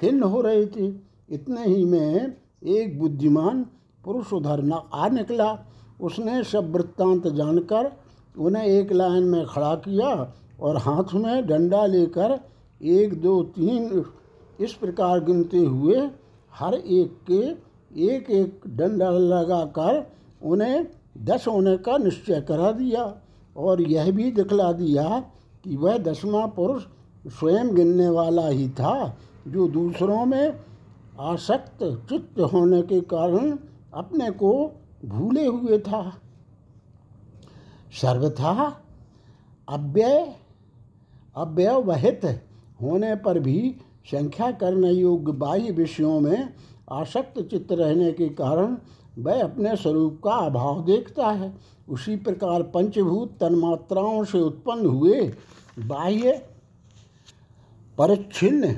खिन्न 0.00 0.22
हो 0.22 0.40
रहे 0.40 0.66
थे। 0.66 0.86
इतने 1.30 1.64
ही 1.64 1.84
में 1.84 2.36
एक 2.66 2.98
बुद्धिमान 2.98 3.66
पुरुष 4.04 4.32
उधर 4.32 4.62
न 4.62 4.80
आ 4.94 5.08
निकला। 5.08 5.66
उसने 6.00 6.42
सब 6.44 6.72
वृत्तांत 6.72 7.26
जानकर 7.26 7.92
उन्हें 8.38 8.64
एक 8.64 8.92
लाइन 8.92 9.22
में 9.22 9.44
खड़ा 9.46 9.74
किया 9.74 10.34
और 10.60 10.76
हाथ 10.76 11.14
में 11.14 11.46
डंडा 11.46 11.86
लेकर 11.86 12.38
एक, 12.82 13.20
दो, 13.22 13.42
तीन 13.42 14.04
इस 14.60 14.72
प्रकार 14.72 15.24
गिनते 15.24 15.58
हुए 15.58 16.10
हर 16.52 16.74
एक 16.74 17.18
के 17.30 17.68
एक 18.08 18.30
एक 18.30 18.60
डंडा 18.66 19.10
लगाकर 19.10 20.10
उन्हें 20.42 20.86
दस 21.18 21.44
होने 21.48 21.76
का 21.76 21.96
निश्चय 21.98 22.40
करा 22.40 22.70
दिया। 22.72 23.04
और 23.58 23.80
यह 23.82 24.10
भी 24.12 24.30
दिखला 24.30 24.72
दिया 24.72 25.20
कि 25.64 25.76
वह 25.76 25.98
दसवां 25.98 26.48
पुरुष 26.48 26.82
स्वयं 27.26 27.74
गिनने 27.74 28.08
वाला 28.08 28.48
ही 28.48 28.68
था, 28.70 29.16
जो 29.48 29.68
दूसरों 29.68 30.24
में 30.26 30.60
आसक्त 31.20 31.78
चित्त 32.08 32.40
होने 32.40 32.82
के 32.82 33.00
कारण 33.00 33.58
अपने 33.94 34.30
को 34.30 34.52
भूले 35.04 35.46
हुए 35.46 35.78
था। 35.78 36.18
सर्वथा 37.92 38.82
अव्यय, 39.68 40.34
अव्यवहित 41.36 42.24
होने 42.82 43.14
पर 43.14 43.38
भी 43.38 43.76
संख्या 44.10 44.50
करने 44.50 44.90
योग्य 44.90 45.32
बाह्य 45.32 45.70
विषयों 45.70 46.20
में 46.20 46.54
आसक्त 46.90 47.40
चित्त 47.40 47.72
रहने 47.72 48.12
के 48.12 48.28
कारण 48.28 48.76
वह 49.18 49.42
अपने 49.42 49.76
स्वरूप 49.76 50.20
का 50.24 50.30
अभाव 50.30 50.84
देखता 50.84 51.30
है। 51.30 51.52
उसी 51.88 52.16
प्रकार 52.16 52.62
पंचभूत 52.62 53.36
तन्मात्राओं 53.40 54.24
से 54.24 54.40
उत्पन्न 54.40 54.86
हुए 54.86 55.32
बाह्य, 55.78 56.32
परिच्छिन्न, 57.98 58.74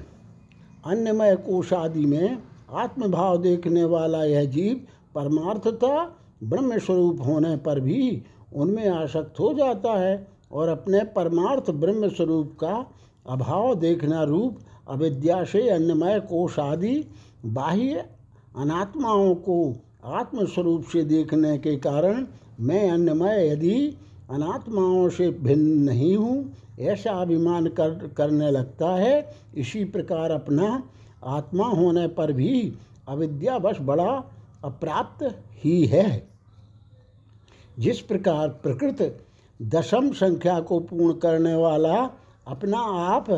अन्यमय 0.87 1.37
कोश 1.37 1.73
आदि 1.73 2.05
में 2.07 2.43
आत्मभाव 2.73 3.37
देखने 3.43 3.85
वाला 3.85 4.25
यह 4.25 4.45
जीव 4.45 4.81
परमार्थता 5.15 6.17
ब्रह्म 6.45 6.79
स्वरूप 6.79 7.21
होने 7.21 7.57
पर 7.57 7.81
भी 7.81 8.23
उनमें 8.55 8.89
आसक्त 8.89 9.41
हो 9.41 9.53
जाता 9.55 9.93
है 9.93 10.27
और 10.53 10.69
अपने 10.69 11.03
परमार्थ 11.05 11.71
ब्रह्म 11.71 12.09
स्वरूप 12.09 12.57
का 12.61 12.87
अभाव 13.27 13.75
देखना 13.75 14.23
रूप, 14.23 14.59
अविद्या 14.89 15.45
से 15.45 15.69
अन्यमय 15.69 16.21
कोश 16.21 16.59
आदि 16.59 17.05
बाह्य 17.47 18.05
अनात्माओं 18.57 19.35
को 19.35 19.59
आत्मस्वरूप 20.05 20.85
से 20.85 21.05
देखने 21.05 21.59
के 21.59 21.77
कारण 21.77 22.27
मैं 22.61 22.91
अन्यमय 22.91 23.49
यदि 23.49 23.97
अनात्माओं 24.31 25.09
से 25.09 25.31
भिन्न 25.31 25.79
नहीं 25.79 26.17
हूँ, 26.17 26.53
ऐसा 26.81 27.11
अभिमान 27.13 27.67
कर, 27.67 27.91
करने 28.17 28.51
लगता 28.51 28.89
है। 28.89 29.35
इसी 29.57 29.85
प्रकार 29.85 30.31
अपना 30.31 30.83
आत्मा 31.25 31.67
होने 31.67 32.07
पर 32.09 32.33
भी 32.33 32.73
अविद्यावश 33.09 33.79
बड़ा 33.81 34.25
अप्राप्त 34.65 35.43
ही 35.53 35.87
है। 35.87 36.29
जिस 37.79 38.01
प्रकार 38.01 38.49
प्रकृत 38.49 39.27
दशम 39.63 40.13
संख्या 40.13 40.61
को 40.61 40.81
पूर्ण 40.81 41.13
करने 41.15 41.55
वाला 41.55 42.11
अपना 42.47 42.79
आप 42.79 43.31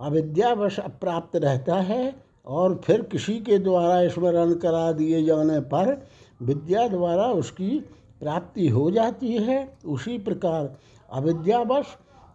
अविद्यावश 0.00 0.80
अप्राप्त 0.80 1.36
रहता 1.36 1.74
है 1.74 2.27
और 2.48 2.80
फिर 2.84 3.02
किसी 3.02 3.38
के 3.40 3.58
द्वारा 3.58 4.08
स्मरण 4.08 4.54
करा 4.54 4.92
दिए 4.92 5.24
जाने 5.24 5.60
पर 5.60 6.06
विद्या 6.42 6.88
द्वारा 6.88 7.26
उसकी 7.26 7.78
प्राप्ति 8.20 8.68
हो 8.68 8.90
जाती 8.90 9.32
है। 9.32 9.78
उसी 9.86 10.18
प्रकार 10.18 10.76
अविद्यावश 11.12 11.86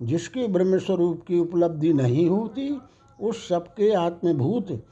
जिसके 0.01 0.47
ब्रह्मस्वरूप 0.47 1.22
की 1.28 1.39
उपलब्धि 1.39 1.93
नहीं 1.93 2.30
होती, 2.30 2.80
उस 3.22 3.47
सबके 3.47 3.93
आत्मभूत 3.93 4.84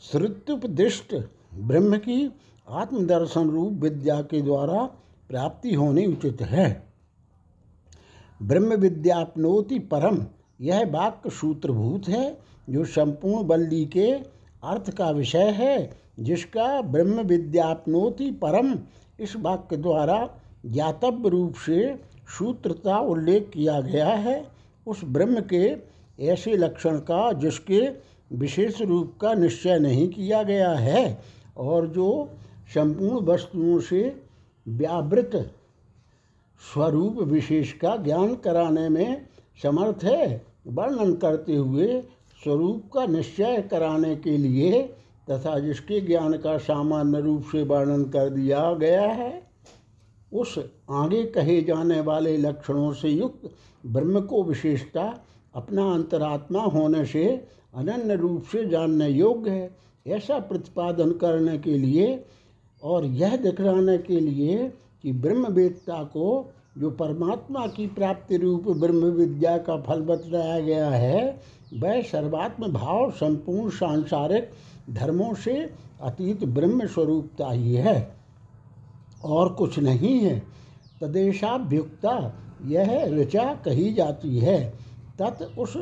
श्रुत्युपदिष्ट 0.00 1.14
ब्रह्म 1.54 1.96
की 1.96 2.32
आत्मदर्शन 2.68 3.50
रूप 3.50 3.72
विद्या 3.72 4.20
के 4.22 4.42
द्वारा 4.42 4.84
प्राप्ति 5.28 5.74
होनी 5.74 6.06
उचित 6.06 6.42
है। 6.42 6.86
ब्रह्म 8.42 8.74
विद्यापनोति 8.74 9.78
परम, 9.78 10.26
यह 10.60 10.90
वाक्य 10.90 11.30
सूत्रभूत 11.30 12.08
है, 12.08 12.38
जो 12.70 12.84
संपूर्ण 12.84 13.46
बल्ली 13.46 13.84
के 13.86 14.33
अर्थ 14.64 14.90
का 14.90 15.10
विषय 15.10 15.50
है, 15.50 15.90
जिसका 16.20 16.80
ब्रह्म 16.82 17.20
विद्यापनोति 17.20 18.30
परम 18.30 18.74
इस 19.20 19.36
वाक्य 19.36 19.76
द्वारा 19.76 20.18
ज्ञातव्य 20.66 21.28
रूप 21.28 21.54
से 21.54 22.00
सूत्रता 22.38 22.98
उल्लेख 22.98 23.50
किया 23.54 23.80
गया 23.80 24.08
है। 24.08 24.46
उस 24.86 25.00
ब्रह्म 25.04 25.40
के 25.52 25.64
ऐसे 26.22 26.56
लक्षण 26.56 26.98
का, 26.98 27.32
जिसके 27.32 27.88
विशेष 28.32 28.80
रूप 28.82 29.12
का 29.20 29.34
निश्चय 29.34 29.78
नहीं 29.78 30.08
किया 30.08 30.42
गया 30.42 30.70
है 30.70 31.22
और 31.56 31.86
जो 31.86 32.30
संपूर्ण 32.74 33.26
वस्तुओं 33.26 33.78
से 33.80 34.00
व्यावृत 34.68 35.30
स्वरूप 36.74 37.18
विशेष 37.18 37.72
का 37.72 37.96
ज्ञान 37.96 38.34
कराने 38.34 38.88
में 38.88 39.26
समर्थ 39.62 40.04
है, 40.04 40.42
वर्णन 40.66 41.12
करते 41.14 41.56
हुए 41.56 42.02
स्वरूप 42.44 42.90
का 42.94 43.06
निश्चय 43.06 43.62
कराने 43.70 44.14
के 44.16 44.36
लिए 44.36 44.82
तथा 45.30 45.58
जिसके 45.58 46.00
ज्ञान 46.00 46.36
का 46.36 46.56
सामान्य 46.58 47.20
रूप 47.20 47.42
से 47.52 47.62
वर्णन 47.62 48.04
कर 48.04 48.30
दिया 48.30 48.72
गया 48.72 49.02
है, 49.02 49.42
उस 50.32 50.58
आगे 50.90 51.24
कहे 51.24 51.60
जाने 51.62 52.00
वाले 52.00 52.36
लक्षणों 52.36 52.92
से 52.92 53.08
युक्त 53.08 53.50
ब्रह्म 53.86 54.20
को 54.20 54.42
विशेषता 54.44 55.02
अपना 55.54 55.84
अंतरात्मा 55.92 56.62
होने 56.62 57.04
से 57.04 57.24
अनन्य 57.74 58.14
रूप 58.14 58.42
से 58.52 58.66
जानने 58.66 59.08
योग्य 59.08 59.50
है। 59.50 59.70
ऐसा 60.06 60.38
प्रतिपादन 60.38 61.12
करने 61.12 61.58
के 61.58 61.78
लिए 61.78 62.24
और 62.82 63.04
यह 63.04 63.36
दिखलाने 63.36 63.98
के 63.98 64.20
लिए 64.20 64.72
कि 65.02 65.12
ब्रह्मवेदता 65.12 66.02
को 66.04 66.52
जो 66.78 66.90
परमात्मा 66.90 67.66
की 67.66 67.86
प्राप्ति 67.86 68.36
रूप 68.36 68.68
ब्रह्म 68.68 69.10
विद्या 69.12 69.56
का 69.58 69.76
फल 69.80 70.00
बतलाया 70.00 70.58
गया 70.60 70.90
है 70.90 71.40
वह 71.72 72.02
सर्वात्म 72.02 72.72
भाव 72.72 73.10
संपूर्ण 73.10 73.70
सांसारिक 73.70 74.50
धर्मों 74.90 75.34
से 75.34 75.70
अतीत 76.02 76.44
ब्रह्म 76.44 76.86
स्वरूपता 76.86 77.50
ही 77.50 77.74
है। 77.74 78.14
और 79.24 79.48
कुछ 79.48 79.78
नहीं 79.78 80.20
है। 80.20 80.42
तदेशाभ्युक्ता 81.00 82.34
यह 82.64 83.04
ऋचा 83.04 83.54
कही 83.54 83.94
जाती 83.94 84.38
है। 84.38 84.74
तत् 85.18 85.58
उस 85.58 85.76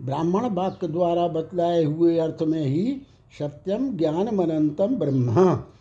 ब्राह्मण 0.00 0.50
वाक्य 0.50 0.88
द्वारा 0.88 1.28
बतलाए 1.28 1.84
हुए 1.84 2.18
अर्थ 2.18 2.42
में 2.42 2.66
ही 2.66 3.02
सत्यम 3.38 3.96
ज्ञान 3.96 4.34
मनंतम 4.34 4.86
ब्रह्मा। 4.86 5.72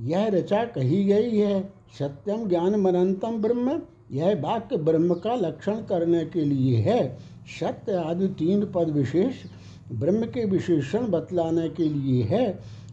यह 0.00 0.28
ऋचा 0.28 0.64
कही 0.64 1.04
गई 1.04 1.38
है। 1.38 1.72
सत्यम 1.98 2.48
ज्ञान 2.48 2.76
मनंतम 2.76 3.42
ब्रह्म, 3.42 3.82
यह 4.12 4.40
वाक्य 4.40 4.76
ब्रह्म 4.76 5.14
का 5.14 5.34
लक्षण 5.34 5.82
करने 5.82 6.24
के 6.24 6.44
लिए 6.44 6.76
है। 6.76 7.18
सत्य 7.46 7.92
आदि 7.94 8.28
तीन 8.28 8.64
पद 8.64 8.90
विशेष 8.90 9.44
ब्रह्म 9.92 10.26
के 10.26 10.44
विशेषण 10.44 11.06
बतलाने 11.06 11.68
के 11.68 11.84
लिए 11.84 12.22
है। 12.22 12.46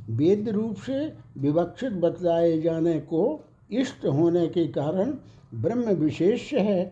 वेद 0.09 0.49
रूप 0.49 0.75
से 0.75 1.13
विवक्षित 1.37 1.93
बतलाए 1.93 2.59
जाने 2.61 2.99
को 2.99 3.23
इष्ट 3.71 4.05
होने 4.05 4.47
के 4.47 4.67
कारण 4.67 5.13
ब्रह्म 5.53 5.93
विशेष 5.95 6.53
है, 6.53 6.83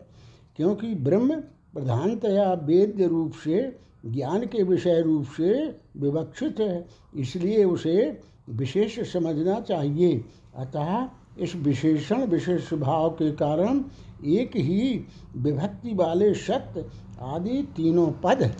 क्योंकि 0.55 0.93
ब्रह्म 0.95 1.35
प्रधानतया 1.73 2.51
वेद 2.53 3.01
रूप 3.01 3.33
से, 3.33 3.77
ज्ञान 4.05 4.45
के 4.45 4.63
विषय 4.63 5.01
रूप 5.01 5.25
से 5.37 5.79
विवक्षित 5.97 6.59
है, 6.59 6.85
इसलिए 7.15 7.63
उसे 7.65 8.21
विशेष 8.49 8.99
समझना 9.13 9.59
चाहिए। 9.59 10.23
अतः 10.55 11.07
इस 11.39 11.55
विशेषण, 11.55 12.25
विशेष 12.25 12.73
भाव 12.73 13.09
के 13.09 13.31
कारण 13.31 13.83
एक 14.25 14.55
ही 14.55 15.05
विभक्ति 15.35 15.93
वाले 15.93 16.33
सत्य 16.33 16.85
आदि 17.21 17.61
तीनों 17.75 18.07
पद 18.23 18.51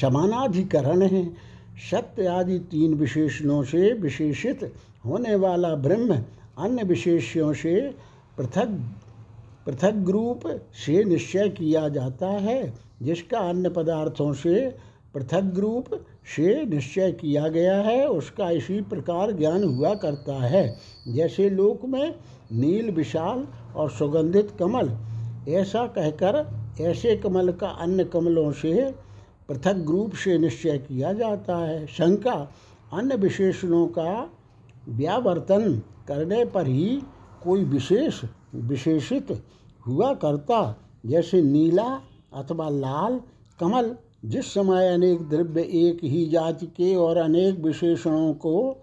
समानाधिकरण 0.00 1.02
हैं। 1.02 1.36
सत्य 1.90 2.26
आदि 2.26 2.58
तीन 2.58 2.94
विशेषणों 2.94 3.62
से 3.62 3.92
विशेषित 3.92 4.72
होने 5.06 5.34
वाला 5.34 5.74
ब्रह्म 5.74 6.18
अन्य 6.58 6.82
विशेषों 6.82 7.52
से 7.52 7.80
पृथक 8.38 8.78
पृथक 9.66 10.04
रूप 10.08 10.40
से 10.74 11.02
निश्चय 11.04 11.48
किया 11.48 11.88
जाता 11.88 12.28
है, 12.28 12.74
जिसका 13.02 13.38
अन्य 13.38 13.68
पदार्थों 13.68 14.32
से 14.32 14.76
पृथक 15.14 15.52
रूप 15.56 15.88
से 16.26 16.64
निश्चय 16.66 17.12
किया 17.12 17.48
गया 17.48 17.76
है, 17.76 18.08
उसका 18.08 18.50
इसी 18.50 18.80
प्रकार 18.80 19.32
ज्ञान 19.32 19.64
हुआ 19.64 19.94
करता 19.94 20.34
है। 20.34 20.76
जैसे 21.08 21.50
लोक 21.50 21.84
में 21.84 22.14
नील, 22.52 22.90
विशाल 22.90 23.46
और 23.76 23.90
सुगंधित 23.90 24.50
कमल, 24.58 24.96
ऐसा 25.48 25.86
कहकर 25.86 26.64
ऐसे 26.80 27.16
कमल 27.16 27.52
का 27.52 27.68
अन्य 27.68 28.04
कमलों 28.04 28.52
से 28.52 28.94
पृथक 29.48 29.84
रूप 29.88 30.14
से 30.14 30.38
निश्चय 30.38 30.78
किया 30.78 31.12
जाता 31.12 31.56
है। 31.56 31.86
शंका, 31.86 32.50
अन्य 32.92 33.16
विशेषणों 33.16 33.86
का 33.86 34.30
व्यावर्तन 34.88 35.82
करने 36.08 36.44
पर 36.44 36.66
ही 36.66 37.02
कोई 37.42 37.64
विशेष, 37.64 38.20
विशेषित 38.54 39.42
हुआ 39.86 40.14
करता, 40.14 40.76
जैसे 41.06 41.42
नीला 41.42 42.00
अथवा 42.34 42.68
लाल 42.68 43.20
कमल 43.60 43.96
जिस 44.24 44.54
समय 44.54 44.88
अनेक 44.88 45.28
द्रव्य 45.28 45.62
एक 45.62 46.04
ही 46.04 46.26
जाति 46.26 46.66
के 46.66 46.94
और 46.94 47.16
अनेक 47.16 47.58
विशेषणों 47.58 48.34
को 48.34 48.76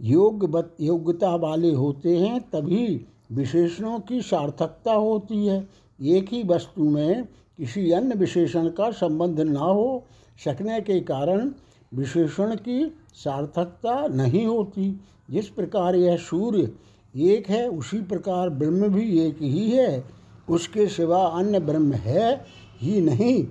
योग 0.00 0.66
योग्यता 0.80 1.36
वाले 1.36 1.72
होते 1.72 2.16
हैं, 2.16 2.40
तभी 2.40 3.06
विशेषणों 3.32 4.00
की 4.00 4.22
सार्थकता 4.22 4.92
होती 4.92 5.46
है। 5.46 5.68
एक 6.02 6.26
ही 6.32 6.42
वस्तु 6.42 6.90
में 6.90 7.24
किसी 7.58 7.90
अन्य 7.90 8.14
विशेषण 8.14 8.68
का 8.68 8.90
संबंध 8.90 9.40
ना 9.40 9.60
हो 9.60 10.04
सकने 10.44 10.80
के 10.80 11.00
कारण 11.00 11.52
विशेषण 11.94 12.54
की 12.54 12.96
सार्थकता 13.14 14.06
नहीं 14.06 14.46
होती। 14.46 15.00
जिस 15.30 15.48
प्रकार 15.48 15.96
यह 15.96 16.16
सूर्य 16.16 16.72
एक 17.16 17.48
है, 17.48 17.68
उसी 17.68 18.02
प्रकार 18.02 18.48
ब्रह्म 18.48 18.88
भी 18.88 19.20
एक 19.20 19.42
ही 19.42 19.70
है। 19.70 20.04
उसके 20.50 20.86
सिवा 20.86 21.26
अन्य 21.26 21.60
ब्रह्म 21.60 21.92
है 21.92 22.44
ही 22.80 23.00
नहीं। 23.00 23.46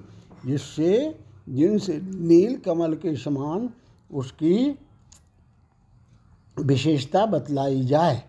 जिससे 0.45 1.19
जिनसे 1.49 2.01
नील 2.03 2.57
कमल 2.57 2.93
के 2.93 3.15
समान 3.15 3.69
उसकी 4.11 4.79
विशेषता 6.61 7.25
बतलाई 7.25 7.85
जाए। 7.85 8.23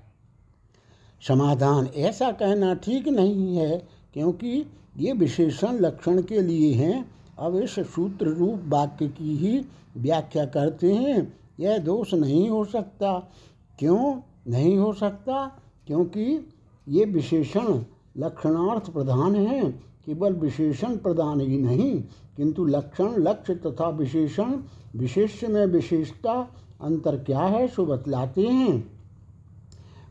समाधान 1.28 1.86
ऐसा 1.86 2.32
कहना 2.32 2.74
ठीक 2.74 3.08
नहीं 3.08 3.56
है, 3.56 3.88
क्योंकि 4.12 4.66
ये 4.98 5.12
विशेषण 5.12 5.72
लक्षण 5.72 6.22
के 6.22 6.42
लिए 6.42 6.74
हैं। 6.74 7.10
अब 7.38 7.56
इस 7.56 7.70
सूत्र 7.70 8.26
रूप 8.26 8.60
वाक्य 8.64 9.08
की 9.08 9.36
ही 9.36 9.66
व्याख्या 9.96 10.46
करते 10.46 10.94
हैं। 10.94 11.40
यह 11.60 11.78
दोष 11.78 12.14
नहीं 12.14 12.48
हो 12.48 12.64
सकता। 12.64 13.32
क्यों 13.78 14.20
नहीं 14.48 14.76
हो 14.78 14.92
सकता? 14.92 15.60
क्योंकि 15.86 16.52
ये 16.88 17.04
विशेषण 17.04 17.84
लक्षणार्थ 18.16 18.90
प्रधान 18.90 19.36
हैं। 19.36 19.93
केवल 20.06 20.32
विशेषण 20.32 20.96
प्रदान 20.96 21.40
ही 21.40 21.58
नहीं, 21.58 22.02
किंतु 22.36 22.64
लक्षण, 22.64 23.14
लक्ष्य 23.18 23.54
तथा 23.54 23.88
विशेषण 23.88 24.56
विशेष 24.96 25.44
में 25.44 25.66
विशेषता 25.66 26.32
अंतर 26.80 27.16
क्या 27.16 27.40
है, 27.40 27.66
सो 27.68 27.86
बतलाते 27.86 28.42
हैं। 28.42 28.92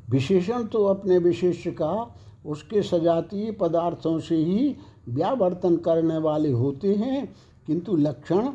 विशेषण 0.10 0.64
तो 0.64 0.86
अपने 0.86 1.18
विशेष 1.18 1.68
का, 1.68 2.16
उसके 2.46 2.82
सजातीय 2.84 3.52
पदार्थों 3.52 4.20
से 4.20 4.36
ही 4.36 4.76
व्यावर्तन 5.10 5.78
करने 5.78 6.18
वाले 6.18 6.52
होते 6.52 6.96
हैं, 6.96 7.36
किंतु 7.68 7.96
लक्षण 7.96 8.50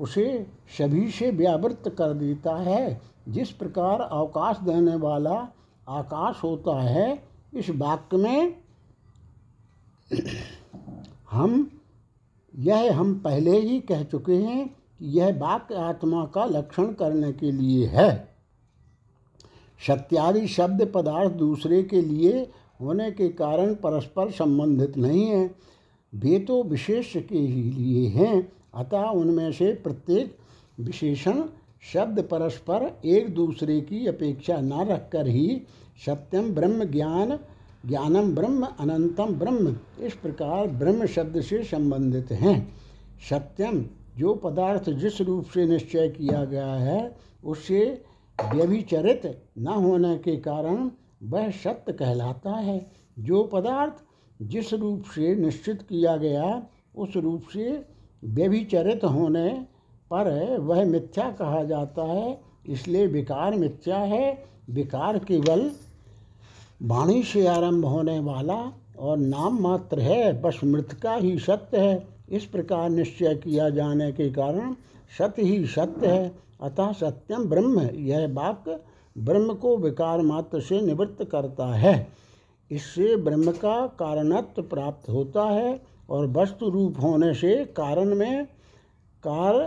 उसे 0.00 0.46
सभी 0.78 1.10
से 1.10 1.30
व्यावृत्त 1.30 1.88
कर 1.88 2.12
देता 2.12 2.56
है। 2.56 3.00
जिस 3.28 3.50
प्रकार 3.50 4.00
अवकाश 4.00 4.58
देने 4.58 4.96
वाला 4.96 5.48
आकाश 5.88 6.40
होता 6.44 6.80
है, 6.80 7.22
इस 7.54 7.70
वाक्य 7.70 8.16
में 8.16 8.62
हम, 11.32 11.70
यह 12.54 12.98
हम 12.98 13.14
पहले 13.14 13.58
ही 13.60 13.80
कह 13.80 14.02
चुके 14.02 14.34
हैं 14.34 14.66
कि 14.68 15.18
यह 15.18 15.38
वाक्य 15.38 15.74
आत्मा 15.74 16.24
का 16.24 16.44
लक्षण 16.44 16.92
करने 16.92 17.32
के 17.32 17.52
लिए 17.52 17.86
है। 17.86 18.10
सत्यादि 19.86 20.46
शब्द 20.46 20.92
पदार्थ 20.94 21.32
दूसरे 21.32 21.82
के 21.82 22.00
लिए 22.02 22.50
होने 22.80 23.10
के 23.10 23.28
कारण 23.28 23.74
परस्पर 23.74 24.30
संबंधित 24.30 24.96
नहीं 24.96 25.26
है। 25.26 25.54
वे 26.12 26.38
तो 26.38 26.62
विशेष 26.62 27.12
के 27.12 27.38
ही 27.38 27.62
लिए 27.62 28.08
हैं, 28.08 28.52
अतः 28.74 29.02
उनमें 29.02 29.52
से 29.52 29.72
प्रत्येक 29.74 30.36
विशेषण 30.80 31.42
शब्द 31.92 32.20
परस्पर 32.22 33.00
एक 33.04 33.34
दूसरे 33.34 33.80
की 33.80 34.06
अपेक्षा 34.06 34.60
न 34.60 34.72
रखकर 34.72 35.26
ही 35.26 35.62
सत्यम 36.06 36.54
ब्रह्म 36.54 36.84
ज्ञान 36.84 37.38
ज्ञानम 37.86 38.34
ब्रह्म 38.34 38.68
अनंतम 38.80 39.26
ब्रह्म। 39.26 39.76
इस 40.00 40.14
प्रकार 40.14 40.66
ब्रह्म 40.66 41.06
शब्द 41.06 41.40
से 41.40 41.62
संबंधित 41.62 42.32
हैं। 42.32 42.74
सत्यम, 43.30 43.84
जो 44.16 44.34
पदार्थ 44.34 44.90
जिस 44.90 45.20
रूप 45.20 45.44
से 45.44 45.66
निश्चय 45.66 46.08
किया 46.08 46.44
गया 46.44 46.72
है 46.74 47.16
उससे 47.44 48.02
व्यभिचरित 48.54 49.42
न 49.58 49.66
होने 49.66 50.16
के 50.18 50.36
कारण 50.36 50.90
वह 51.22 51.50
सत्य 51.50 51.92
कहलाता 51.92 52.50
है। 52.50 52.86
जो 53.18 53.42
पदार्थ 53.44 53.92
जिस 54.42 54.74
रूप 54.74 55.02
से 55.02 55.34
निश्चित 55.34 55.82
किया 55.82 56.16
गया, 56.16 56.66
उस 56.96 57.16
रूप 57.16 57.42
से 57.52 57.86
व्यभिचरित 58.24 59.04
होने 59.04 59.66
पर 60.10 60.58
वह 60.58 60.84
मिथ्या 60.84 61.30
कहा 61.30 61.64
जाता 61.64 62.02
है। 62.02 62.40
इसलिए 62.68 63.06
विकार 63.06 63.54
मिथ्या 63.54 63.98
है। 63.98 64.44
विकार 64.70 65.18
केवल 65.18 65.70
वाणी 66.82 67.22
से 67.22 67.46
आरंभ 67.46 67.84
होने 67.84 68.18
वाला 68.18 68.72
और 68.98 69.16
नाम 69.16 69.60
मात्र 69.60 70.00
है, 70.00 70.42
बस 70.42 70.60
मृतका 70.64 71.14
ही 71.14 71.38
सत्य 71.38 71.78
है। 71.78 72.08
इस 72.30 72.44
प्रकार 72.44 72.88
निश्चय 72.90 73.34
किया 73.34 73.70
जाने 73.70 74.12
के 74.12 74.30
कारण 74.30 74.74
सत्य 75.18 75.42
ही 75.42 75.66
सत्य 75.66 76.06
है। 76.06 76.32
अतः 76.62 76.92
सत्यम 76.92 77.44
ब्रह्म, 77.44 77.80
यह 77.80 78.26
वाक्य 78.32 78.80
ब्रह्म 79.18 79.54
को 79.54 79.76
विकार 79.76 80.20
मात्र 80.20 80.60
से 80.60 80.80
निवृत्त 80.80 81.24
करता 81.24 81.66
है। 81.66 82.08
इससे 82.70 83.16
ब्रह्म 83.16 83.52
का 83.52 83.86
कारणत्व 83.86 84.62
प्राप्त 84.62 85.08
होता 85.08 85.42
है 85.42 85.80
और 86.10 86.26
वस्तु 86.26 86.68
रूप 86.68 87.00
होने 87.02 87.34
से 87.34 87.64
कारण 87.64 88.14
में 88.14 88.44
कार 89.24 89.58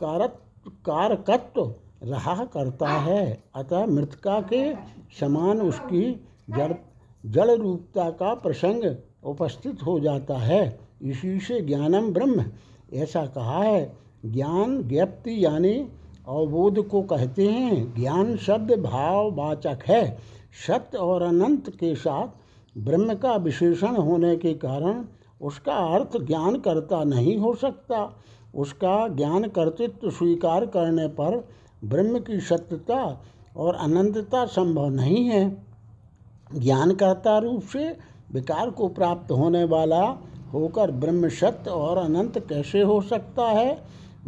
कारक 0.00 0.38
कारकत्व 0.86 1.74
रहा 2.02 2.44
करता 2.44 2.88
है। 2.88 3.42
अतः 3.54 3.86
मृतका 3.86 4.40
के 4.40 4.74
समान 5.20 5.60
उसकी 5.60 6.26
जड़ 6.50 6.72
जड़ 7.26 7.50
रूपता 7.50 8.10
का 8.10 8.34
प्रसंग 8.34 8.96
उपस्थित 9.24 9.82
हो 9.86 10.00
जाता 10.00 10.36
है। 10.36 10.80
इसी 11.02 11.40
से 11.40 11.60
ज्ञानम 11.60 12.12
ब्रह्म। 12.12 12.44
ऐसा 12.92 13.26
कहा 13.26 13.62
है, 13.62 13.96
ज्ञान 14.26 14.88
ज्ञप्ति 14.88 15.44
यानी 15.44 15.88
अवबोध 16.28 16.88
को 16.88 17.02
कहते 17.02 17.48
हैं। 17.48 17.94
ज्ञान 17.94 18.36
शब्द 18.36 18.72
भाव 18.72 19.34
वाचक 19.34 19.78
है। 19.86 20.18
सत्य 20.66 20.98
और 20.98 21.22
अनंत 21.22 21.70
के 21.70 21.94
साथ 21.94 22.28
ब्रह्म 22.78 23.14
का 23.14 23.36
विशेषण 23.36 23.96
होने 23.96 24.36
के 24.36 24.54
कारण 24.54 25.04
उसका 25.40 25.74
अर्थ 25.74 26.26
ज्ञान 26.26 26.60
करता 26.60 27.04
नहीं 27.04 27.36
हो 27.36 27.54
सकता। 27.54 28.18
उसका 28.54 29.08
ज्ञान 29.08 29.44
कर्तृत्व 29.44 30.10
स्वीकार 30.10 30.66
करने 30.66 31.08
पर 31.08 31.48
ब्रह्म 31.84 32.18
की 32.18 32.40
सत्यता 32.40 33.22
और 33.56 33.74
अनंतता 33.74 34.46
संभव 34.46 34.88
नहीं 34.88 35.24
है। 35.24 35.71
ज्ञानकर्ता 36.54 37.38
रूप 37.38 37.62
से 37.62 37.96
विकार 38.32 38.70
को 38.70 38.88
प्राप्त 38.88 39.32
होने 39.32 39.64
वाला 39.64 40.02
होकर 40.52 40.90
ब्रह्म 40.90 41.28
सत्य 41.28 41.70
और 41.70 41.98
अनंत 41.98 42.38
कैसे 42.48 42.82
हो 42.82 43.00
सकता 43.02 43.44
है? 43.44 43.78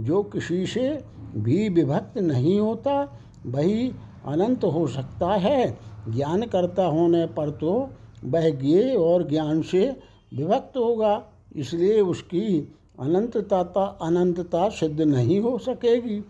जो 0.01 0.23
किसी 0.23 0.67
से 0.67 1.05
भी 1.37 1.69
विभक्त 1.69 2.19
नहीं 2.19 2.59
होता, 2.61 3.19
वही 3.47 3.93
अनंत 4.27 4.65
हो 4.65 4.87
सकता 4.87 5.31
है। 5.31 5.67
ज्ञानकर्ता 6.09 6.85
होने 6.85 7.25
पर 7.27 7.51
तो 7.51 7.73
वह 8.25 8.49
ज्ञेय 8.51 8.95
और 8.95 9.29
ज्ञान 9.29 9.63
से 9.63 9.85
विभक्त 10.35 10.77
होगा, 10.77 11.23
इसलिए 11.57 12.01
उसकी 12.01 12.75
अनंतता 13.01 13.85
अनंतता 14.03 14.69
सिद्ध 14.69 15.01
नहीं 15.01 15.41
हो 15.41 15.57
सकेगी। 15.59 16.23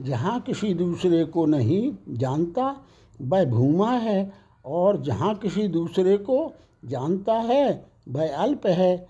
जहाँ 0.00 0.38
किसी 0.40 0.72
दूसरे 0.74 1.24
को 1.24 1.46
नहीं 1.46 1.92
जानता, 2.08 2.76
वह 3.22 3.44
भूमा 3.44 3.90
है 3.90 4.30
और 4.64 5.00
जहाँ 5.02 5.34
किसी 5.34 5.66
दूसरे 5.68 6.16
को 6.16 6.52
जानता 6.84 7.34
है, 7.34 7.84
वह 8.08 8.36
अल्प 8.36 8.66
है। 8.66 9.06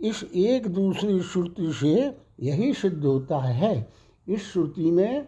इस 0.00 0.24
एक 0.24 0.66
दूसरी 0.68 1.20
श्रुति 1.20 1.72
से 1.72 1.94
यही 2.40 2.72
सिद्ध 2.74 3.04
होता 3.04 3.38
है। 3.38 3.88
इस 4.28 4.52
श्रुति 4.52 4.90
में 4.90 5.26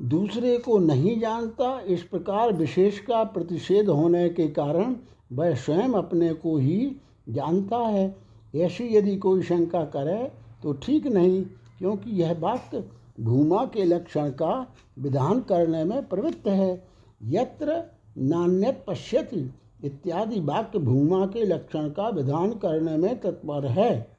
दूसरे 0.00 0.56
को 0.58 0.78
नहीं 0.78 1.18
जानता, 1.20 1.80
इस 1.80 2.02
प्रकार 2.02 2.52
विशेष 2.52 2.98
का 2.98 3.22
प्रतिषेध 3.24 3.88
होने 3.88 4.28
के 4.28 4.48
कारण 4.48 4.96
वह 5.32 5.54
स्वयं 5.54 5.92
अपने 5.92 6.32
को 6.34 6.56
ही 6.56 6.96
जानता 7.28 7.76
है। 7.78 8.14
ऐसी 8.54 8.96
यदि 8.96 9.16
कोई 9.16 9.42
शंका 9.42 9.84
करे 9.86 10.30
तो 10.62 10.72
ठीक 10.72 11.06
नहीं, 11.06 11.42
क्योंकि 11.78 12.10
यह 12.10 12.34
बात 12.34 12.74
भूमा 13.20 13.64
के 13.64 13.84
लक्षण 13.84 14.30
का 14.30 14.74
विधान 14.98 15.40
करने 15.40 15.84
में 15.84 16.08
प्रवृत्त 16.08 16.46
है। 16.48 16.88
यत्र 17.22 17.82
नान्यत 18.18 18.84
पश्यति 18.86 19.54
इत्यादि 19.84 20.40
वाक्य 20.40 20.78
भूमा 20.78 21.26
के 21.26 21.44
लक्षण 21.44 21.88
का 21.88 22.08
विधान 22.08 22.52
करने 22.52 22.96
में 22.96 23.20
तत्पर 23.20 23.66
है। 23.66 24.16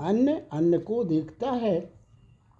अन्य 0.00 0.46
अन्य 0.52 0.78
को 0.78 1.04
देखता 1.04 1.50
है। 1.50 1.92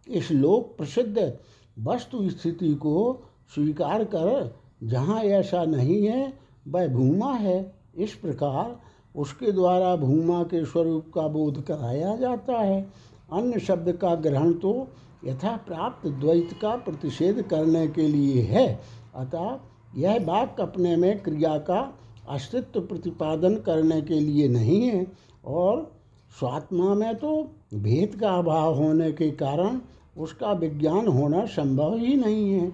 इस 0.08 0.30
लोक 0.30 0.76
प्रसिद्ध 0.76 1.38
वस्तु 1.78 2.30
स्थिति 2.30 2.74
को 2.74 3.22
स्वीकार 3.54 4.04
कर, 4.04 4.56
जहाँ 4.82 5.22
ऐसा 5.22 5.64
नहीं 5.64 6.06
है, 6.06 6.32
वह 6.68 6.88
भूमा 6.88 7.34
है। 7.34 7.74
इस 7.96 8.14
प्रकार 8.14 8.80
उसके 9.16 9.52
द्वारा 9.52 9.96
भूमा 9.96 10.42
के 10.42 10.64
स्वरूप 10.64 11.12
का 11.14 11.28
बोध 11.28 11.64
कराया 11.64 12.16
जाता 12.16 12.58
है। 12.58 12.90
अन्य 13.32 13.60
शब्द 13.60 13.92
का 13.92 14.14
ग्रहण 14.14 14.52
तो 14.52 14.88
यथा 15.24 15.56
प्राप्त 15.56 16.08
द्वैत 16.08 16.50
का 16.62 16.76
प्रतिषेध 16.76 17.42
करने 17.42 17.88
के 17.88 18.02
लिए 18.02 18.42
है। 18.42 18.80
अतः 19.14 19.58
यह 19.92 20.18
वाक्य 20.24 20.62
अपने 20.62 20.96
में 20.96 21.22
क्रिया 21.22 21.56
का 21.60 21.80
अस्तित्व 22.28 22.80
प्रतिपादन 22.80 23.56
करने 23.56 24.00
के 24.02 24.20
लिए 24.20 24.48
नहीं 24.48 24.80
है 24.82 25.06
और 25.44 25.90
स्वात्मा 26.38 26.94
में 26.94 27.14
तो 27.14 27.32
भेद 27.74 28.14
का 28.14 28.30
अभाव 28.30 28.74
होने 28.74 29.10
के 29.12 29.30
कारण 29.36 29.80
उसका 30.16 30.52
विज्ञान 30.52 31.08
होना 31.08 31.44
संभव 31.46 31.96
ही 31.96 32.14
नहीं 32.16 32.52
है। 32.52 32.72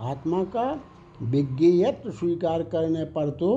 आत्मा 0.00 0.42
का 0.46 0.70
विज्ञेयत्व 1.22 2.10
स्वीकार 2.10 2.62
करने 2.62 3.04
पर 3.06 3.30
तो 3.30 3.50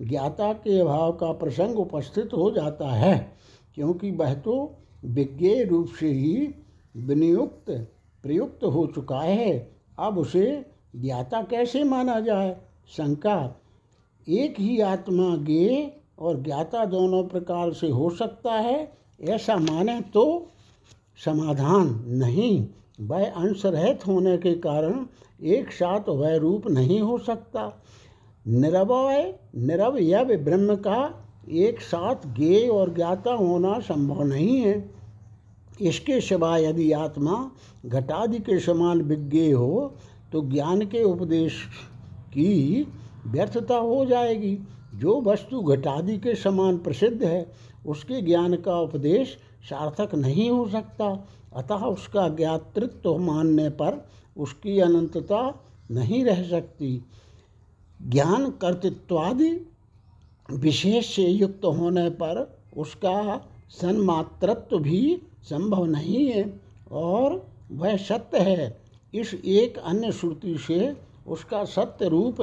ज्ञाता 0.00 0.52
के 0.54 0.78
अभाव 0.80 1.12
का 1.12 1.32
प्रसंग 1.32 1.78
उपस्थित 1.78 2.34
हो 2.34 2.50
जाता 2.50 2.88
है, 2.88 3.16
क्योंकि 3.74 4.10
वह 4.10 4.34
तो 4.34 4.56
विज्ञेय 5.04 5.64
रूप 5.64 5.88
से 6.00 6.08
ही 6.08 6.54
विनियुक्त, 6.96 7.70
प्रयुक्त 8.24 8.64
हो 8.64 8.86
चुका 8.86 9.20
है। 9.20 9.52
अब 9.98 10.18
उसे 10.18 10.44
ज्ञाता 10.96 11.42
कैसे 11.42 11.84
माना 11.84 12.20
जाए? 12.20 12.56
शंका। 12.88 13.60
एक 14.28 14.60
ही 14.60 14.80
आत्मा 14.80 15.36
ज्ञे 15.36 15.96
और 16.18 16.42
ज्ञाता 16.42 16.84
दोनों 16.84 17.24
प्रकार 17.24 17.72
से 17.72 17.88
हो 17.88 18.10
सकता 18.10 18.52
है, 18.52 18.92
ऐसा 19.20 19.56
माने 19.56 20.00
तो 20.00 20.46
समाधान 21.24 22.04
नहीं। 22.08 22.66
वह 23.00 23.30
अंशरहित 23.30 24.06
होने 24.06 24.38
के 24.38 24.54
कारण 24.54 25.06
एक 25.42 25.72
साथ 25.72 26.00
वह 26.08 26.36
रूप 26.36 26.70
नहीं 26.70 27.00
हो 27.00 27.18
सकता। 27.18 27.82
निरवय, 28.48 29.34
निरवयव 29.56 30.24
ब्रह्म 30.24 30.76
का 30.76 31.24
एक 31.50 31.80
साथ 31.80 32.16
ज्ञेय 32.36 32.68
और 32.68 32.94
ज्ञाता 32.94 33.32
होना 33.32 33.78
संभव 33.78 34.22
नहीं 34.22 34.60
है। 34.60 34.90
इसके 35.80 36.20
सिवा 36.20 36.58
यदि 36.58 36.92
आत्मा 36.92 37.50
घटादि 37.86 38.38
के 38.38 38.58
समान 38.58 39.02
विज्ञेय 39.02 39.52
हो 39.52 39.94
तो 40.32 40.42
ज्ञान 40.42 40.80
के 40.80 41.02
उपदेश 41.02 41.64
की 42.28 42.86
व्यर्थता 43.26 43.76
हो 43.76 44.06
जाएगी। 44.06 44.58
जो 44.94 45.20
वस्तु 45.20 45.60
घटादि 45.60 46.18
के 46.18 46.34
समान 46.34 46.78
प्रसिद्ध 46.78 47.22
है, 47.22 47.52
उसके 47.86 48.22
ज्ञान 48.22 48.54
का 48.56 48.80
उपदेश 48.80 49.38
सार्थक 49.70 50.14
नहीं 50.14 50.50
हो 50.50 50.68
सकता। 50.68 51.28
अतः 51.56 51.76
उसका 51.76 52.28
ज्ञातृत्व 52.28 53.18
मानने 53.18 53.68
पर 53.68 54.08
उसकी 54.36 54.80
अनंतता 54.80 55.64
नहीं 55.90 56.24
रह 56.24 56.48
सकती। 56.48 57.02
ज्ञान 58.08 58.50
कर्तृत्वादि 58.50 59.66
विशेष 60.52 61.16
से 61.16 61.22
युक्त 61.22 61.64
होने 61.64 62.10
पर 62.10 62.58
उसका 62.76 63.48
सन्मात्रत्व 63.70 64.78
भी 64.78 65.22
संभव 65.42 65.84
नहीं 65.84 66.28
है, 66.28 66.60
और 66.92 67.46
वह 67.72 67.96
सत्य 67.96 68.38
है। 68.38 68.85
इस 69.14 69.34
एक 69.34 69.78
अन्य 69.78 70.12
श्रुति 70.12 70.56
से 70.58 70.96
उसका 71.26 71.64
सत्य 71.64 72.08
रूप 72.08 72.40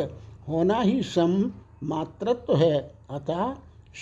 होना 0.49 0.79
ही 0.81 1.01
सम 1.03 1.51
मात्रत्व 1.83 2.55
है। 2.55 2.93
अतः 3.09 3.53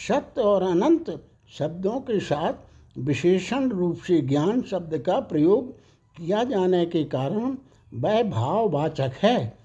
सत्य 0.08 0.42
और 0.42 0.64
अनंत 0.64 1.24
शब्दों 1.50 2.00
के 2.00 2.20
साथ 2.20 2.54
विशेषण 2.98 3.70
रूप 3.70 3.98
से 3.98 4.22
ज्ञान 4.22 4.62
शब्द 4.62 4.98
का 4.98 5.20
प्रयोग 5.20 5.72
किया 6.18 6.44
जाने 6.44 6.86
के 6.86 7.04
कारण 7.04 7.58
वह 7.94 8.24
भाववाचक 8.24 9.12
है। 9.24 9.58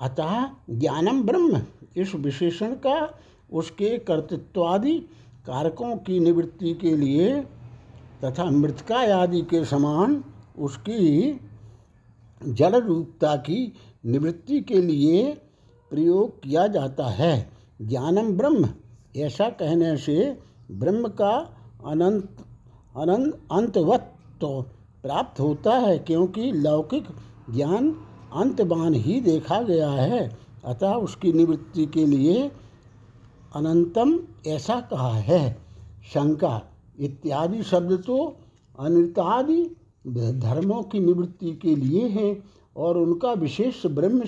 अतः 0.00 0.46
ज्ञानम 0.70 1.22
ब्रह्म, 1.22 1.62
इस 1.96 2.14
विशेषण 2.14 2.74
का 2.74 3.18
उसके 3.52 3.98
कर्तृत्वादि 3.98 4.98
कारकों 5.46 5.96
की 5.96 6.20
निवृत्ति 6.20 6.74
के 6.74 6.96
लिए 6.96 7.40
तथा 8.24 8.44
मृतका 8.44 8.98
आदि 9.16 9.40
के 9.42 9.64
समान 9.64 10.24
उसकी 10.58 11.40
जड़ 12.46 12.76
रूपता 12.76 13.36
की 13.36 13.72
निवृत्ति 14.06 14.60
के 14.60 14.82
लिए 14.82 15.32
प्रयोग 15.90 16.42
किया 16.42 16.66
जाता 16.66 17.06
है। 17.06 17.50
ज्ञानम 17.82 18.32
ब्रह्म। 18.32 18.68
ऐसा 19.16 19.48
कहने 19.48 19.96
से 19.96 20.38
ब्रह्म 20.70 21.08
का 21.08 21.56
अनंत 21.86 22.36
अनंत 22.96 23.40
अंतवत्व 23.52 24.62
प्राप्त 25.02 25.40
होता 25.40 25.78
है, 25.78 25.98
क्योंकि 25.98 26.52
लौकिक 26.52 27.04
ज्ञान 27.50 27.90
अंतवान 28.34 28.94
ही 28.94 29.20
देखा 29.20 29.62
गया 29.62 29.90
है। 29.90 30.38
अतः 30.64 30.94
उसकी 30.94 31.32
निवृत्ति 31.32 31.86
के 31.86 32.06
लिए 32.06 32.50
अनंतम 33.56 34.18
ऐसा 34.46 34.80
कहा 34.80 35.14
है। 35.14 35.58
शंका, 36.14 36.62
इत्यादि 37.00 37.62
शब्द 37.62 38.04
तो 38.06 38.36
अनितादि 38.78 39.76
धर्मों 40.04 40.82
की 40.82 40.98
निवृत्ति 41.00 41.52
के 41.52 41.76
लिए 41.76 42.08
हैं 42.08 42.44
और 42.76 42.98
उनका 42.98 43.32
विशेष 43.32 43.86
ब्रह्म 43.86 44.24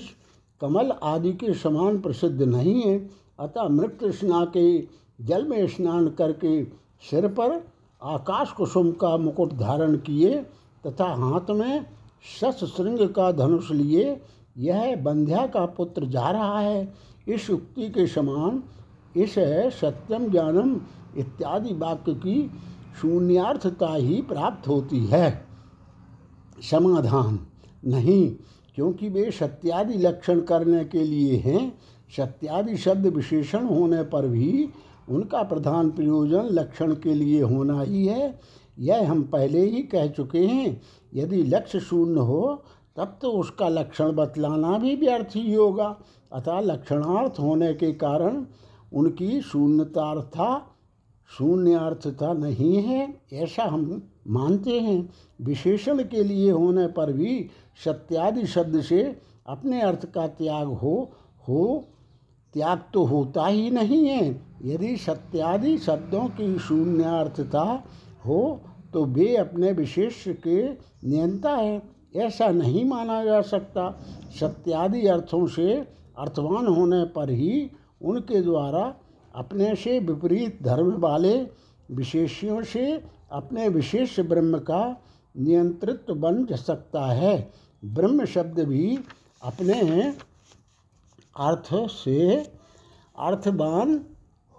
कमल 0.60 0.92
आदि 1.02 1.32
के 1.32 1.54
समान 1.54 2.00
प्रसिद्ध 2.00 2.42
नहीं 2.42 2.82
है। 2.82 3.10
अतः 3.40 3.68
मृत 3.68 3.98
स्ना 4.04 4.44
के 4.44 4.78
जल 5.20 5.46
में 5.48 5.66
स्नान 5.66 6.08
करके 6.08 6.64
सिर 7.10 7.26
पर 7.28 7.66
आकाश 8.02 8.50
कुसुम 8.52 8.92
का 8.92 9.16
मुकुट 9.16 9.52
धारण 9.52 9.96
किए 9.96 10.36
तथा 10.86 11.04
हाथ 11.04 11.50
में 11.50 11.86
शस 12.40 12.64
श्रृंग 12.76 13.08
का 13.08 13.32
धनुष 13.32 13.70
लिए 13.70 14.20
यह 14.58 14.96
बंध्या 14.96 15.46
का 15.46 15.66
पुत्र 15.66 16.04
जा 16.04 16.30
रहा 16.30 16.58
है। 16.60 16.94
इस 17.28 17.50
युक्ति 17.50 17.88
के 17.88 18.06
समान 18.06 18.62
इस 19.16 19.34
सत्यम 19.80 20.30
ज्ञानम 20.30 20.80
इत्यादि 21.16 21.74
वाक्य 21.74 22.14
की 22.14 22.50
शून्यार्थता 23.00 23.94
ही 23.94 24.22
प्राप्त 24.22 24.68
होती 24.68 25.04
है। 25.06 25.45
समाधान 26.62 27.38
नहीं, 27.84 28.28
क्योंकि 28.74 29.08
वे 29.08 29.30
सत्यादि 29.30 29.94
लक्षण 29.94 30.40
करने 30.40 30.84
के 30.84 31.04
लिए 31.04 31.36
हैं, 31.36 31.72
सत्यादि 32.16 32.76
शब्द 32.76 33.06
विशेषण 33.06 33.64
होने 33.64 34.02
पर 34.02 34.26
भी 34.28 34.68
उनका 35.08 35.42
प्रधान 35.42 35.90
प्रयोजन 35.90 36.48
लक्षण 36.50 36.94
के 36.94 37.14
लिए 37.14 37.40
होना 37.42 37.80
ही 37.80 38.06
है। 38.06 38.38
यह 38.78 39.10
हम 39.10 39.22
पहले 39.22 39.60
ही 39.60 39.82
कह 39.82 40.06
चुके 40.06 40.38
हैं, 40.38 40.80
यदि 41.14 41.42
लक्ष्य 41.42 41.80
शून्य 41.80 42.20
हो, 42.20 42.62
तब 42.96 43.18
तो 43.22 43.30
उसका 43.30 43.68
लक्षण 43.68 44.12
बतलाना 44.12 44.78
भी 44.78 44.94
व्यर्थ 44.96 45.36
ही 45.36 45.54
होगा। 45.54 45.96
अतः 46.32 46.60
लक्षणार्थ 46.60 47.38
होने 47.40 47.72
के 47.74 47.92
कारण 47.92 48.44
उनकी 48.92 49.40
शून्यतार्था 49.42 50.56
शून्यार्थता 51.30 52.32
नहीं 52.32 52.76
है, 52.76 53.14
ऐसा 53.32 53.64
हम 53.64 54.02
मानते 54.26 54.80
हैं। 54.80 55.08
विशेषण 55.40 56.02
के 56.04 56.22
लिए 56.24 56.50
होने 56.50 56.86
पर 56.86 57.12
भी 57.12 57.46
सत्यादि 57.84 58.46
शब्द 58.46 58.80
से 58.80 59.02
अपने 59.46 59.80
अर्थ 59.80 60.06
का 60.06 60.26
त्याग 60.28 60.68
हो 60.68 60.94
हो, 61.48 61.84
त्याग 62.54 62.82
तो 62.94 63.04
होता 63.04 63.46
ही 63.46 63.70
नहीं 63.70 64.04
है। 64.06 64.28
यदि 64.64 64.96
सत्यादि 64.96 65.76
शब्दों 65.78 66.24
की 66.28 66.58
शून्यार्थता 66.58 67.62
हो 68.26 68.60
तो 68.92 69.04
वे 69.04 69.36
अपने 69.36 69.72
विशेष 69.72 70.24
के 70.28 70.62
नियंता 71.08 71.50
है। 71.50 71.82
ऐसा 72.16 72.48
नहीं 72.48 72.84
माना 72.84 73.24
जा 73.24 73.40
सकता। 73.42 73.90
सत्यादि 74.40 75.06
अर्थों 75.06 75.46
से 75.46 75.74
अर्थवान 76.18 76.66
होने 76.66 77.04
पर 77.04 77.30
ही 77.30 77.70
उनके 78.02 78.40
द्वारा 78.42 78.94
अपने 79.34 79.74
से 79.74 79.98
विपरीत 80.00 80.62
धर्म 80.62 80.92
वाले 80.92 81.36
विशेषियों 81.90 82.62
से 82.62 83.15
अपने 83.30 83.68
विशेष 83.68 84.18
ब्रह्म 84.20 84.58
का 84.58 85.02
नियंत्रित 85.34 86.10
बन 86.10 86.44
सकता 86.56 87.06
है। 87.06 87.50
ब्रह्म 87.84 88.24
शब्द 88.24 88.60
भी 88.60 88.98
अपने 89.42 89.80
अर्थ 91.36 91.68
से 91.92 92.36
अर्थवान 93.18 94.00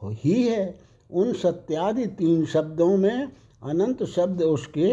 ही 0.01 0.43
है। 0.43 0.79
उन 1.11 1.33
सत्यादि 1.33 2.05
तीन 2.05 2.45
शब्दों 2.45 2.97
में 2.97 3.31
अनंत 3.63 4.03
शब्द 4.03 4.41
उसके 4.41 4.91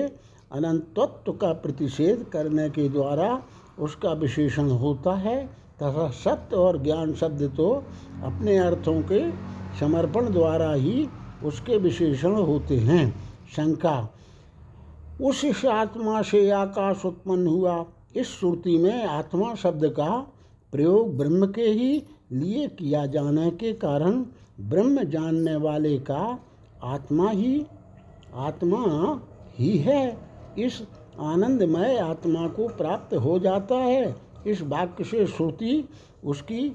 अनंतत्व 0.53 1.33
का 1.33 1.53
प्रतिषेध 1.53 2.25
करने 2.33 2.69
के 2.71 2.89
द्वारा 2.89 3.43
उसका 3.79 4.13
विशेषण 4.13 4.71
होता 4.71 5.15
है। 5.15 5.47
तथा 5.83 6.09
सत्य 6.11 6.57
और 6.57 6.83
ज्ञान 6.83 7.15
शब्द 7.15 7.43
तो 7.57 7.71
अपने 8.25 8.57
अर्थों 8.59 9.01
के 9.03 9.31
समर्पण 9.81 10.33
द्वारा 10.33 10.73
ही 10.73 11.07
उसके 11.45 11.77
विशेषण 11.77 12.33
होते 12.33 12.77
हैं। 12.79 13.34
शंका। 13.57 13.97
उस 15.21 15.65
आत्मा 15.65 16.23
से 16.23 16.51
आकाश 16.51 17.05
उत्पन्न 17.05 17.47
हुआ। 17.47 17.85
इस 18.17 18.29
श्रुति 18.31 18.77
में 18.79 19.05
आत्मा 19.05 19.55
शब्द 19.55 19.85
का 19.89 20.11
प्रयोग 20.73 21.17
ब्रह्म 21.19 21.47
के 21.47 21.63
ही 21.63 22.03
लिए 22.33 22.67
किया 22.69 23.05
जाने 23.07 23.51
के 23.51 23.73
कारण 23.73 24.25
ब्रह्म 24.61 25.05
जानने 25.05 25.55
वाले 25.57 25.99
का 25.99 26.39
आत्मा 26.83 27.31
ही 27.31 27.67
आत्मा 28.35 28.83
ही 29.57 29.77
है। 29.79 30.19
इस 30.59 30.83
आनंदमय 31.21 31.97
आत्मा 31.99 32.47
को 32.49 32.69
प्राप्त 32.69 33.15
हो 33.17 33.39
जाता 33.39 33.77
है। 33.77 34.17
इस 34.47 34.63
वाक्य 34.63 35.05
से 35.05 35.27
श्रुति 35.27 35.89
उसकी 36.25 36.73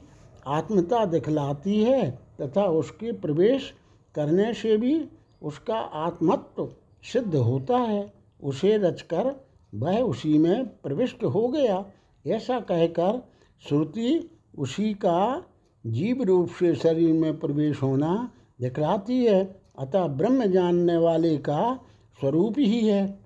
आत्मता 0.48 1.06
दिखलाती 1.06 1.84
है 1.84 2.10
तथा 2.42 2.64
उसके 2.74 3.12
प्रवेश 3.12 3.74
करने 4.16 4.54
से 4.54 4.78
भी 4.78 4.94
उसका 5.42 5.78
आत्मत्व 5.78 6.70
सिद्ध 7.04 7.36
होता 7.36 7.78
है, 7.78 8.14
उसे 8.44 8.78
रचकर 8.78 9.48
वह 9.76 10.02
उसी 10.02 10.38
में 10.38 10.66
प्रविष्ट 10.66 11.24
हो 11.24 11.48
गया। 11.48 11.86
ऐसा 12.28 12.60
कहकर 12.60 13.22
श्रुति 13.68 14.30
उसी 14.58 14.94
का 14.94 15.44
जीव 15.88 16.24
रूप 16.24 16.50
से 16.50 16.76
शरीर 16.76 17.14
में 17.14 17.40
प्रवेश 17.40 17.82
होना 17.82 18.32
दिखलाती 18.62 19.26
है, 19.26 19.62
अतः 19.80 20.08
ब्रह्म 20.08 20.46
जानने 20.46 20.98
वाले 20.98 21.38
का 21.38 21.80
स्वरूप 22.20 22.56
ही 22.58 22.88
है। 22.88 23.20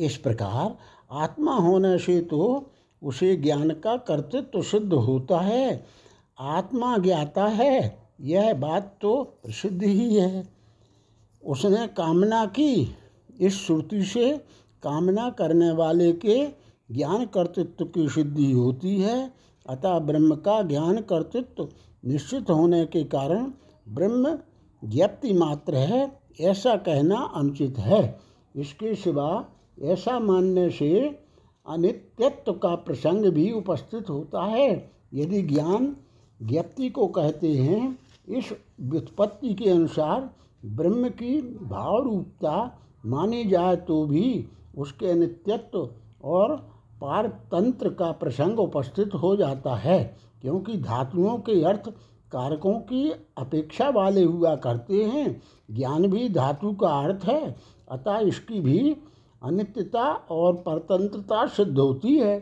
इस 0.00 0.16
प्रकार 0.16 0.76
आत्मा 1.10 1.54
होने 1.54 1.98
से 1.98 2.20
तो 2.20 2.70
उसे 3.02 3.36
ज्ञान 3.36 3.70
का 3.70 3.96
कर्तृत्व 3.96 4.48
तो 4.52 4.62
सिद्ध 4.62 4.92
होता 4.92 5.40
है। 5.40 5.86
आत्मा 6.40 6.98
ज्ञाता 6.98 7.46
है, 7.46 7.98
यह 8.20 8.54
बात 8.54 8.98
तो 9.00 9.22
प्रसिद्ध 9.22 9.82
ही 9.82 10.14
है। 10.14 10.59
उसने 11.44 11.86
कामना 11.86 12.44
की। 12.46 12.96
इस 13.40 13.66
श्रुति 13.66 14.02
से 14.02 14.38
कामना 14.82 15.30
करने 15.30 15.72
वाले 15.72 16.12
के 16.12 16.46
ज्ञान 16.90 17.26
कर्तृत्व 17.26 17.84
की 17.84 18.08
सिद्धि 18.08 18.52
होती 18.52 19.00
है। 19.00 19.32
अतः 19.68 19.98
ब्रह्म 19.98 20.36
का 20.36 20.62
ज्ञान 20.62 20.96
कर्तृत्व 20.96 21.68
निश्चित 22.04 22.50
होने 22.50 22.86
के 22.86 23.04
कारण 23.04 23.52
ब्रह्म 23.88 24.38
ज्ञप्ति 24.84 25.32
मात्र 25.32 25.74
है, 25.74 26.20
ऐसा 26.40 26.76
कहना 26.76 27.32
अनुचित 27.34 27.78
है। 27.78 28.20
इसके 28.56 28.94
सिवा 28.94 29.46
ऐसा 29.82 30.18
मानने 30.20 30.70
से 30.70 31.18
अनित्यत्व 31.68 32.52
का 32.52 32.74
प्रसंग 32.74 33.26
भी 33.26 33.52
उपस्थित 33.52 34.10
होता 34.10 34.42
है। 34.42 34.90
यदि 35.14 35.42
ज्ञान 35.42 35.96
ज्ञप्ति 36.42 36.90
को 36.90 37.06
कहते 37.06 37.48
हैं, 37.48 37.98
इस 38.28 38.52
व्युत्पत्ति 38.80 39.54
के 39.54 39.70
अनुसार 39.70 40.30
ब्रह्म 40.62 41.08
की 41.08 41.40
भाव 41.62 42.02
रूपता 42.04 42.54
मानी 43.06 43.44
जाए 43.44 43.76
तो 43.76 44.04
भी 44.06 44.48
उसके 44.78 45.14
नित्यत्व 45.14 45.88
और 46.24 46.56
पारतंत्र 47.00 47.88
का 47.88 48.10
प्रसंग 48.12 48.58
उपस्थित 48.60 49.14
हो 49.14 49.34
जाता 49.36 49.74
है, 49.74 50.02
क्योंकि 50.42 50.76
धातुओं 50.76 51.36
के 51.38 51.62
अर्थ 51.64 51.88
कारकों 52.32 52.74
की 52.80 53.10
अपेक्षा 53.38 53.88
वाले 53.90 54.22
हुआ 54.22 54.54
करते 54.56 55.04
हैं। 55.04 55.40
ज्ञान 55.70 56.06
भी 56.06 56.28
धातु 56.28 56.72
का 56.72 56.88
अर्थ 57.00 57.24
है, 57.24 57.56
अतः 57.90 58.18
इसकी 58.18 58.60
भी 58.60 58.96
अनित्यता 59.42 60.04
और 60.30 60.54
परतंत्रता 60.56 61.46
सिद्ध 61.46 61.78
होती 61.78 62.16
है। 62.18 62.38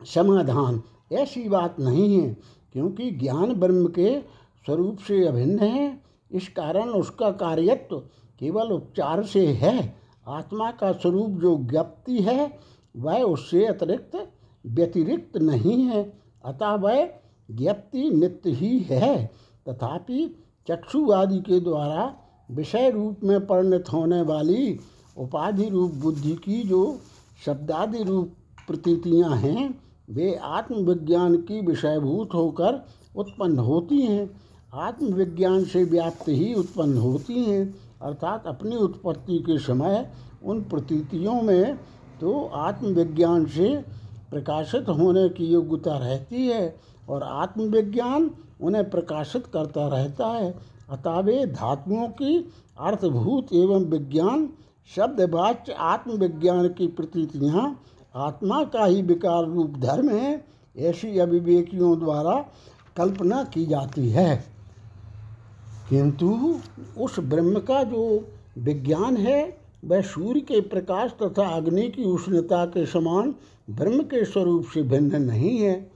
समाधान, 0.00 0.82
ऐसी 1.12 1.48
बात 1.48 1.80
नहीं 1.80 2.20
है, 2.20 2.36
क्योंकि 2.72 3.10
ज्ञान 3.10 3.54
ब्रह्म 3.54 3.86
के 3.88 4.18
स्वरूप 4.66 4.98
से 4.98 5.26
अभिन्न 5.26 5.58
है। 5.58 6.07
इस 6.32 6.48
कारण 6.48 6.88
उसका 6.88 7.30
कार्यत्व 7.30 7.96
केवल 8.40 8.72
उपचार 8.72 9.22
से 9.22 9.46
है। 9.46 9.96
आत्मा 10.28 10.70
का 10.70 10.92
स्वरूप 10.92 11.30
जो 11.30 11.56
ज्ञप्ति 11.56 12.18
है, 12.18 12.58
वह 12.96 13.22
उससे 13.22 13.66
अतिरिक्त 13.66 14.30
व्यतिरिक्त 14.66 15.36
नहीं 15.36 15.82
है। 15.82 16.20
अतः 16.44 16.74
वह 16.74 17.08
ज्ञप्ति 17.50 18.10
नित्य 18.10 18.50
ही 18.50 18.78
है। 18.78 19.30
तथापि 19.68 20.44
चक्षु 20.68 21.12
आदि 21.12 21.38
के 21.38 21.60
द्वारा 21.60 22.16
विषय 22.50 22.90
रूप 22.90 23.20
में 23.24 23.46
परिणत 23.46 23.84
होने 23.92 24.22
वाली 24.22 24.80
उपाधि 25.18 25.68
रूप 25.68 25.92
बुद्धि 25.92 26.34
की 26.34 26.62
जो 26.62 27.00
शब्दादि 27.46 28.02
रूप 28.02 28.32
प्रतीतियाँ 28.66 29.36
हैं, 29.36 29.80
वे 30.10 30.34
आत्मविज्ञान 30.34 31.36
की 31.36 31.60
विषयभूत 31.60 32.34
होकर 32.34 32.86
उत्पन्न 33.16 33.58
होती 33.58 34.00
हैं। 34.02 34.47
आत्मविज्ञान 34.72 35.64
से 35.64 35.82
व्याप्त 35.84 36.28
ही 36.28 36.54
उत्पन्न 36.54 36.98
होती 36.98 37.44
हैं, 37.44 37.74
अर्थात 38.02 38.46
अपनी 38.46 38.76
उत्पत्ति 38.76 39.38
के 39.38 39.58
समय 39.58 40.10
उन 40.44 40.60
प्रतीतियों 40.62 41.40
में 41.42 41.76
तो 42.20 42.44
आत्मविज्ञान 42.46 43.44
से 43.46 43.76
प्रकाशित 44.30 44.88
होने 44.88 45.28
की 45.28 45.46
योग्यता 45.46 45.96
रहती 45.98 46.46
है 46.46 46.74
और 47.08 47.22
आत्मविज्ञान 47.22 48.30
उन्हें 48.60 48.90
प्रकाशित 48.90 49.46
करता 49.46 49.86
रहता 49.88 50.26
है। 50.26 50.54
अतः 50.90 51.18
वे 51.20 51.46
धातुओं 51.46 52.08
की 52.08 52.38
अर्थभूत 52.80 53.52
एवं 53.52 53.84
विज्ञान 53.84 54.48
शब्दवाच्य 54.96 55.72
आत्मविज्ञान 55.72 56.68
की 56.68 56.86
प्रतीतियाँ, 56.86 57.80
आत्मा 58.16 58.62
का 58.64 58.84
ही 58.84 59.02
विकार 59.02 59.44
रूप 59.44 59.76
धर्म 59.78 60.08
है, 60.08 60.44
ऐसी 60.76 61.18
अभिवेकियों 61.18 61.98
द्वारा 61.98 62.44
कल्पना 62.96 63.42
की 63.44 63.66
जाती 63.66 64.08
है। 64.10 64.57
किंतु 65.90 66.58
उस 66.98 67.18
ब्रह्म 67.20 67.60
का 67.60 67.82
जो 67.82 68.02
विज्ञान 68.58 69.16
है, 69.16 69.58
वह 69.84 70.00
सूर्य 70.02 70.40
के 70.40 70.60
प्रकाश 70.60 71.10
तथा 71.22 71.46
अग्नि 71.48 71.88
की 71.88 72.04
उष्णता 72.04 72.64
के 72.66 72.84
समान 72.86 73.34
ब्रह्म 73.70 74.02
के 74.02 74.24
स्वरूप 74.24 74.66
से 74.74 74.82
भिन्न 74.82 75.22
नहीं 75.22 75.58
है, 75.58 75.90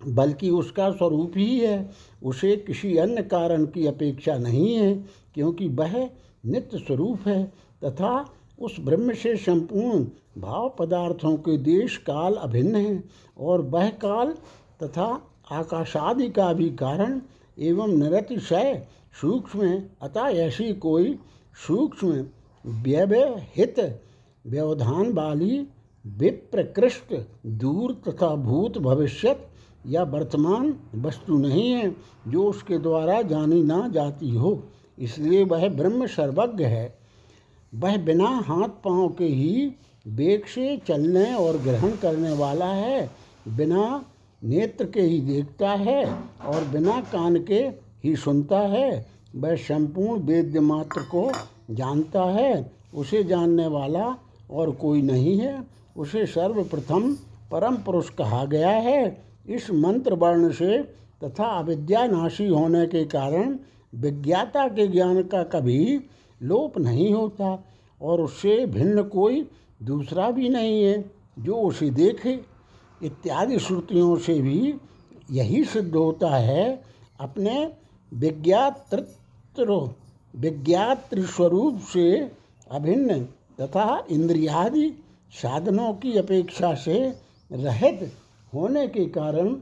बल्कि 0.00 0.50
उसका 0.50 0.90
स्वरूप 0.90 1.32
ही 1.36 1.58
है। 1.58 1.90
उसे 2.22 2.56
किसी 2.56 2.96
अन्य 2.96 3.22
कारण 3.22 3.64
की 3.66 3.86
अपेक्षा 3.86 4.36
नहीं 4.38 4.74
है, 4.74 4.94
क्योंकि 5.34 5.68
वह 5.70 5.98
नित्य 6.46 6.78
स्वरूप 6.78 7.28
है 7.28 7.44
तथा 7.84 8.24
उस 8.58 8.76
ब्रह्म 8.80 9.12
से 9.14 9.36
संपूर्ण 9.36 10.04
भाव 10.40 10.68
पदार्थों 10.78 11.36
के 11.36 11.56
देश 11.58 11.96
काल 12.06 12.34
अभिन्न 12.34 12.76
है 12.76 13.02
और 13.38 13.60
वह 13.60 13.88
काल 14.02 14.34
तथा 14.82 15.06
आकाशादि 15.52 16.28
का 16.28 16.52
भी 16.52 16.68
कारण 16.70 17.20
एवं 17.58 17.88
निरतिशय 17.88 18.86
सूक्ष्म, 19.20 19.82
अतः 20.02 20.20
ऐसी 20.20 20.72
कोई 20.72 21.18
सूक्ष्म 21.66 22.26
व्यवहित 22.66 24.00
व्यवधान 24.46 25.12
वाली 25.12 25.66
विप्रकृष्ट 26.06 27.26
दूर 27.46 28.02
तथा 28.08 28.34
भूत 28.34 28.78
भविष्यत 28.78 29.48
या 29.86 30.02
वर्तमान 30.02 30.76
वस्तु 30.94 31.38
नहीं 31.38 31.70
है, 31.70 31.96
जो 32.28 32.44
उसके 32.44 32.78
द्वारा 32.78 33.22
जानी 33.22 33.62
ना 33.62 33.88
जाती 33.88 34.30
हो। 34.30 34.62
इसलिए 34.98 35.44
वह 35.44 35.68
ब्रह्म 35.68 36.06
सर्वज्ञ 36.06 36.64
है। 36.64 36.98
वह 37.74 37.96
बिना 37.96 38.28
हाथ 38.28 38.68
पाँव 38.68 39.08
के 39.08 39.24
ही 39.24 39.72
वेग 40.06 40.44
से 40.44 40.76
चलने 40.88 41.34
और 41.34 41.58
ग्रहण 41.58 41.90
करने 41.90 42.32
वाला 42.32 42.66
है, 42.66 43.10
बिना 43.48 44.04
नेत्र 44.44 44.84
के 44.84 45.00
ही 45.00 45.20
देखता 45.20 45.70
है 45.70 46.04
और 46.46 46.64
बिना 46.64 47.00
कान 47.00 47.42
के 47.42 47.60
ही 48.04 48.16
सुनता 48.16 48.58
है। 48.58 49.06
वह 49.36 49.56
संपूर्ण 49.56 50.22
वेद्य 50.22 50.60
मात्र 50.60 51.00
को 51.00 51.32
जानता 51.70 52.22
है। 52.22 52.72
उसे 52.94 53.24
जानने 53.24 53.66
वाला 53.66 54.16
और 54.50 54.70
कोई 54.70 55.02
नहीं 55.02 55.38
है। 55.38 55.64
उसे 55.96 56.26
सर्वप्रथम 56.26 57.12
परम 57.50 57.76
पुरुष 57.76 58.10
कहा 58.10 58.44
गया 58.44 58.70
है। 58.70 59.22
इस 59.48 59.70
मंत्र 59.70 60.14
वर्ण 60.14 60.52
से 60.52 60.78
तथा 61.24 61.44
अविद्यानाशी 61.44 62.46
होने 62.48 62.86
के 62.86 63.04
कारण 63.04 63.58
विज्ञाता 63.94 64.68
के 64.68 64.86
ज्ञान 64.86 65.22
का 65.22 65.42
कभी 65.42 66.00
लोप 66.42 66.78
नहीं 66.78 67.12
होता 67.12 67.64
और 68.02 68.20
उससे 68.20 68.66
भिन्न 68.66 69.02
कोई 69.02 69.46
दूसरा 69.82 70.30
भी 70.30 70.48
नहीं 70.48 70.84
है। 70.84 71.10
जो 71.38 71.54
उसे 71.54 71.90
देखे 71.90 72.53
इत्यादि 73.04 73.58
श्रुतियों 73.58 74.16
से 74.16 74.40
भी 74.40 74.74
यही 75.30 75.64
सिद्ध 75.64 75.94
होता 75.94 76.28
है, 76.28 76.82
अपने 77.20 77.72
विज्ञातृत्व 78.14 79.90
विज्ञात 80.36 81.14
स्वरूप 81.14 81.80
से 81.80 82.30
अभिन्न 82.70 83.20
तथा 83.60 84.06
इंद्रियादि 84.10 84.90
साधनों 85.32 85.92
की 85.94 86.16
अपेक्षा 86.18 86.74
से 86.74 87.14
रहित 87.52 88.12
होने 88.54 88.86
के 88.88 89.04
कारण 89.06 89.56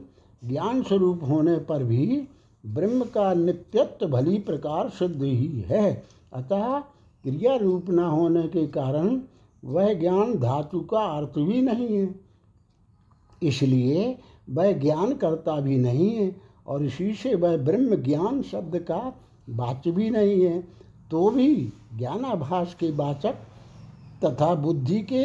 ज्ञान 0.45 0.83
स्वरूप 0.83 1.23
होने 1.23 1.57
पर 1.57 1.83
भी 1.83 2.27
ब्रह्म 2.65 3.05
का 3.05 3.33
नित्यत्व 3.33 4.07
भली 4.07 4.37
प्रकार 4.39 4.89
सिद्ध 4.89 5.23
ही 5.23 5.65
है। 5.67 6.03
अतः 6.33 6.79
क्रिया 7.23 7.55
रूप 7.55 7.89
न 7.89 7.99
होने 7.99 8.43
के 8.43 8.67
कारण 8.67 9.21
वह 9.65 9.93
ज्ञान 9.93 10.33
धातु 10.39 10.79
का 10.81 11.01
अर्थ 11.17 11.39
भी 11.39 11.61
नहीं 11.61 11.97
है। 11.97 12.22
इसलिए 13.43 14.17
वह 14.49 14.71
ज्ञान 14.71 15.13
करता 15.13 15.59
भी 15.61 15.77
नहीं 15.77 16.09
है 16.09 16.35
और 16.67 16.83
इसी 16.83 17.13
से 17.13 17.35
वह 17.35 17.57
ब्रह्म 17.57 17.95
ज्ञान 18.03 18.41
शब्द 18.41 18.77
का 18.81 19.01
वाच्य 19.49 19.91
भी 19.91 20.09
नहीं 20.09 20.41
है। 20.41 20.59
तो 21.11 21.29
भी 21.29 21.55
ज्ञानाभास 21.97 22.75
के 22.79 22.91
वाचक 22.91 23.35
तथा 24.23 24.53
बुद्धि 24.55 25.01
के 25.01 25.23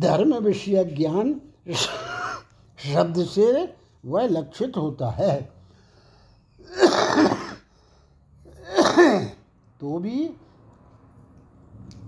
धर्म 0.00 0.34
विषय 0.38 0.84
ज्ञान 0.96 1.40
शब्द 2.78 3.24
से 3.24 3.74
वह 4.06 4.26
लक्षित 4.26 4.76
होता 4.76 5.10
है। 5.10 5.40
तो 9.80 9.98
भी 9.98 10.28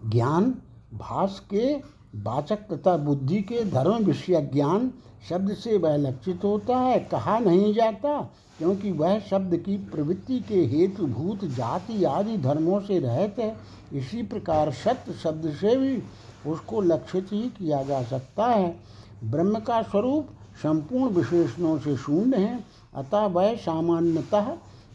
ज्ञान 0.07 0.51
भास 0.95 1.41
के 1.53 1.75
वाचक 2.15 2.59
तथा 2.73 2.97
बुद्धि 2.97 3.41
के 3.43 3.65
धर्म 3.65 4.05
विषय 4.05 4.41
ज्ञान 4.53 4.93
शब्द 5.29 5.53
से 5.55 5.79
वह 5.79 5.97
लक्षित 5.97 6.45
होता 6.45 6.77
है, 6.77 6.99
कहा 7.01 7.39
नहीं 7.39 7.75
जाता, 7.75 8.21
क्योंकि 8.59 8.93
वह 8.93 9.19
शब्द 9.21 9.57
की 9.57 9.77
प्रवृत्ति 9.77 10.39
के 10.41 10.65
हेतुभूत 10.67 11.45
जाति 11.45 12.05
आदि 12.05 12.37
धर्मों 12.37 12.81
से 12.81 12.99
रहते 12.99 13.43
है। 13.43 13.57
इसी 13.93 14.23
प्रकार 14.23 14.71
सत्य 14.73 15.13
शब्द 15.13 15.51
से 15.51 15.77
भी 15.77 16.03
उसको 16.51 16.81
लक्षित 16.81 17.29
ही 17.33 17.43
किया 17.43 17.83
जा 17.83 18.03
सकता 18.03 18.47
है। 18.47 18.77
ब्रह्म 19.25 19.59
का 19.59 19.83
स्वरूप 19.83 20.29
संपूर्ण 20.63 21.15
विशेषणों 21.15 21.79
से 21.79 21.97
शून्य 21.97 22.37
है, 22.37 22.65
अतः 22.95 23.27
वह 23.27 23.55
सामान्यतः 23.55 24.55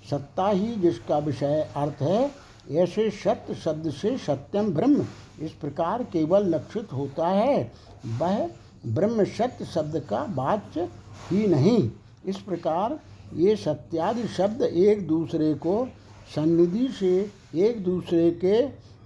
सत्ता 0.10 0.48
ही 0.48 0.76
जिसका 0.76 1.18
विषय 1.18 1.70
अर्थ 1.76 2.02
है, 2.02 2.32
ऐसे 2.72 3.10
सत्य 3.10 3.54
शब्द 3.54 3.90
से 3.92 4.18
सत्यम 4.18 4.74
ब्रह्म। 4.74 5.06
इस 5.42 5.52
प्रकार 5.52 6.04
केवल 6.04 6.46
लक्षित 6.46 6.94
होता 6.94 7.28
है। 7.28 7.72
वह 8.20 8.50
ब्रह्म 8.86 9.24
सत्य 9.24 9.66
शब्द 9.66 10.00
का 10.10 10.22
वाच्य 10.36 10.88
ही 11.32 11.48
नहीं। 11.48 11.90
इस 12.26 12.38
प्रकार 12.38 13.00
ये 13.36 13.56
सत्यादि 13.56 14.28
शब्द 14.28 14.62
एक 14.62 15.08
दूसरे 15.08 15.54
को 15.54 15.88
सन्निधि 16.36 16.88
से 16.88 17.32
एक 17.56 17.84
दूसरे 17.84 18.30
के 18.44 18.62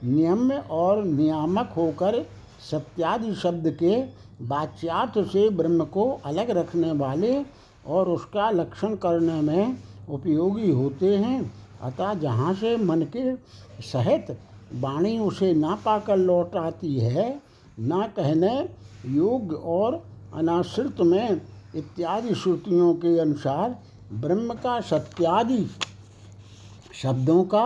नियम्य 0.07 0.63
और 0.71 1.03
नियामक 1.03 1.73
होकर 1.77 2.21
सत्यादि 2.71 3.33
शब्द 3.35 3.69
के 3.79 3.95
वाच्यार्थ 4.45 5.17
से 5.27 5.49
ब्रह्म 5.49 5.85
को 5.85 6.09
अलग 6.25 6.49
रखने 6.49 6.91
वाले 6.91 7.41
और 7.87 8.09
उसका 8.09 8.49
लक्षण 8.51 8.95
करने 8.95 9.41
में 9.41 9.77
उपयोगी 10.09 10.71
होते 10.71 11.15
हैं। 11.17 11.51
अतः 11.81 12.13
जहाँ 12.13 12.53
से 12.53 12.75
मन 12.77 13.01
के 13.15 13.35
सहित 13.83 14.37
वाणी 14.73 15.17
उसे 15.19 15.53
ना 15.53 15.75
पाकर 15.85 16.17
लौट 16.17 16.55
आती 16.55 16.95
है, 16.95 17.41
ना 17.79 18.07
कहने 18.07 18.53
योग्य 19.09 19.55
और 19.55 20.01
अनाश्रित 20.33 21.01
में 21.01 21.41
इत्यादि 21.75 22.35
श्रुतियों 22.35 22.93
के 22.95 23.17
अनुसार 23.19 23.75
ब्रह्म 24.13 24.53
का 24.53 24.79
सत्यादि 24.81 25.65
शब्दों 26.93 27.43
का 27.43 27.65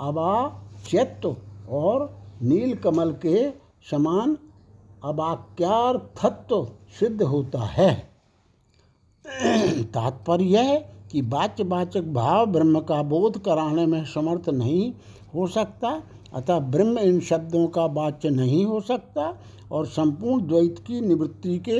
अवाच्यत्व 0.00 1.36
और 1.70 2.10
नीलकमल 2.42 3.12
के 3.24 3.48
समान 3.90 4.36
अवाक्यार्थत्व 5.04 6.64
सिद्ध 6.98 7.22
होता 7.22 7.64
है। 7.66 7.94
तात्पर्य 9.92 10.58
है 10.58 10.78
कि 11.12 11.20
वाच्य 11.22 11.64
वाचक 11.64 12.04
भाव 12.12 12.46
ब्रह्म 12.46 12.80
का 12.80 13.02
बोध 13.04 13.38
कराने 13.38 13.86
में 13.86 14.04
समर्थ 14.04 14.48
नहीं 14.50 14.92
हो 15.36 15.46
सकता, 15.46 16.02
अतः 16.34 16.58
ब्रह्म 16.58 16.98
इन 16.98 17.20
शब्दों 17.20 17.66
का 17.66 17.84
वाच्य 17.86 18.30
नहीं 18.30 18.64
हो 18.64 18.80
सकता 18.80 19.32
और 19.72 19.86
संपूर्ण 19.86 20.46
द्वैत 20.46 20.78
की 20.86 21.00
निवृत्ति 21.00 21.58
के 21.58 21.78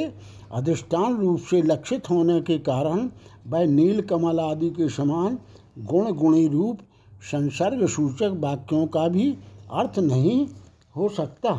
अधिष्ठान 0.53 1.17
रूप 1.17 1.39
से 1.41 1.63
लक्षित 1.63 2.11
होने 2.11 2.41
के 2.41 2.59
कारण 2.59 3.09
वह 3.47 3.65
नील 3.67 4.01
कमल 4.03 4.41
आदि 4.41 4.71
के 4.71 4.89
समान 4.89 5.39
गुण 5.79 6.13
गुणी 6.13 6.47
रूप 6.49 6.79
संसर्ग 7.23 7.87
सूचक 7.87 8.37
वाक्यों 8.37 8.87
का 8.87 9.07
भी 9.09 9.31
अर्थ 9.73 9.99
नहीं 9.99 10.47
हो 10.97 11.09
सकता। 11.09 11.51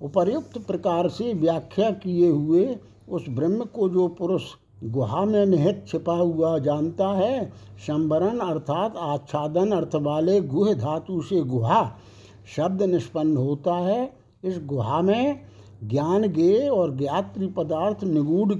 उपर्युक्त 0.00 0.58
प्रकार 0.58 1.08
से 1.08 1.32
व्याख्या 1.34 1.90
किए 1.90 2.28
हुए 2.28 2.76
उस 3.08 3.24
ब्रह्म 3.28 3.64
को 3.64 3.88
जो 3.88 4.08
पुरुष 4.08 4.42
गुहा 4.86 5.24
में 5.24 5.46
निहित 5.46 5.84
छिपा 5.88 6.14
हुआ 6.14 6.58
जानता 6.58 7.08
है। 7.08 7.46
संवरण 7.78 8.38
अर्थात 8.38 8.96
आच्छादन 8.96 9.70
अर्थ 9.70 9.94
वाले 9.94 10.40
गुह 10.40 10.72
धातु 10.74 11.20
से 11.22 11.40
गुहा 11.40 11.82
शब्द 12.56 12.82
निष्पन्न 12.82 13.36
होता 13.36 13.74
है। 13.74 14.12
इस 14.44 14.60
गुहा 14.64 15.00
में 15.02 15.40
ज्ञान 15.84 16.22
गे 16.28 16.68
और 16.68 16.96
ज्ञात्री 16.96 17.46
पदार्थ 17.46 18.04
निगूढ़ 18.04 18.54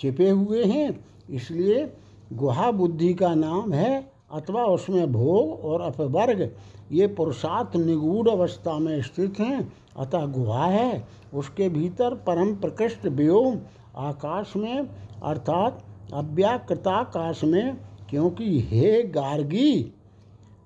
छिपे 0.00 0.28
हुए 0.30 0.64
हैं। 0.64 1.04
इसलिए 1.30 1.92
गुहा 2.32 2.70
बुद्धि 2.70 3.14
का 3.14 3.34
नाम 3.34 3.72
है 3.72 4.12
अथवा 4.32 4.64
उसमें 4.64 5.12
भोग 5.12 5.64
और 5.64 5.80
अपवर्ग, 5.80 6.50
ये 6.92 7.06
पुरुषार्थ 7.06 7.76
निगूढ़ 7.76 8.28
अवस्था 8.28 8.78
में 8.78 9.02
स्थित 9.02 9.38
हैं। 9.40 9.72
अतः 9.96 10.26
गुहा 10.26 10.64
है। 10.64 11.04
उसके 11.34 11.68
भीतर 11.68 12.14
परम 12.14 12.54
प्रकृष्ट 12.54 13.06
व्योम 13.06 13.58
आकाश 13.96 14.52
में 14.56 14.88
अर्थात 15.24 15.82
अव्याकृताकाश 16.14 17.44
में 17.44 17.76
क्योंकि 18.10 18.60
हे 18.60 19.02
गार्गी, 19.02 19.92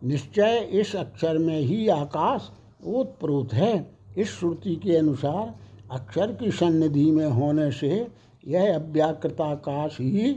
निश्चय 0.04 0.58
इस 0.72 0.94
अक्षर 0.96 1.38
में 1.38 1.60
ही 1.60 1.88
आकाश 1.88 2.50
ओतप्रोत 2.86 3.52
है। 3.52 3.90
इस 4.18 4.38
श्रुति 4.38 4.74
के 4.76 4.96
अनुसार 4.96 5.54
अक्षर 5.90 6.32
की 6.32 6.50
सन्निधि 6.50 7.10
में 7.10 7.26
होने 7.26 7.70
से 7.72 8.06
यह 8.48 8.74
अव्याकृताकाश 8.74 9.96
ही 10.00 10.32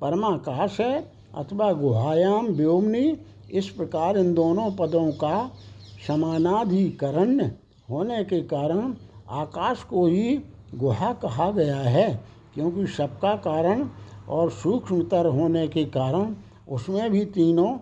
परमाकाश 0.00 0.80
है 0.80 1.12
अथवा 1.34 1.72
गुहायाम, 1.72 2.46
व्योमनी, 2.46 3.16
इस 3.52 3.68
प्रकार 3.68 4.18
इन 4.18 4.34
दोनों 4.34 4.70
पदों 4.70 5.10
का 5.12 5.50
समानाधिकरण 6.06 7.40
होने 7.90 8.22
के 8.24 8.40
कारण 8.42 8.94
आकाश 9.30 9.82
को 9.82 10.06
ही 10.06 10.38
गुहा 10.74 11.12
कहा 11.12 11.50
गया 11.50 11.76
है। 11.76 12.35
क्योंकि 12.56 12.86
सबका 12.86 13.34
कारण 13.36 13.88
और 14.28 14.50
सूक्ष्मतर 14.50 15.26
होने 15.26 15.68
के 15.68 15.84
कारण 15.84 16.34
उसमें 16.68 17.10
भी 17.10 17.24
तीनों 17.24 17.72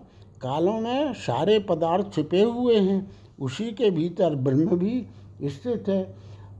कालों 0.41 0.79
में 0.79 1.13
सारे 1.13 1.59
पदार्थ 1.59 2.13
छिपे 2.13 2.41
हुए 2.41 2.75
हैं। 2.75 3.11
उसी 3.39 3.71
के 3.71 3.91
भीतर 3.91 4.35
ब्रह्म 4.35 4.77
भी 4.77 5.07
स्थित 5.43 5.89
है। 5.89 6.03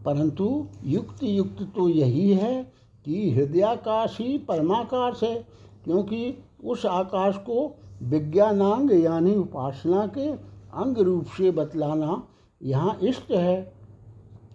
परंतु 0.05 0.67
युक्त 0.85 1.23
युक्त 1.23 1.61
तो 1.75 1.89
यही 1.89 2.33
है 2.33 2.63
कि 3.05 3.31
हृदयाकाश 3.31 4.17
ही 4.21 4.37
परमाकाश 4.37 5.23
है, 5.23 5.35
क्योंकि 5.83 6.37
उस 6.63 6.85
आकाश 6.85 7.37
को 7.37 7.75
विज्ञानांग 8.03 8.91
यानी 9.03 9.35
उपासना 9.35 10.07
के 10.07 10.31
अंग 10.75 10.97
रूप 10.97 11.25
से 11.25 11.51
बतलाना 11.51 12.23
यहाँ 12.63 12.97
इष्ट 13.03 13.31
है। 13.31 13.74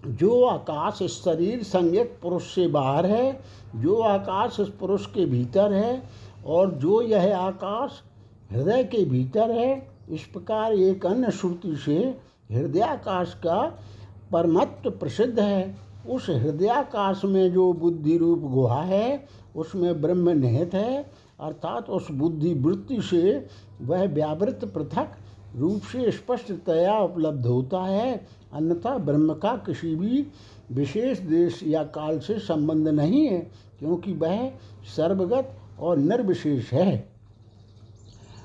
जो 0.06 0.44
आकाश 0.44 1.02
इस 1.02 1.12
शरीर 1.12 1.62
संज्ञक 1.62 2.18
पुरुष 2.22 2.54
से 2.54 2.66
बाहर 2.66 3.06
है, 3.06 3.40
जो 3.76 4.00
आकाश 4.00 4.60
इस 4.60 4.68
पुरुष 4.68 5.06
के 5.06 5.26
भीतर 5.26 5.72
है, 5.72 6.02
और 6.46 6.70
जो 6.70 7.02
यह 7.02 7.38
आकाश 7.38 8.02
हृदय 8.52 8.84
के 8.84 9.04
भीतर 9.04 9.50
है, 9.50 9.88
इस 10.10 10.22
प्रकार 10.22 10.72
एक 10.72 11.06
अन्य 11.06 11.30
श्रुति 11.30 11.76
से 11.76 12.16
हृदयाकाश 12.52 13.34
का 13.34 13.78
परमत्व 14.32 14.90
प्रसिद्ध 14.90 15.40
है। 15.40 15.90
उस 16.08 16.30
हृदयाकाश 16.30 17.24
में 17.24 17.52
जो 17.52 17.72
बुद्धि 17.72 18.16
रूप 18.16 18.38
गुहा 18.38 18.82
है, 18.82 19.28
उसमें 19.56 20.00
ब्रह्म 20.00 20.30
निहित 20.30 20.74
है, 20.74 21.10
अर्थात 21.40 21.90
उस 21.90 22.10
बुद्धि 22.10 22.54
वृत्ति 22.54 23.02
से 23.02 23.48
वह 23.82 24.04
व्यावृत 24.04 24.72
पृथक 24.74 25.08
रूप 25.56 25.82
से 25.82 26.10
स्पष्टतया 26.10 26.98
उपलब्ध 26.98 27.46
होता 27.46 27.84
है, 27.84 28.26
अन्यथा 28.52 28.96
ब्रह्म 28.98 29.34
का 29.34 29.54
किसी 29.56 29.94
भी 29.94 30.26
विशेष 30.72 31.18
देश 31.18 31.60
या 31.66 31.82
काल 31.84 32.18
से 32.18 32.38
संबंध 32.38 32.88
नहीं 32.88 33.26
है, 33.26 33.38
क्योंकि 33.78 34.12
वह 34.12 34.48
सर्वगत 34.96 35.56
और 35.80 35.98
निर्विशेष 35.98 36.72
है। 36.72 37.08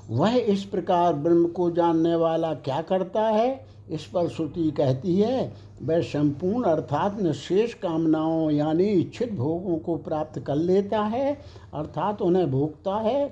वह 0.09 0.35
इस 0.35 0.63
प्रकार 0.63 1.13
ब्रह्म 1.13 1.47
को 1.47 1.69
जानने 1.71 2.15
वाला 2.15 2.53
क्या 2.53 2.81
करता 2.81 3.21
है? 3.21 3.65
इस 3.91 4.05
पर 4.05 4.27
श्रुति 4.27 4.71
कहती 4.71 5.15
है, 5.15 5.53
वह 5.81 6.01
संपूर्ण 6.01 6.63
अर्थात 6.63 7.19
निशेष 7.21 7.73
कामनाओं 7.73 8.51
यानी 8.51 8.83
इच्छित 8.83 9.33
भोगों 9.33 9.77
को 9.77 9.95
प्राप्त 9.95 10.39
कर 10.39 10.55
लेता 10.55 11.01
है, 11.01 11.33
अर्थात 11.73 12.21
उन्हें 12.21 12.51
भोगता 12.51 12.95
है 12.95 13.27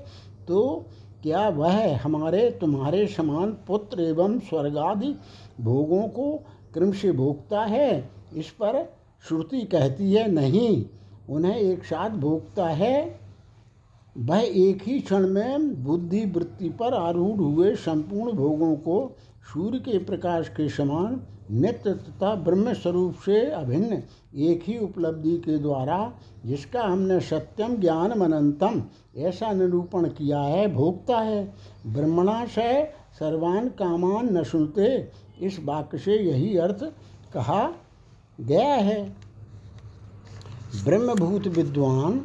तो 0.47 0.85
क्या 1.23 1.49
वह 1.49 1.97
हमारे, 1.97 2.57
तुम्हारे 2.61 3.07
समान 3.07 3.51
पुत्र 3.51 4.01
एवं 4.01 4.39
स्वर्गादि 4.39 5.15
भोगों 5.61 6.07
को 6.07 6.43
क्रम 6.73 6.91
से 6.91 7.11
भोगता 7.11 7.61
है? 7.61 8.09
इस 8.35 8.49
पर 8.49 8.93
श्रुति 9.27 9.61
कहती 9.61 10.13
है, 10.13 10.31
नहीं, 10.31 10.85
उन्हें 11.29 11.55
एक 11.55 11.85
साथ 11.85 12.09
भोगता 12.09 12.67
है। 12.67 13.19
वह 14.17 14.39
एक 14.39 14.83
ही 14.83 14.99
क्षण 14.99 15.27
में 15.27 15.83
बुद्धि 15.83 16.25
वृत्ति 16.25 16.69
पर 16.69 16.93
आरूढ़ 16.93 17.39
हुए 17.39 17.75
संपूर्ण 17.75 18.31
भोगों 18.31 18.75
को 18.75 19.15
सूर्य 19.53 19.79
के 19.79 19.97
प्रकाश 19.97 20.49
के 20.49 20.69
समान 20.69 21.21
नित्य 21.51 21.93
तथा 21.93 22.33
ब्रह्म 22.35 22.73
स्वरूप 22.73 23.15
से 23.15 23.39
अभिन्न, 23.45 24.01
एक 24.35 24.63
ही 24.63 24.77
उपलब्धि 24.77 25.35
के 25.37 25.57
द्वारा 25.57 26.11
जिसका 26.45 26.81
हमने 26.81 27.19
सत्यम 27.19 27.75
ज्ञान 27.75 28.17
मनंतम 28.17 28.81
ऐसा 29.17 29.51
निरूपण 29.53 30.07
किया 30.07 30.39
है, 30.39 30.67
भोगता 30.73 31.19
है। 31.19 31.43
ब्रह्मणाशय 31.87 32.91
सर्वान 33.19 33.67
कामान 33.69 34.37
न 34.37 34.43
सुनते, 34.43 35.11
इस 35.41 35.59
वाक्य 35.63 35.97
से 35.97 36.17
यही 36.17 36.57
अर्थ 36.57 36.83
कहा 37.33 37.71
गया 38.41 38.73
है। 38.73 39.03
ब्रह्मभूत 40.85 41.47
विद्वान 41.47 42.19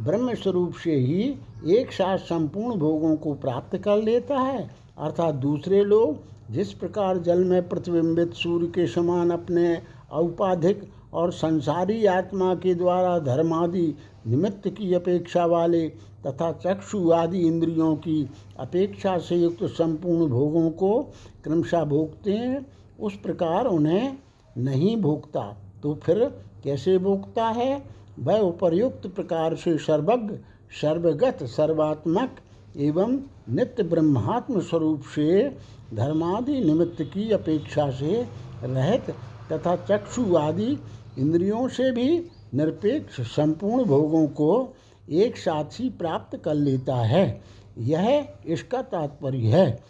ब्रह्म 0.00 0.34
स्वरूप 0.34 0.74
से 0.74 0.94
ही 0.94 1.22
एक 1.68 1.92
साथ 1.92 2.18
संपूर्ण 2.18 2.78
भोगों 2.78 3.14
को 3.16 3.34
प्राप्त 3.34 3.76
कर 3.76 3.96
लेता 3.96 4.38
है, 4.38 4.70
अर्थात 4.98 5.34
दूसरे 5.34 5.82
लोग 5.84 6.37
जिस 6.50 6.72
प्रकार 6.72 7.18
जल 7.18 7.44
में 7.44 7.68
प्रतिबिंबित 7.68 8.34
सूर्य 8.34 8.66
के 8.66 8.86
समान 8.86 9.30
अपने 9.30 9.82
औपाधिक 10.12 10.90
और 11.14 11.32
संसारी 11.32 12.06
आत्मा 12.06 12.54
के 12.54 12.74
द्वारा 12.74 13.18
धर्मादि 13.18 13.94
निमित्त 14.26 14.68
की 14.68 14.94
अपेक्षा 14.94 15.46
वाले 15.46 15.88
तथा 16.26 16.52
चक्षु 16.52 17.10
आदि 17.10 17.38
इंद्रियों 17.38 17.96
की 17.96 18.30
अपेक्षा 18.58 19.18
से 19.18 19.36
युक्त 19.36 19.64
संपूर्ण 19.64 20.26
भोगों 20.26 20.70
को 20.70 21.02
क्रमशः 21.44 21.84
भोगते 21.84 22.32
हैं, 22.32 22.66
उस 23.00 23.16
प्रकार 23.16 23.66
उन्हें 23.66 24.18
नहीं 24.58 24.96
भोगता। 24.96 25.56
तो 25.82 25.94
फिर 25.94 26.24
कैसे 26.64 26.98
भोगता 26.98 27.46
है? 27.46 27.82
वह 28.18 28.38
उपर्युक्त 28.38 29.06
प्रकार 29.06 29.54
से 29.54 29.78
सर्वज्ञ, 29.78 30.34
सर्वगत, 30.80 31.38
सर्वात्मक 31.42 32.36
एवं 32.76 33.18
नित्य 33.50 33.82
ब्रह्मात्म 33.82 34.60
स्वरूप 34.60 35.02
से 35.14 35.56
धर्मादि 35.94 36.60
निमित्त 36.60 37.02
की 37.02 37.30
अपेक्षा 37.30 37.90
से 37.90 38.26
रहित 38.62 39.10
तथा 39.52 39.76
चक्षु 39.76 40.36
आदि 40.36 40.78
इंद्रियों 41.18 41.68
से 41.68 41.90
भी 41.90 42.26
निरपेक्ष 42.54 43.20
संपूर्ण 43.20 43.84
भोगों 43.84 44.26
को 44.26 44.74
एक 45.10 45.36
साथ 45.36 45.64
ही 45.64 45.90
प्राप्त 45.90 46.36
कर 46.36 46.54
लेता 46.54 46.96
है। 46.96 47.40
यह 47.78 48.28
इसका 48.46 48.82
तात्पर्य 48.82 49.38
है। 49.38 49.84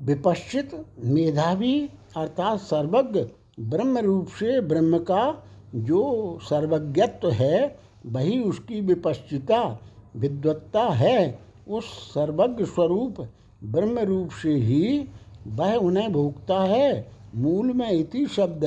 विपश्चित 0.00 0.86
मेधावी 1.04 1.90
अर्थात 2.16 2.60
सर्वज्ञ 2.60 3.20
ब्रह्म 3.60 3.98
रूप 3.98 4.26
से 4.26 4.60
ब्रह्म 4.60 4.98
का 4.98 5.44
जो 5.74 6.38
सर्वज्ञत्व 6.42 7.30
है, 7.30 7.78
वही 8.06 8.42
उसकी 8.42 8.80
विपश्चिता, 8.80 9.78
विद्वत्ता 10.16 10.84
है, 10.84 11.38
उस 11.68 11.84
सर्वज्ञ 11.84 12.64
स्वरूप 12.64 13.26
ब्रह्म 13.62 13.98
रूप 13.98 14.30
से 14.42 14.54
ही 14.54 15.08
वह 15.46 15.74
उन्हें 15.74 16.12
भोगता 16.12 16.58
है। 16.60 17.10
मूल 17.34 17.72
में 17.72 17.90
इति 17.90 18.26
शब्द 18.26 18.64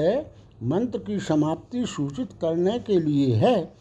मंत्र 0.64 1.00
की 1.00 1.20
समाप्ति 1.20 1.86
सूचित 1.86 2.34
करने 2.42 2.80
के 2.80 3.00
लिए 3.00 3.36
है। 3.36 3.74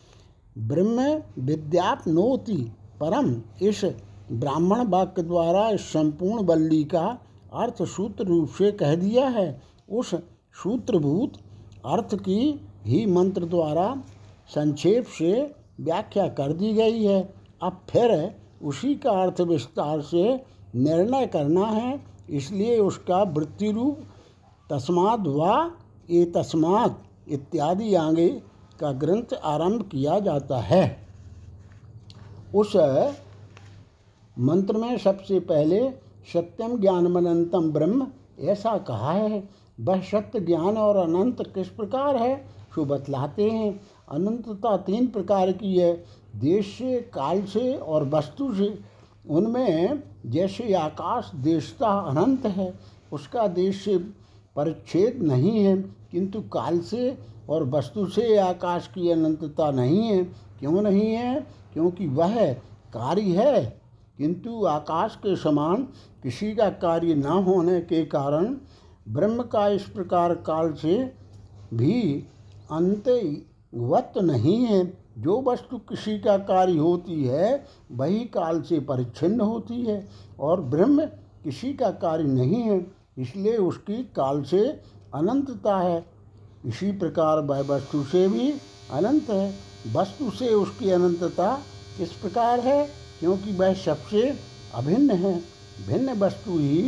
ब्रह्म 0.58 1.22
विद्यापनोति 1.38 2.56
परम 3.00 3.34
इस 3.62 3.84
ब्राह्मण 4.32 4.86
वाक्य 4.86 5.22
द्वारा 5.22 5.68
इस 5.70 5.80
संपूर्ण 5.80 6.44
बल्ली 6.46 6.84
का 6.84 7.06
अर्थ 7.52 7.82
सूत्र 7.82 8.24
रूप 8.24 8.48
से 8.48 8.70
कह 8.72 8.94
दिया 8.94 9.28
है। 9.28 9.62
उस 9.90 10.14
सूत्रभूत 10.54 11.32
अर्थ 11.86 12.14
की 12.14 12.60
ही 12.84 13.04
मंत्र 13.06 13.44
द्वारा 13.44 14.02
संक्षेप 14.48 15.06
से 15.06 15.32
व्याख्या 15.80 16.28
कर 16.28 16.52
दी 16.52 16.72
गई 16.72 17.04
है। 17.04 17.34
अब 17.62 17.80
फिर 17.90 18.34
उसी 18.62 18.94
का 18.94 19.10
अर्थ 19.10 19.40
विस्तार 19.40 20.00
से 20.00 20.53
निर्णय 20.74 21.26
करना 21.26 21.66
है, 21.66 22.00
इसलिए 22.30 22.78
उसका 22.78 23.22
वृत्ति 23.22 23.70
रूप 23.72 23.98
तस्माद 24.70 25.26
व 25.28 25.70
ए 26.10 26.24
तस्माद 26.34 26.96
इत्यादि 27.28 27.94
आगे 27.94 28.28
का 28.80 28.92
ग्रंथ 28.92 29.34
आरंभ 29.44 29.82
किया 29.82 30.18
जाता 30.20 30.58
है। 30.60 30.84
उस 32.54 32.72
मंत्र 34.36 34.76
में 34.76 34.96
सबसे 34.98 35.40
पहले 35.42 35.80
सत्यम 36.32 36.78
ज्ञानमनंतम 36.80 37.70
ब्रह्म 37.72 38.06
ऐसा 38.40 38.76
कहा 38.78 39.12
है, 39.12 39.42
वह 39.80 40.00
सत्य 40.02 40.40
ज्ञान 40.40 40.76
और 40.76 40.96
अनंत 40.96 41.42
किस 41.54 41.68
प्रकार 41.68 42.16
है 42.16 42.36
सो 42.74 42.84
बतलाते 42.84 43.48
हैं। 43.50 43.80
अनंतता 44.08 44.76
तीन 44.76 45.06
प्रकार 45.06 45.52
की 45.52 45.76
है, 45.76 45.92
देश 46.36 46.74
से, 46.78 47.00
काल 47.14 47.42
से 47.44 47.74
और 47.74 48.08
वस्तु 48.08 48.52
से। 48.54 48.68
उनमें 49.24 50.02
जैसे 50.26 50.72
आकाश 50.74 51.30
देशता 51.34 51.88
अनंत 52.00 52.46
है, 52.46 52.74
उसका 53.12 53.46
देश 53.46 53.84
से 53.84 53.98
परिच्छेद 54.56 55.22
नहीं 55.22 55.64
है, 55.64 55.76
किंतु 56.10 56.40
काल 56.52 56.78
से 56.80 57.18
और 57.48 57.64
वस्तु 57.64 58.06
से 58.06 58.36
आकाश 58.38 58.86
की 58.86 59.10
अनंतता 59.10 59.70
नहीं 59.70 60.02
है। 60.02 60.24
क्यों 60.58 60.82
नहीं 60.82 61.10
है? 61.10 61.46
क्योंकि 61.72 62.06
वह 62.06 62.52
कार्य 62.94 63.22
है, 63.22 63.64
किंतु 64.18 64.64
आकाश 64.64 65.16
के 65.16 65.36
समान 65.36 65.82
किसी 66.22 66.54
का 66.54 66.68
कार्य 66.70 67.14
न 67.14 67.24
होने 67.24 67.80
के 67.80 68.04
कारण 68.04 68.56
ब्रह्म 69.08 69.42
का 69.42 69.68
इस 69.68 69.82
प्रकार 69.82 70.34
काल 70.34 70.72
से 70.72 71.12
भी 71.74 72.24
अंतवत 72.72 74.12
नहीं 74.18 74.58
है। 74.66 75.03
जो 75.16 75.40
वस्तु 75.42 75.78
किसी 75.78 76.18
का 76.18 76.36
कार्य 76.38 76.76
होती 76.76 77.22
है, 77.24 77.64
वही 77.92 78.24
काल 78.26 78.60
से 78.62 78.78
परिच्छिन्न 78.80 79.40
होती 79.40 79.82
है 79.82 80.06
और 80.40 80.60
ब्रह्म 80.60 81.04
किसी 81.44 81.72
का 81.72 81.90
कार्य 81.90 82.24
नहीं 82.24 82.62
है, 82.62 82.86
इसलिए 83.18 83.56
उसकी 83.56 84.02
काल 84.16 84.42
से 84.42 84.66
अनंतता 85.14 85.76
है। 85.78 86.04
इसी 86.66 86.90
प्रकार 86.92 87.40
वह 87.40 87.60
वस्तु 87.66 88.02
से 88.02 88.26
भी 88.28 88.50
अनंत 88.92 89.30
है। 89.30 89.54
वस्तु 89.94 90.30
से 90.30 90.52
उसकी 90.54 90.90
अनंतता 90.90 91.54
किस 91.98 92.12
प्रकार 92.12 92.60
है, 92.60 92.86
क्योंकि 93.20 93.52
वह 93.52 93.74
सबसे 93.74 94.22
अभिन्न 94.74 95.10
है। 95.10 95.34
भिन्न 95.86 96.12
वस्तु 96.18 96.58
ही 96.58 96.82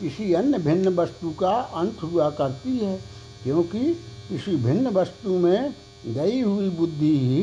किसी 0.00 0.32
अन्य 0.34 0.58
भिन्न 0.58 0.88
वस्तु 0.88 1.30
का 1.30 1.52
अंत 1.52 2.02
हुआ 2.02 2.28
करती 2.30 2.76
है, 2.78 2.98
क्योंकि 3.42 3.92
किसी 4.28 4.56
भिन्न 4.56 4.88
वस्तु 4.88 5.38
में 5.38 5.74
गई 6.06 6.40
हुई 6.40 6.68
बुद्धि 6.68 7.18
ही 7.18 7.42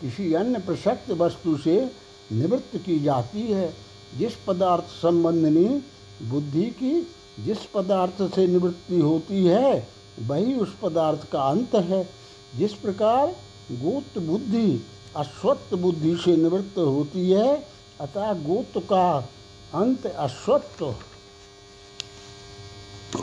किसी 0.00 0.34
अन्य 0.34 0.58
प्रसक्त 0.58 1.10
वस्तु 1.10 1.56
से 1.56 1.90
निवृत्त 2.32 2.76
की 2.76 3.00
जाती 3.00 3.42
है। 3.42 3.74
जिस 4.18 4.32
पदार्थ 4.46 4.84
संबंधनी 4.84 5.82
बुद्धि 6.28 6.62
की 6.62 7.06
जिस 7.40 7.58
पदार्थ 7.74 8.34
से 8.34 8.46
निवृत्ति 8.46 9.00
होती 9.00 9.44
है, 9.46 9.88
वही 10.22 10.54
उस 10.54 10.76
पदार्थ 10.82 11.30
का 11.30 11.42
अंत 11.42 11.74
है। 11.74 12.08
जिस 12.56 12.72
प्रकार 12.72 13.36
गोत 13.72 14.22
बुद्धि 14.22 14.86
अश्वत्थ 15.16 15.74
बुद्धि 15.74 16.16
से 16.16 16.36
निवृत्त 16.36 16.78
होती 16.78 17.30
है, 17.30 17.68
अतः 18.00 18.32
गोत 18.32 18.84
का 18.84 19.28
अंत 19.74 20.06
अश्वत्थ 20.06 20.82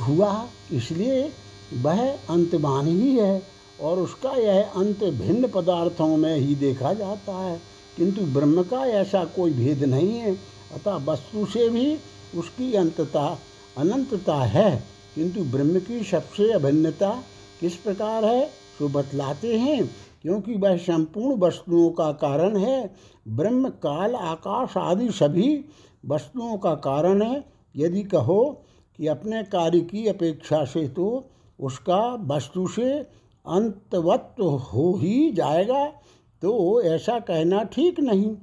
हुआ। 0.02 0.48
इसलिए 0.72 1.32
वह 1.74 2.14
अंतमान 2.30 2.88
ही 2.88 3.16
है। 3.16 3.61
और 3.82 4.00
उसका 4.00 4.32
यह 4.32 4.64
अंत 4.64 5.04
भिन्न 5.04 5.48
पदार्थों 5.48 6.18
में 6.18 6.36
ही 6.36 6.56
देखा 6.56 6.94
जाता 6.94 7.32
है। 7.32 7.62
किंतु 7.98 8.22
ब्रह्म 8.22 8.64
का 8.64 8.86
ऐसा 8.86 9.26
कोई 9.26 9.54
भेद 9.54 9.84
नहीं 9.84 10.10
है। 10.10 10.36
अतः 10.74 10.96
वस्तु 10.96 11.46
से 11.46 11.70
भी 11.70 11.98
उसकी 12.36 12.74
अंतता 12.74 13.40
अनंतता 13.78 14.36
है। 14.36 14.84
किंतु 15.16 15.44
ब्रह्म 15.44 15.80
की 15.80 16.04
सबसे 16.04 16.52
अभिन्नता 16.52 17.24
किस 17.60 17.76
प्रकार 17.76 18.26
है 18.26 18.50
तो 18.80 18.90
बतलाते 18.90 19.58
हैं। 19.58 19.92
क्योंकि 20.22 20.56
वह 20.56 20.78
संपूर्ण 20.78 21.40
वस्तुओं 21.42 21.90
का 21.90 22.12
कारण 22.12 22.58
है। 22.58 22.96
ब्रह्म, 23.28 23.70
काल, 23.70 24.16
आकाश 24.16 24.78
आदि 24.78 25.12
सभी 25.12 25.66
वस्तुओं 26.06 26.58
का 26.58 26.76
कारण 26.76 27.22
है। 27.22 27.44
यदि 27.76 28.04
कहो 28.04 28.62
कि 28.98 29.08
अपने 29.08 29.44
कार्य 29.44 29.80
की 29.80 30.08
अपेक्षा 30.08 30.66
से 30.66 30.88
तो 30.88 31.26
उसका 31.60 32.18
वस्तु 32.22 32.68
से 32.68 33.21
अंतवत्व 33.46 34.44
हो 34.44 34.92
ही 34.98 35.32
जाएगा 35.32 35.86
तो 36.44 36.82
ऐसा 36.84 37.20
कहना 37.20 37.64
ठीक 37.66 38.00
नहीं, 38.00 38.36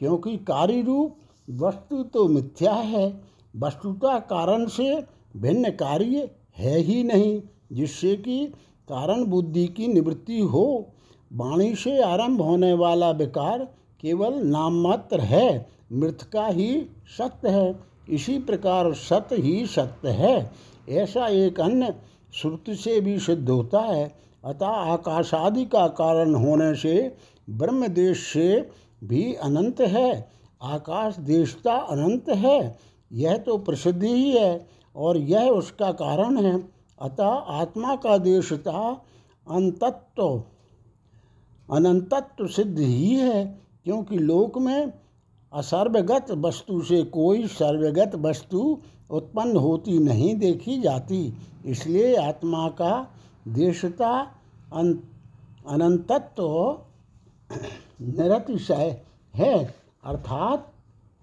क्योंकि 0.00 0.36
कार्य 0.38 0.82
रूप 0.82 1.16
वस्तु 1.48 2.02
तो 2.04 2.26
मिथ्या 2.28 2.72
है। 2.72 3.06
वस्तुता 3.54 4.18
कारण 4.20 4.66
से 4.66 4.94
भिन्न 5.36 5.70
कार्य 5.72 6.28
है 6.56 6.78
ही 6.78 7.02
नहीं, 7.04 7.40
जिससे 7.72 8.14
कि 8.16 8.46
कारण 8.88 9.24
बुद्धि 9.24 9.66
की 9.66 9.86
निवृत्ति 9.88 10.38
हो। 10.42 10.64
वाणी 11.30 11.74
से 11.74 12.00
आरंभ 12.02 12.40
होने 12.40 12.72
वाला 12.74 13.10
विकार 13.10 13.64
केवल 14.02 14.34
नाम 14.46 14.80
मात्र 14.82 15.20
है, 15.20 15.66
मृत 15.92 16.22
का 16.32 16.46
ही 16.46 16.86
सत्य 17.18 17.48
है। 17.48 17.74
इसी 18.10 18.38
प्रकार 18.38 18.92
सत्य 18.94 19.36
ही 19.36 19.66
सत्य 19.66 20.10
है। 20.10 20.50
ऐसा 20.90 21.26
एक 21.28 21.60
अन्य 21.60 21.94
श्रुति 22.34 22.74
से 22.74 23.00
भी 23.00 23.18
सिद्ध 23.18 23.48
होता 23.48 23.80
है 23.80 24.10
अतः 24.44 24.66
आकाश 24.66 25.32
आदि 25.34 25.64
का 25.64 25.86
कारण 25.88 26.34
होने 26.34 26.74
से 26.74 26.94
ब्रह्म 27.50 27.86
देश 27.88 28.26
से 28.26 28.70
भी 29.04 29.22
अनंत 29.34 29.80
है, 29.80 30.28
आकाश 30.62 31.16
देशता 31.20 31.74
अनंत 31.74 32.28
है, 32.28 32.78
यह 33.12 33.36
तो 33.36 33.56
प्रसिद्धि 33.58 34.08
ही 34.08 34.30
है 34.30 34.66
और 34.96 35.16
यह 35.18 35.50
उसका 35.50 35.90
कारण 35.92 36.36
है। 36.36 36.56
अतः 37.00 37.52
आत्मा 37.52 37.94
का 37.96 38.16
देशता 38.18 38.88
अंतत्व। 39.46 40.42
अनंतत्व 41.68 42.46
सिद्ध 42.46 42.78
ही 42.78 43.14
है 43.14 43.44
क्योंकि 43.84 44.18
लोक 44.18 44.58
में 44.58 44.92
असर्वगत 45.52 46.30
वस्तु 46.38 46.80
से 46.82 47.02
कोई 47.12 47.46
सर्वगत 47.48 48.14
वस्तु 48.16 48.78
उत्पन्न 49.10 49.56
होती 49.56 49.98
नहीं 49.98 50.34
देखी 50.34 50.80
जाती, 50.80 51.32
इसलिए 51.66 52.14
आत्मा 52.16 52.68
का 52.70 52.92
देशता 53.48 54.32
अनंतत्व 54.72 56.78
निरतिशय 58.00 59.02
है। 59.34 59.74
अर्थात 60.04 60.72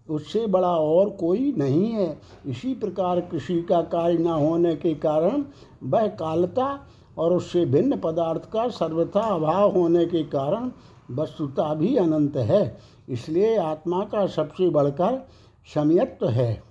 उससे 0.10 0.48
बड़ा 0.48 0.68
और 0.68 1.10
कोई 1.10 1.54
नहीं 1.58 1.92
है। 1.92 2.22
इसी 2.46 2.74
प्रकार 2.74 3.22
कृषि 3.22 3.62
का 3.62 3.82
कार्य 3.82 4.18
न 4.18 4.28
होने 4.28 4.76
के 4.76 4.96
कारण 4.96 5.46
वह 5.84 6.08
कालता 6.08 6.88
और 7.18 7.34
उससे 7.34 7.66
भिन्न 7.66 7.98
पदार्थ 7.98 8.52
का 8.52 8.70
सर्वथा 8.70 9.20
अभाव 9.20 9.72
होने 9.72 10.06
के 10.06 10.24
कारण 10.24 10.72
वस्तुता 11.12 11.74
भी 11.74 11.96
अनंत 11.96 12.38
है। 12.38 12.78
इसलिए 13.10 13.58
आत्मा 13.58 14.04
का 14.04 14.28
सबसे 14.28 14.70
बढ़कर 14.70 15.28
समयत्व 15.74 16.30
है। 16.30 16.69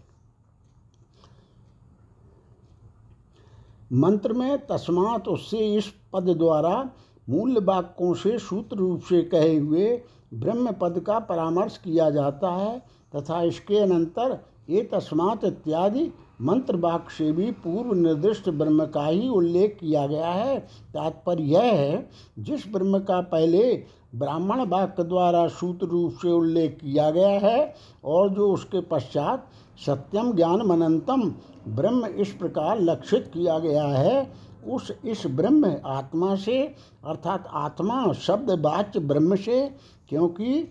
मंत्र 3.92 4.32
में 4.32 4.58
तस्मात 4.66 5.28
उससे 5.28 5.58
इस 5.76 5.92
पद 6.12 6.28
द्वारा 6.38 6.90
मूल 7.28 7.64
वाक्यों 7.64 8.14
से 8.14 8.38
सूत्र 8.38 8.76
रूप 8.76 9.00
से 9.00 9.22
कहे 9.22 9.56
हुए 9.56 10.02
ब्रह्म 10.34 10.72
पद 10.72 11.00
का 11.06 11.18
परामर्श 11.18 11.76
किया 11.76 12.10
जाता 12.10 12.50
है 12.50 12.78
तथा 13.16 13.42
इसके 13.42 13.78
अनंतर 13.78 14.38
ये 14.70 14.82
तस्मात 14.82 15.44
इत्यादि 15.44 16.10
मंत्र 16.42 16.76
वाक्य 16.76 17.14
से 17.14 17.30
भी 17.32 17.50
पूर्व 17.50 17.92
निर्दिष्ट 17.94 18.48
ब्रह्म 18.48 18.86
का 18.86 19.06
ही 19.06 19.28
उल्लेख 19.28 19.76
किया 19.80 20.06
गया 20.06 20.28
है। 20.28 20.58
तात्पर्य 20.94 21.42
यह 21.42 21.62
है, 21.62 22.08
जिस 22.38 22.66
ब्रह्म 22.72 22.98
का 22.98 23.20
पहले 23.20 23.84
ब्राह्मण 24.14 24.64
वाक्य 24.68 25.04
द्वारा 25.04 25.46
सूत्र 25.48 25.86
रूप 25.86 26.12
से 26.12 26.30
उल्लेख 26.30 26.78
किया 26.80 27.10
गया 27.10 27.28
है 27.28 27.74
और 28.04 28.28
जो 28.28 28.52
उसके 28.52 28.80
पश्चात 28.80 29.46
सत्यम 29.86 30.32
ज्ञान 30.32 30.62
मनंतम 30.62 31.32
ब्रह्म 31.68 32.06
इस 32.06 32.32
प्रकार 32.32 32.80
लक्षित 32.80 33.30
किया 33.34 33.58
गया 33.58 33.84
है। 33.84 34.32
उस 34.66 34.92
इस 35.04 35.22
ब्रह्म 35.26 35.76
आत्मा 35.86 36.34
से, 36.34 36.62
अर्थात 37.04 37.48
आत्मा 37.52 38.12
शब्द 38.12 38.50
वाच्य 38.50 39.00
ब्रह्म 39.00 39.36
से, 39.36 39.70
क्योंकि 40.08 40.62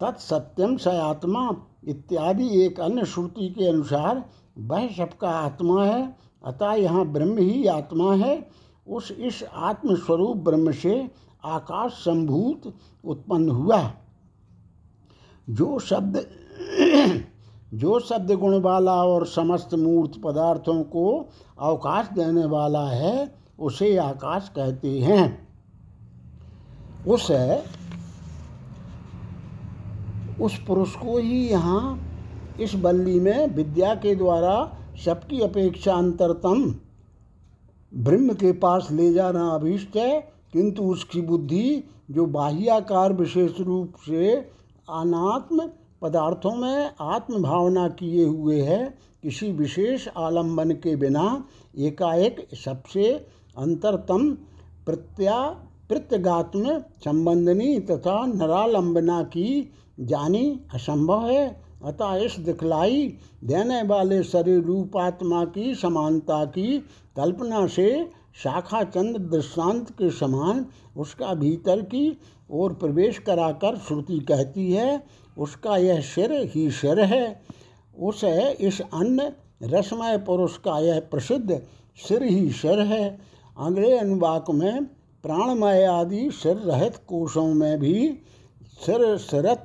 तत्सत्यम 0.00 0.76
स 0.76 0.88
आत्मा 0.88 1.50
इत्यादि 1.88 2.48
एक 2.64 2.80
अन्य 2.80 3.04
श्रुति 3.04 3.48
के 3.48 3.68
अनुसार 3.68 4.24
वह 4.58 4.88
सबका 4.88 5.30
आत्मा 5.30 5.84
है, 5.84 6.16
अतः 6.44 6.72
यहाँ 6.72 7.04
ब्रह्म 7.06 7.38
ही 7.38 7.66
आत्मा 7.66 8.14
है। 8.14 8.48
उस 8.86 9.10
इस 9.10 9.42
आत्मस्वरूप 9.52 10.36
ब्रह्म 10.36 10.72
से 10.72 11.10
आकाश 11.44 11.92
संभूत 11.92 12.72
उत्पन्न 13.04 13.48
हुआ। 13.48 13.92
जो 15.50 15.78
शब्द 15.78 16.16
जो 17.72 17.98
शब्द 18.00 18.32
गुण 18.32 18.60
वाला 18.60 18.92
और 19.04 19.26
समस्त 19.26 19.74
मूर्त 19.74 20.20
पदार्थों 20.24 20.82
को 20.84 21.08
अवकाश 21.58 22.06
देने 22.14 22.44
वाला 22.44 22.86
है, 22.88 23.34
उसे 23.58 23.96
आकाश 23.96 24.48
कहते 24.56 24.98
हैं। 25.00 25.48
उस 27.06 27.30
उस 30.40 30.58
पुरुष 30.66 30.94
को 30.94 31.16
ही 31.18 31.46
यहाँ 31.48 31.98
इस 32.60 32.74
बल्ली 32.74 33.18
में 33.20 33.54
विद्या 33.54 33.94
के 33.94 34.14
द्वारा 34.14 34.54
सबकी 35.04 35.40
अपेक्षा 35.40 35.94
अंतरतम 35.94 36.62
ब्रह्म 37.92 38.34
के 38.34 38.52
पास 38.54 38.88
ले 38.90 39.12
जाना 39.12 39.48
अभीष्ट 39.50 39.96
है, 39.96 40.20
किंतु 40.52 40.82
उसकी 40.82 41.20
बुद्धि 41.20 41.82
जो 42.10 42.26
बाह्याकार 42.26 43.12
विशेष 43.12 43.60
रूप 43.60 43.94
से 44.06 44.34
अनात्म 44.34 45.68
पदार्थों 46.02 46.54
में 46.54 46.90
आत्मभावना 47.00 47.88
किए 47.88 48.24
हुए 48.24 48.60
है 48.60 48.82
किसी 49.22 49.52
विशेष 49.52 50.08
आलंबन 50.16 50.70
के 50.70 50.94
बिना 50.96 51.44
एकाएक 51.78 52.46
सबसे 52.64 53.12
अंतरतम 53.58 54.30
प्रत्या 54.86 55.38
प्रत्यगात्म 55.88 56.78
संबंधनी 57.04 57.78
तथा 57.80 58.24
नरालंबना 58.26 59.22
की 59.22 59.72
जानी 60.00 60.60
असंभव 60.74 61.26
है। 61.26 61.46
अतः 61.84 62.14
इस 62.16 62.38
दिखलाई 62.38 63.06
देने 63.44 63.82
वाले 63.82 64.22
शरीर 64.22 64.62
रूपात्मा 64.64 65.44
की 65.44 65.74
समानता 65.74 66.44
की 66.44 66.78
कल्पना 67.16 67.66
से 67.66 67.88
शाखा 68.42 68.82
चंद्र 68.84 69.20
दृष्टांत 69.20 69.90
के 69.90 70.10
समान 70.10 70.66
उसका 70.96 71.34
भीतर 71.34 71.82
की 71.82 72.18
ओर 72.50 72.72
प्रवेश 72.72 73.18
कराकर 73.18 73.76
श्रुति 73.78 74.18
कहती 74.20 74.72
है 74.72 75.04
उसका 75.38 75.76
यह 75.76 76.00
सिर 76.02 76.32
ही 76.54 76.70
सिर 76.72 77.00
है। 77.02 77.40
उस 78.00 78.24
इस 78.24 78.80
अन्य 78.80 79.32
रसमय 79.62 80.16
पुरुष 80.18 80.56
का 80.58 80.78
यह 80.78 81.00
प्रसिद्ध 81.10 81.60
सिर 81.98 82.22
ही 82.22 82.50
सिर 82.52 82.80
है। 82.82 83.18
अगले 83.56 83.96
अनुवाक 83.98 84.50
में 84.50 84.84
प्राणमय 85.24 85.84
आदि 85.84 86.28
सिर 86.32 86.56
रहित 86.64 86.96
कोशों 87.08 87.46
में 87.54 87.78
भी 87.78 87.94
सिर 88.80 89.16
सरत 89.18 89.64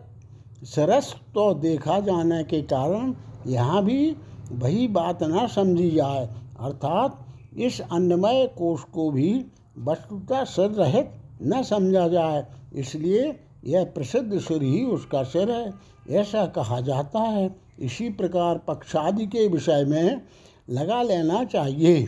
सरस 0.66 1.14
तो 1.36 1.54
देखा 1.54 2.00
जाने 2.00 2.44
के 2.44 2.62
कारण 2.64 3.14
यहाँ 3.48 3.84
भी 3.86 4.16
वही 4.52 4.88
बात 4.90 5.24
न 5.24 5.48
समझी 5.48 5.90
जाए। 5.92 6.26
अर्थात 6.60 7.20
इस 7.58 7.80
अन्नमय 7.82 8.46
कोष 8.58 8.84
को 8.94 9.10
भी 9.12 9.34
वस्तुता 9.80 10.44
सिर 10.46 10.70
रहित 10.72 11.12
न 11.42 11.62
समझा 11.64 12.08
जाए। 12.08 12.46
इसलिए 12.76 13.32
यह 13.66 13.84
प्रसिद्ध 13.86 14.40
सिर 14.40 14.64
ही 14.64 14.86
उसका 14.86 15.24
सिर 15.24 15.52
है। 15.52 15.74
ऐसा 16.10 16.46
कहा 16.46 16.80
जाता 16.80 17.20
है। 17.20 17.56
इसी 17.80 18.10
प्रकार 18.10 18.58
पक्षादि 18.58 19.26
के 19.26 19.48
विषय 19.48 19.86
में 19.86 20.22
लगा 20.70 21.02
लेना 21.02 21.44
चाहिए। 21.44 22.08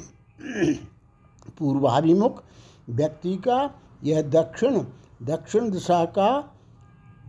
पूर्वाभिमुख 1.60 2.44
व्यक्ति 2.90 3.36
का 3.36 3.72
यह 4.04 4.22
दक्षिण 4.22 4.84
दक्षिण 5.24 5.72
दिशा 5.72 6.06
का, 6.06 6.54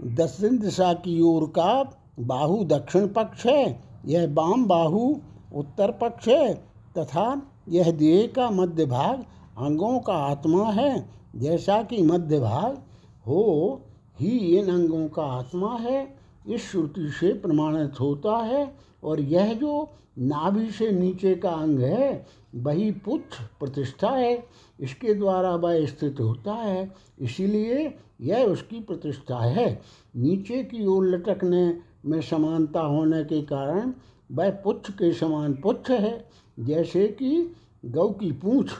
दक्षिण 0.00 0.58
दिशा 0.58 0.92
की 0.92 1.20
ओर 1.20 1.48
का 1.48 1.98
बाहु 2.20 2.64
दक्षिण 2.64 3.08
पक्ष 3.08 3.46
है। 3.46 3.82
यह 4.06 4.26
बाम 4.26 4.66
बाहु 4.66 5.16
उत्तर 5.54 5.90
पक्ष 5.90 6.28
है 6.28 6.54
तथा 6.98 7.42
यह 7.68 7.90
देह 7.90 8.32
का 8.36 8.50
मध्य 8.50 8.86
भाग 8.86 9.24
अंगों 9.58 10.00
का 10.00 10.12
आत्मा 10.12 10.72
है। 10.72 11.08
जैसा 11.36 11.82
कि 11.82 12.02
मध्य 12.02 12.40
भाग 12.40 12.78
हो 13.26 13.80
ही 14.20 14.58
इन 14.58 14.70
अंगों 14.70 15.08
का 15.08 15.22
आत्मा 15.22 15.76
है, 15.76 16.16
इस 16.48 16.70
श्रुति 16.70 17.08
से 17.08 17.32
प्रमाणित 17.32 18.00
होता 18.00 18.36
है, 18.36 18.76
और 19.04 19.20
यह 19.20 19.54
जो 19.54 19.90
नाभि 20.18 20.70
से 20.70 20.90
नीचे 20.90 21.34
का 21.34 21.50
अंग 21.50 21.78
है, 21.78 22.26
वही 22.54 22.90
पुच्छ 22.90 23.40
प्रतिष्ठा 23.60 24.10
है। 24.10 24.46
इसके 24.80 25.14
द्वारा 25.14 25.54
वह 25.54 25.86
स्थित 25.86 26.20
होता 26.20 26.52
है, 26.52 26.94
इसीलिए 27.20 27.98
यह 28.20 28.44
उसकी 28.44 28.80
प्रतिष्ठा 28.80 29.38
है। 29.38 29.82
नीचे 30.16 30.64
की 30.64 30.86
ओर 30.86 31.06
लटकने 31.06 31.78
में 32.06 32.20
समानता 32.20 32.80
होने 32.80 33.24
के 33.24 33.42
कारण 33.42 33.92
वह 34.32 34.50
पुच्छ 34.50 34.90
के 34.90 35.12
समान 35.12 35.54
पुच्छ 35.54 35.90
है, 35.90 36.28
जैसे 36.60 37.06
कि 37.06 37.56
गौ 37.86 38.08
की 38.08 38.32
पूंछ। 38.32 38.70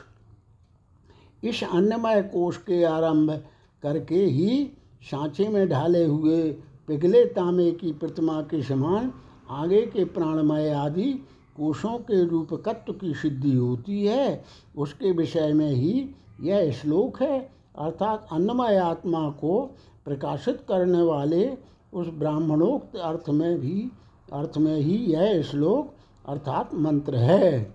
इस 1.45 1.65
अन्नमय 1.65 2.23
कोष 2.23 2.57
के 2.57 2.85
आरंभ 2.85 3.45
करके 3.83 4.25
ही 4.25 4.71
सांचे 5.03 5.49
में 5.49 5.69
ढाले 5.69 6.05
हुए 6.05 6.51
पिघले 6.87 7.25
तांबे 7.27 7.71
की 7.73 7.93
प्रतिमा 7.93 8.41
के 8.43 8.63
समान 8.63 9.13
आगे 9.51 9.81
के 9.87 10.05
प्राणमय 10.05 10.69
आदि 10.71 11.13
कोषों 11.57 11.99
के 11.99 12.25
रूपकत्व 12.25 12.93
की 12.93 13.15
सिद्धि 13.15 13.55
होती 13.55 14.05
है। 14.05 14.45
उसके 14.77 15.13
विषय 15.13 15.53
में 15.53 15.71
ही 15.71 16.09
यह 16.43 16.71
श्लोक 16.73 17.23
है। 17.23 17.39
अर्थात 17.79 18.27
अन्नमय 18.33 18.77
आत्मा 18.77 19.29
को 19.31 19.61
प्रकाशित 20.05 20.61
करने 20.69 21.03
वाले 21.03 21.47
उस 21.93 22.09
ब्राह्मणोक्त 22.09 22.97
अर्थ 22.97 23.29
में 23.31 23.59
भी, 23.61 23.91
अर्थ 24.33 24.59
में 24.59 24.77
ही 24.77 24.97
यह 25.13 25.43
श्लोक 25.43 25.95
अर्थात 26.29 26.75
मंत्र 26.75 27.17
है। 27.17 27.75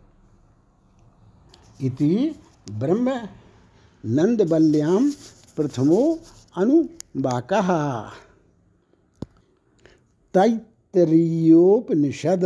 इति 1.81 2.35
ब्रह्म 2.71 3.13
नंदबल्यां 4.03 5.11
प्रथमो 5.55 6.19
अनुवाकः 7.15 7.69
तैत्तरीयोपनिषद। 10.33 12.43